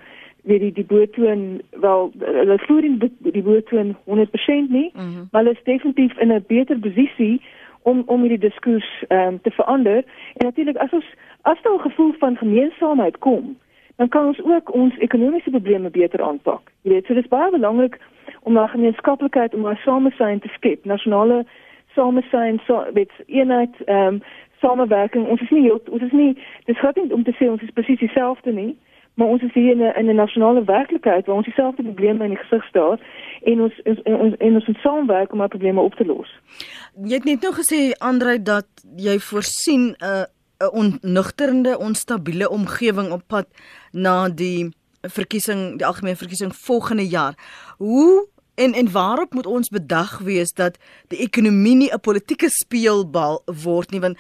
weet 0.49 0.61
die 0.61 0.73
die 0.73 0.89
boetoon 0.89 1.61
wel 1.85 2.13
hulle 2.25 2.59
voer 2.67 2.85
in 2.85 2.99
die 3.21 3.43
boetoon 3.43 3.97
100% 4.09 4.71
nie 4.77 4.91
mm 4.95 5.01
-hmm. 5.01 5.29
maar 5.33 5.43
hulle 5.43 5.57
is 5.57 5.65
definitief 5.65 6.19
in 6.19 6.33
'n 6.33 6.45
beter 6.47 6.79
posisie 6.79 7.43
om 7.83 8.03
om 8.07 8.21
hierdie 8.21 8.49
diskurs 8.49 9.05
ehm 9.09 9.27
um, 9.27 9.41
te 9.41 9.51
verander 9.51 10.05
en 10.37 10.47
natuurlik 10.47 10.77
as 10.77 10.93
ons 10.93 11.07
as 11.43 11.63
daar 11.63 11.75
'n 11.75 11.89
gevoel 11.89 12.13
van 12.19 12.37
gemeenskapheid 12.37 13.19
kom 13.19 13.57
dan 14.01 14.09
kan 14.09 14.27
ons 14.27 14.43
ook 14.45 14.73
ons 14.73 14.99
ekonomiese 14.99 15.51
probleme 15.51 15.91
beter 15.91 16.23
aanpak. 16.23 16.71
Jy 16.83 16.91
weet, 16.91 17.07
so 17.07 17.15
dis 17.15 17.29
baie 17.29 17.51
belangrik 17.51 17.99
om 18.43 18.53
na 18.53 18.67
gemeenskaplikheid 18.67 19.55
om 19.55 19.67
'n 19.69 19.77
samesyn 19.85 20.39
te 20.41 20.49
skep, 20.49 20.85
nasionale 20.85 21.45
samesyn, 21.95 22.61
so 22.67 22.85
met 22.93 23.11
eenheid, 23.27 23.75
ehm 23.85 24.07
um, 24.07 24.23
samewerking. 24.61 25.27
Ons 25.29 25.41
is 25.41 25.51
nie 25.51 25.73
ons 25.73 26.03
is 26.03 26.13
nie 26.13 26.39
dis 26.65 26.79
glad 26.79 26.97
nie 26.97 27.13
om 27.15 27.25
te 27.25 27.35
sê 27.39 27.51
ons 27.51 27.63
is 27.63 27.71
presies 27.71 27.99
dieselfde 27.99 28.53
nie, 28.53 28.77
maar 29.15 29.27
ons 29.27 29.43
is 29.43 29.53
hier 29.53 29.71
in 29.71 29.83
'n 29.83 29.99
in 29.99 30.09
'n 30.09 30.15
nasionale 30.15 30.65
werklikheid 30.65 31.27
waar 31.27 31.37
ons 31.37 31.45
dieselfde 31.45 31.83
probleme 31.83 32.25
in 32.25 32.31
die 32.31 32.45
gesig 32.45 32.65
staar 32.65 32.99
en 33.43 33.61
ons 33.61 33.81
en 33.83 34.15
ons 34.15 34.35
en 34.37 34.55
ons 34.55 34.67
moet 34.67 34.83
saamwerk 34.83 35.33
om 35.33 35.39
daai 35.39 35.49
probleme 35.49 35.81
op 35.81 35.95
te 35.95 36.05
los. 36.05 36.29
Jy 37.05 37.15
het 37.15 37.25
net 37.25 37.43
nou 37.43 37.55
gesê 37.55 37.93
Andre 37.99 38.43
dat 38.43 38.67
jy 38.97 39.19
voorsien 39.19 39.95
'n 39.99 40.05
uh, 40.05 40.25
'n 40.61 40.73
onnugterende, 40.73 41.79
onstabiele 41.79 42.51
omgewing 42.51 43.11
op 43.13 43.23
pad 43.27 43.47
na 43.93 44.29
die 44.29 44.75
verkiesing, 45.01 45.79
die 45.79 45.87
algemene 45.87 46.17
verkiesing 46.17 46.55
volgende 46.57 47.09
jaar. 47.09 47.35
Hoe 47.79 48.29
en 48.61 48.75
en 48.75 48.91
waarop 48.93 49.35
moet 49.35 49.47
ons 49.47 49.69
bedag 49.73 50.19
wees 50.27 50.53
dat 50.53 50.77
die 51.09 51.21
ekonomie 51.25 51.75
nie 51.77 51.91
'n 51.93 52.01
politieke 52.01 52.49
speelbal 52.49 53.43
word 53.65 53.91
nie? 53.91 54.01
Want 54.01 54.19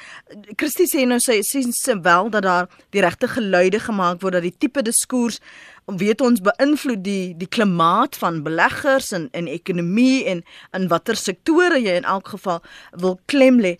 Christie 0.56 0.86
sê 0.86 1.06
nou 1.06 1.18
sy 1.18 1.42
sien 1.42 2.02
wel 2.02 2.30
dat 2.30 2.42
daar 2.42 2.68
die 2.90 3.00
regte 3.00 3.28
geluide 3.28 3.80
gemaak 3.80 4.20
word 4.20 4.32
dat 4.32 4.42
die 4.42 4.58
tipe 4.58 4.82
diskurs 4.82 5.40
weet 5.86 6.20
ons 6.20 6.40
beïnvloed 6.40 7.04
die 7.04 7.36
die 7.36 7.48
klimaat 7.48 8.16
van 8.16 8.42
beleggers 8.42 9.12
en 9.12 9.28
en 9.32 9.46
ekonomie 9.46 10.24
en 10.24 10.44
in 10.72 10.88
watter 10.88 11.16
sektore 11.16 11.80
jy 11.80 11.96
in 11.96 12.04
elk 12.04 12.28
geval 12.28 12.62
wil 12.92 13.20
klem 13.26 13.60
lê 13.60 13.76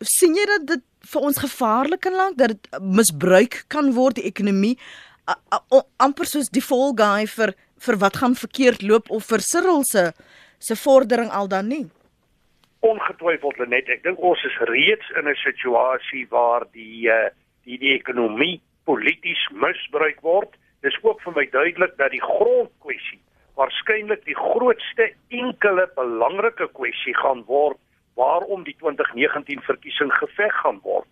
sien 0.00 0.34
jy 0.34 0.46
dat 0.46 0.66
dit 0.66 0.82
vir 1.12 1.20
ons 1.20 1.38
gevaarlik 1.38 2.00
kan 2.00 2.12
laat 2.12 2.36
dat 2.36 2.48
dit 2.48 2.68
misbruik 2.80 3.64
kan 3.68 3.92
word 3.92 4.14
die 4.14 4.28
ekonomie 4.30 4.78
amper 5.96 6.26
soos 6.28 6.50
die 6.52 6.64
fall 6.64 6.92
guy 6.96 7.26
vir 7.26 7.54
vir 7.86 7.98
wat 8.04 8.16
gaan 8.22 8.34
verkeerd 8.34 8.82
loop 8.82 9.10
of 9.10 9.28
vir 9.32 9.44
Cyril 9.50 9.84
se 9.84 10.12
se 10.58 10.76
vordering 10.76 11.30
al 11.30 11.48
dan 11.48 11.68
nie 11.68 11.86
ongetwyfeld 12.84 13.62
net 13.68 13.88
ek 13.88 14.04
dink 14.04 14.20
ons 14.20 14.44
is 14.44 14.58
reeds 14.68 15.10
in 15.18 15.28
'n 15.28 15.40
situasie 15.44 16.26
waar 16.30 16.66
die 16.72 17.08
uh, 17.08 17.30
die 17.64 17.78
die 17.78 17.94
ekonomie 17.94 18.60
polities 18.84 19.44
misbruik 19.52 20.20
word 20.20 20.50
dis 20.84 20.96
ook 21.02 21.20
vir 21.24 21.32
my 21.36 21.46
duidelik 21.50 21.96
dat 21.96 22.12
die 22.12 22.24
grondkwessie 22.24 23.20
waarskynlik 23.58 24.24
die 24.26 24.36
grootste 24.36 25.12
enkele 25.30 25.86
belangrike 25.96 26.68
kwessie 26.78 27.14
gaan 27.22 27.44
word 27.48 27.78
waarom 28.18 28.64
die 28.66 28.76
2019 28.78 29.62
verkiesing 29.66 30.12
geveg 30.14 30.54
gaan 30.62 30.80
word. 30.82 31.08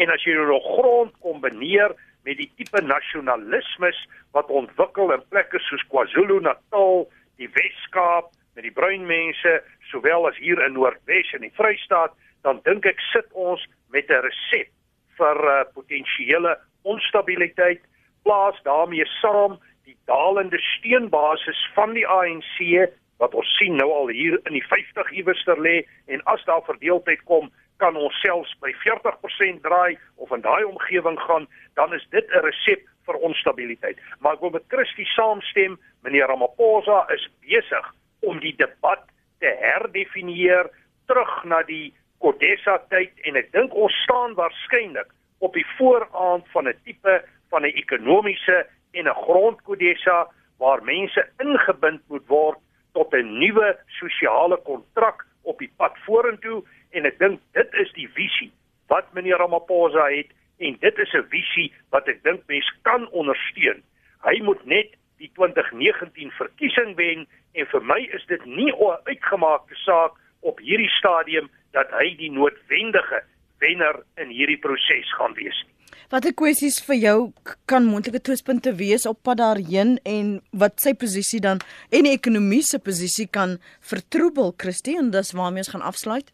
En 0.00 0.12
as 0.12 0.24
jy 0.24 0.34
nou 0.36 0.60
grond 0.60 1.12
kombineer 1.24 1.94
met 2.24 2.38
die 2.38 2.50
tipe 2.56 2.80
nasionalismes 2.82 3.98
wat 4.36 4.50
ontwikkel 4.50 5.12
in 5.12 5.24
plekke 5.28 5.58
soos 5.66 5.84
KwaZulu-Natal, 5.90 7.06
die 7.40 7.50
Wes-Kaap, 7.54 8.30
met 8.54 8.66
die 8.66 8.74
bruin 8.74 9.06
mense, 9.06 9.60
sowel 9.90 10.28
as 10.28 10.36
hier 10.36 10.60
in 10.64 10.76
Noordwes 10.76 11.32
en 11.36 11.44
die 11.46 11.54
Vrystaat, 11.56 12.14
dan 12.42 12.60
dink 12.66 12.86
ek 12.86 13.00
sit 13.12 13.28
ons 13.32 13.64
met 13.94 14.10
'n 14.10 14.22
resep 14.26 14.70
vir 15.18 15.38
uh, 15.44 15.64
potensiële 15.74 16.58
onstabiliteit 16.82 17.82
plaas 18.22 18.58
daarmee 18.62 19.06
saam 19.20 19.58
die 19.84 19.96
dalende 20.06 20.58
steunbasis 20.58 21.60
van 21.74 21.94
die 21.94 22.06
ANC 22.06 22.88
wat 23.22 23.34
ons 23.38 23.50
sien 23.58 23.76
nou 23.78 23.90
al 23.94 24.08
hier 24.08 24.38
in 24.48 24.56
die 24.58 24.66
50 24.66 25.12
iewester 25.12 25.58
lê 25.58 25.82
en 26.06 26.22
as 26.34 26.44
daar 26.44 26.64
verdeeldheid 26.66 27.22
kom 27.30 27.50
kan 27.82 27.96
ons 27.98 28.20
selfs 28.22 28.52
by 28.62 28.70
40% 28.84 29.62
draai 29.66 29.98
of 30.22 30.30
in 30.36 30.44
daai 30.44 30.62
omgewing 30.64 31.18
gaan 31.26 31.48
dan 31.78 31.94
is 31.98 32.06
dit 32.14 32.26
'n 32.30 32.44
resep 32.46 32.82
vir 33.06 33.16
onstabiliteit 33.28 33.98
maar 34.20 34.34
ek 34.34 34.44
wil 34.44 34.54
met 34.58 34.70
Christie 34.74 35.08
saamstem 35.16 35.78
meneer 36.02 36.30
Ramaphosa 36.30 37.06
is 37.16 37.26
besig 37.40 37.86
om 38.20 38.38
die 38.38 38.54
debat 38.56 39.02
te 39.40 39.50
herdefinieer 39.60 40.70
terug 41.06 41.44
na 41.44 41.62
die 41.62 41.94
Kodesa 42.22 42.78
tyd 42.94 43.12
en 43.26 43.36
ek 43.36 43.50
dink 43.52 43.74
ons 43.74 43.94
staan 44.04 44.34
waarskynlik 44.38 45.10
op 45.42 45.52
die 45.58 45.66
vooraand 45.76 46.46
van 46.54 46.68
'n 46.68 46.78
tipe 46.84 47.14
van 47.50 47.62
'n 47.66 47.74
ekonomiese 47.82 48.66
en 48.92 49.08
'n 49.08 49.20
grondkodesa 49.26 50.28
waar 50.58 50.84
mense 50.84 51.22
ingebind 51.38 52.02
moet 52.08 52.26
word 52.26 52.58
tot 52.92 53.14
'n 53.14 53.38
nuwe 53.38 53.78
sosiale 53.98 54.56
kontrak 54.56 55.26
op 55.42 55.58
die 55.58 55.72
pad 55.76 55.94
vorentoe 56.06 56.62
en 56.92 57.08
ek 57.08 57.18
dink 57.18 57.40
dit 57.56 57.78
is 57.82 57.92
die 57.98 58.08
visie 58.16 58.50
wat 58.92 59.08
meneer 59.16 59.40
Ramaphosa 59.40 60.08
het 60.12 60.32
en 60.62 60.76
dit 60.80 60.98
is 61.04 61.14
'n 61.14 61.28
visie 61.30 61.72
wat 61.90 62.08
ek 62.08 62.22
dink 62.22 62.42
mens 62.46 62.68
kan 62.82 63.08
ondersteun. 63.10 63.82
Hy 64.22 64.40
moet 64.42 64.64
net 64.66 64.94
die 65.18 65.30
2019 65.34 66.30
verkiesing 66.30 66.96
wen 66.96 67.26
en 67.52 67.66
vir 67.66 67.82
my 67.82 68.00
is 68.12 68.24
dit 68.26 68.44
nie 68.44 68.72
'n 68.72 68.98
uitgemaakte 69.04 69.74
saak 69.74 70.12
op 70.40 70.58
hierdie 70.58 70.94
stadium 70.98 71.50
dat 71.72 71.90
hy 71.90 72.16
die 72.16 72.30
noodwendige 72.30 73.22
wenner 73.58 74.02
in 74.16 74.28
hierdie 74.28 74.58
proses 74.58 75.14
gaan 75.14 75.34
wees 75.34 75.64
nie. 75.66 75.72
Watter 76.12 76.34
kwessies 76.36 76.76
vir 76.84 76.98
jou 77.00 77.32
kan 77.64 77.86
moontlike 77.88 78.20
twistpunte 78.20 78.74
wees 78.76 79.06
op 79.08 79.22
pad 79.22 79.38
daarheen 79.40 79.94
en 80.04 80.42
wat 80.50 80.80
sy 80.80 80.92
posisie 80.92 81.40
dan 81.40 81.62
en 81.88 82.04
die 82.04 82.12
ekonomiese 82.12 82.78
posisie 82.78 83.28
kan 83.32 83.58
vertroebel 83.80 84.52
Christie 84.60 84.98
en 85.00 85.10
dis 85.14 85.32
waarmee 85.32 85.64
ons 85.64 85.72
gaan 85.72 85.86
afsluit? 85.92 86.28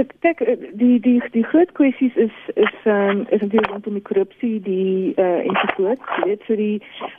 Ek 0.00 0.12
dink 0.24 0.40
eh, 0.40 0.56
die 0.72 1.00
die 1.04 1.18
die 1.34 1.44
groot 1.44 1.72
kwessies 1.76 2.14
is 2.16 2.36
is 2.54 2.76
ehm 2.84 3.08
um, 3.08 3.26
is 3.28 3.40
natuurlik 3.40 3.70
rondom 3.70 3.98
die 3.98 4.02
korrupsie, 4.02 4.60
die 4.60 5.12
eh 5.16 5.24
uh, 5.24 5.40
ensovoorts. 5.48 6.06
Jy 6.16 6.28
weet 6.28 6.46
so 6.46 6.56
die 6.56 6.78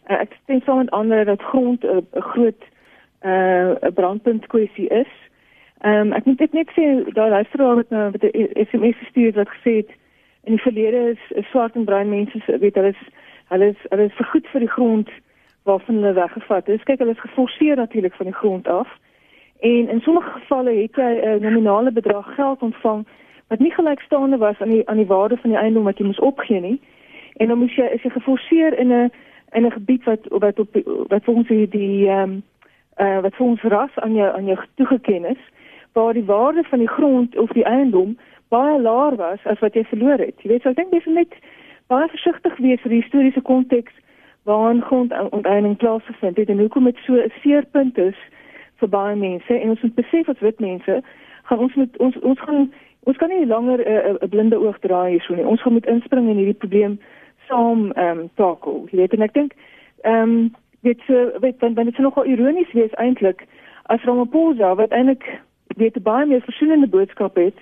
uh, 0.10 0.18
ek 0.18 0.34
stem 0.44 0.62
saam 0.66 0.78
met 0.78 0.90
ander 0.92 1.26
dat 1.26 1.42
grond 1.42 1.84
'n 1.84 2.02
uh, 2.02 2.22
groot 2.34 2.64
eh 3.20 3.70
uh, 3.82 3.94
brandpunt 3.94 4.48
kwessie 4.48 4.88
is. 4.90 5.12
Ehm 5.82 6.00
um, 6.00 6.14
ek 6.14 6.26
moet 6.26 6.38
dit 6.38 6.54
net 6.54 6.70
sê 6.74 7.14
daar 7.14 7.30
luisteraar 7.30 7.76
wat 7.76 7.90
nou 7.90 8.12
met 8.12 8.24
'n 8.24 8.66
SMS 8.66 8.98
gestuur 8.98 9.34
wat 9.34 9.50
gesê 9.50 9.76
het 9.82 9.92
in 10.44 10.58
die 10.58 10.66
verlede 10.66 11.18
is 11.30 11.48
swart 11.50 11.76
en 11.76 11.86
bruin 11.86 12.10
mense 12.10 12.58
weet 12.60 12.76
hulle 12.76 12.88
is 12.98 13.04
hulle 13.48 13.68
is 13.68 13.82
hulle 13.90 14.06
is 14.06 14.20
vergoed 14.22 14.48
vir 14.48 14.60
die 14.60 14.76
grond 14.76 15.10
waarvan 15.64 15.96
hulle 15.96 16.14
weggevat 16.14 16.68
is. 16.68 16.84
Kyk, 16.84 17.00
hulle 17.00 17.12
is 17.12 17.26
geforseer 17.28 17.76
natuurlik 17.76 18.14
van 18.14 18.26
die 18.26 18.36
grond 18.36 18.68
af. 18.68 18.90
En 19.64 19.90
in 19.90 20.02
sommige 20.02 20.30
gevalle 20.30 20.74
het 20.82 20.96
jy 20.96 21.12
'n 21.24 21.42
nominale 21.42 21.92
bedrag 21.92 22.36
geld 22.36 22.62
ontvang 22.62 23.06
wat 23.48 23.60
nie 23.60 23.72
gelykstaande 23.72 24.38
was 24.38 24.60
aan 24.60 24.70
die 24.70 24.90
aan 24.90 24.98
die 24.98 25.06
waarde 25.06 25.38
van 25.38 25.50
die 25.50 25.60
eiendom 25.60 25.84
wat 25.84 25.98
jy 25.98 26.06
moes 26.06 26.20
opgee 26.20 26.60
nie. 26.60 26.82
En 27.38 27.48
dan 27.48 27.58
moes 27.58 27.76
jy 27.76 27.86
is 27.86 28.02
jy 28.02 28.10
geforseer 28.10 28.78
in 28.78 28.92
'n 28.92 29.12
in 29.52 29.66
'n 29.66 29.72
gebied 29.72 30.04
wat 30.04 30.20
wat 30.28 30.60
op 30.60 30.70
wat 31.08 31.24
volgens 31.24 31.48
die 31.48 31.68
die 31.68 32.10
ehm 32.10 32.20
um, 32.20 32.44
uh 33.00 33.20
wat 33.20 33.36
volgens 33.36 33.62
ras 33.62 33.96
aan 33.96 34.14
jou 34.14 34.36
aan 34.36 34.46
jou 34.46 34.58
toegeken 34.76 35.26
is 35.26 35.42
waar 35.94 36.14
die 36.14 36.26
waarde 36.26 36.64
van 36.64 36.80
die 36.80 36.94
grond 36.98 37.38
of 37.38 37.50
die 37.50 37.66
eiendom 37.66 38.18
baie 38.48 38.82
laer 38.82 39.16
was 39.16 39.40
as 39.44 39.60
wat 39.60 39.74
jy 39.74 39.84
verloor 39.84 40.18
het. 40.18 40.42
Jy 40.42 40.50
weet, 40.50 40.62
so 40.62 40.70
ek 40.70 40.76
dink 40.76 40.92
dis 40.92 41.06
net 41.06 41.34
baie 41.88 42.08
versigtig 42.08 42.58
wees 42.58 42.82
vir 42.82 42.90
die 42.90 43.02
historiese 43.02 43.42
konteks 43.42 43.94
waarin 44.44 44.82
grondonteeneming 44.82 45.78
plaasgevind 45.78 46.38
het 46.38 46.50
en 46.50 46.60
hoekom 46.60 46.84
dit 46.84 46.98
so 47.06 47.14
'n 47.14 47.32
seerpunt 47.42 47.98
is 47.98 48.20
vir 48.80 48.90
baie 48.90 49.16
mense 49.16 49.60
en 49.60 49.70
ons 49.70 49.82
moet 49.82 49.96
besef 49.96 50.30
as 50.30 50.40
wit 50.40 50.60
mense 50.60 51.02
gaan 51.44 51.60
ons 51.60 51.76
met 51.76 51.98
ons 51.98 52.18
ons 52.22 52.40
gaan 52.40 52.72
ons 53.04 53.18
kan 53.18 53.30
nie 53.30 53.46
langer 53.46 53.80
'n 53.80 54.16
uh, 54.16 54.18
'n 54.22 54.30
blinde 54.30 54.60
oog 54.60 54.80
draai 54.80 55.12
hierso 55.12 55.36
nie. 55.36 55.46
Ons 55.46 55.62
gaan 55.62 55.74
moet 55.74 55.86
inspring 55.86 56.30
in 56.30 56.38
hierdie 56.38 56.62
probleem 56.64 57.00
saam 57.48 57.92
ehm 57.92 58.20
um, 58.20 58.30
takel. 58.36 58.88
Jy 58.92 58.98
weet 58.98 59.14
en 59.14 59.22
ek 59.22 59.34
dink 59.34 59.54
ehm 60.02 60.30
um, 60.30 60.52
dit 60.82 61.00
so 61.08 61.32
weet 61.40 61.60
dan 61.60 61.74
dan 61.74 61.88
is 61.88 61.98
nogal 61.98 62.26
ironies 62.26 62.72
wees 62.72 62.94
eintlik 62.94 63.46
as 63.84 64.04
Ramaphosa 64.04 64.76
wat 64.76 64.92
eintlik 64.92 65.24
weet 65.78 66.04
baie 66.04 66.26
meer 66.26 66.42
verskillende 66.42 66.88
boodskappe 66.88 67.40
het 67.40 67.58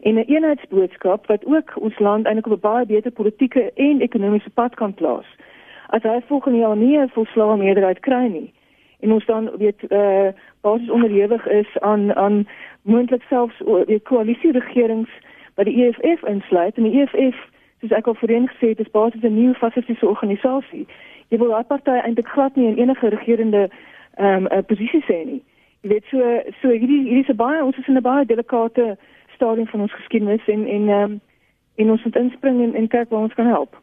en 0.00 0.14
'n 0.14 0.28
eenheidsboodskap 0.28 1.26
wat 1.26 1.44
ook 1.46 1.76
ons 1.76 1.98
land 1.98 2.26
eintlik 2.26 2.46
op 2.46 2.52
'n 2.52 2.68
baie 2.68 2.86
beter 2.86 3.10
politieke 3.10 3.70
en 3.74 4.00
ekonomiese 4.00 4.50
pad 4.50 4.74
kan 4.74 4.94
plaas. 4.94 5.26
As 5.88 6.02
hy 6.02 6.20
volgende 6.26 6.58
jaar 6.58 6.76
nie 6.76 6.98
'n 6.98 7.08
volslae 7.08 7.56
meerderheid 7.56 8.00
kry 8.00 8.26
nie 8.26 8.52
en 9.02 9.12
ons 9.12 9.26
dan 9.26 9.50
weet 9.58 9.80
eh 9.88 9.98
uh, 9.98 10.32
basies 10.60 10.90
onderhewig 10.90 11.46
is 11.46 11.78
aan 11.80 12.14
aan 12.14 12.46
moontlik 12.82 13.22
selfs 13.22 13.62
die 13.86 14.00
koalisie 14.00 14.52
regerings 14.52 15.10
wat 15.54 15.66
die 15.66 15.84
EFF 15.84 16.22
insluit 16.22 16.76
en 16.76 16.82
die 16.82 17.00
EFF 17.00 17.38
soos 17.80 17.90
ek 17.98 18.06
al 18.06 18.14
voorheen 18.14 18.48
gesê 18.48 18.68
het 18.72 18.80
is 18.80 18.90
basies 18.90 19.22
'n 19.22 19.34
nuwe 19.34 19.54
fasistiese 19.54 20.06
organisasie. 20.06 20.86
Jy 21.28 21.38
wil 21.38 21.48
daai 21.48 21.64
party 21.64 21.90
eintlik 21.90 22.28
glad 22.28 22.56
nie 22.56 22.66
in 22.66 22.78
enige 22.78 23.08
regerende 23.08 23.68
ehm 24.16 24.46
um, 24.46 24.64
posisie 24.64 25.04
sê 25.08 25.24
nie. 25.24 25.42
Jy 25.82 25.88
weet 25.88 26.04
so 26.04 26.18
so 26.60 26.68
hierdie 26.68 27.02
hierdie 27.08 27.26
is 27.28 27.36
baie 27.36 27.64
ons 27.64 27.78
is 27.78 27.88
in 27.88 27.96
'n 27.96 28.02
baie 28.02 28.26
delikate 28.26 28.96
stadium 29.34 29.66
van 29.66 29.80
ons 29.80 29.92
geskiedenis 29.92 30.46
en 30.46 30.66
en 30.66 30.88
ehm 30.88 31.02
um, 31.02 31.20
en 31.74 31.90
ons 31.90 32.04
moet 32.04 32.16
inspring 32.16 32.62
en, 32.62 32.74
en 32.74 32.88
kyk 32.88 33.08
waar 33.10 33.22
ons 33.22 33.34
kan 33.34 33.46
help. 33.46 33.80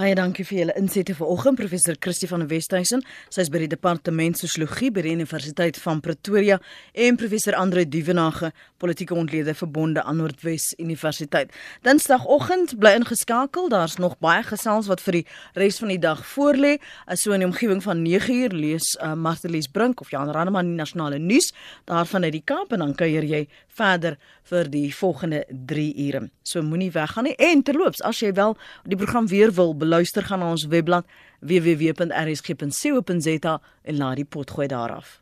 Baie 0.00 0.14
dankie 0.14 0.44
vir 0.46 0.56
julle 0.60 0.74
insette 0.78 1.12
vanoggend 1.18 1.58
professor 1.58 1.96
Christie 1.98 2.28
van 2.30 2.46
Westhuizen. 2.48 3.02
Sy 3.28 3.42
is 3.42 3.48
by 3.52 3.58
die 3.64 3.68
departement 3.68 4.38
sosiologie 4.38 4.88
by 4.94 5.02
die 5.02 5.16
Universiteit 5.16 5.76
van 5.82 5.98
Pretoria 6.00 6.60
en 6.94 7.18
professor 7.18 7.56
Andre 7.58 7.82
Duvenage, 7.84 8.52
politieke 8.80 9.16
ontleder 9.18 9.58
verbonde 9.58 10.04
aan 10.06 10.20
Noordwes 10.22 10.70
Universiteit. 10.78 11.50
Dinsdagoggend 11.84 12.76
bly 12.80 12.94
ingeskakel. 13.00 13.68
Daar's 13.68 13.98
nog 14.00 14.14
baie 14.22 14.44
gesels 14.46 14.88
wat 14.88 15.02
vir 15.04 15.18
die 15.18 15.24
res 15.58 15.82
van 15.82 15.92
die 15.92 16.00
dag 16.00 16.22
voorlê. 16.36 16.76
So 17.18 17.34
in 17.34 17.44
die 17.44 17.50
omgewing 17.50 17.82
van 17.84 18.00
9uur 18.06 18.54
lees 18.56 18.94
uh, 19.02 19.12
Martelies 19.18 19.68
Brink 19.68 20.00
of 20.00 20.14
Jan 20.14 20.30
Raneman 20.30 20.70
die 20.70 20.78
nasionale 20.78 21.18
nuus 21.18 21.50
daarvan 21.90 22.24
uit 22.24 22.38
die 22.38 22.44
Kaap 22.46 22.72
en 22.72 22.86
dan 22.86 22.94
kuier 22.96 23.26
jy 23.26 23.42
verder 23.74 24.16
vir 24.50 24.70
die 24.70 24.88
volgende 24.94 25.44
3 25.50 25.90
ure. 26.06 26.24
So 26.46 26.62
moenie 26.64 26.90
weggaan 26.94 27.28
nie 27.28 27.36
en 27.42 27.62
terloops 27.66 28.00
as 28.06 28.22
jy 28.22 28.32
wel 28.38 28.56
die 28.88 28.98
program 28.98 29.28
weer 29.30 29.52
wil 29.60 29.76
beluister 29.76 30.24
gaan 30.24 30.40
na 30.40 30.50
ons 30.50 30.66
webblad 30.72 31.04
www.rsg.co.za 31.40 33.60
en 33.82 33.96
laai 33.96 34.14
die 34.22 34.28
pot 34.28 34.50
gooi 34.50 34.68
daar 34.68 34.92
af. 34.96 35.20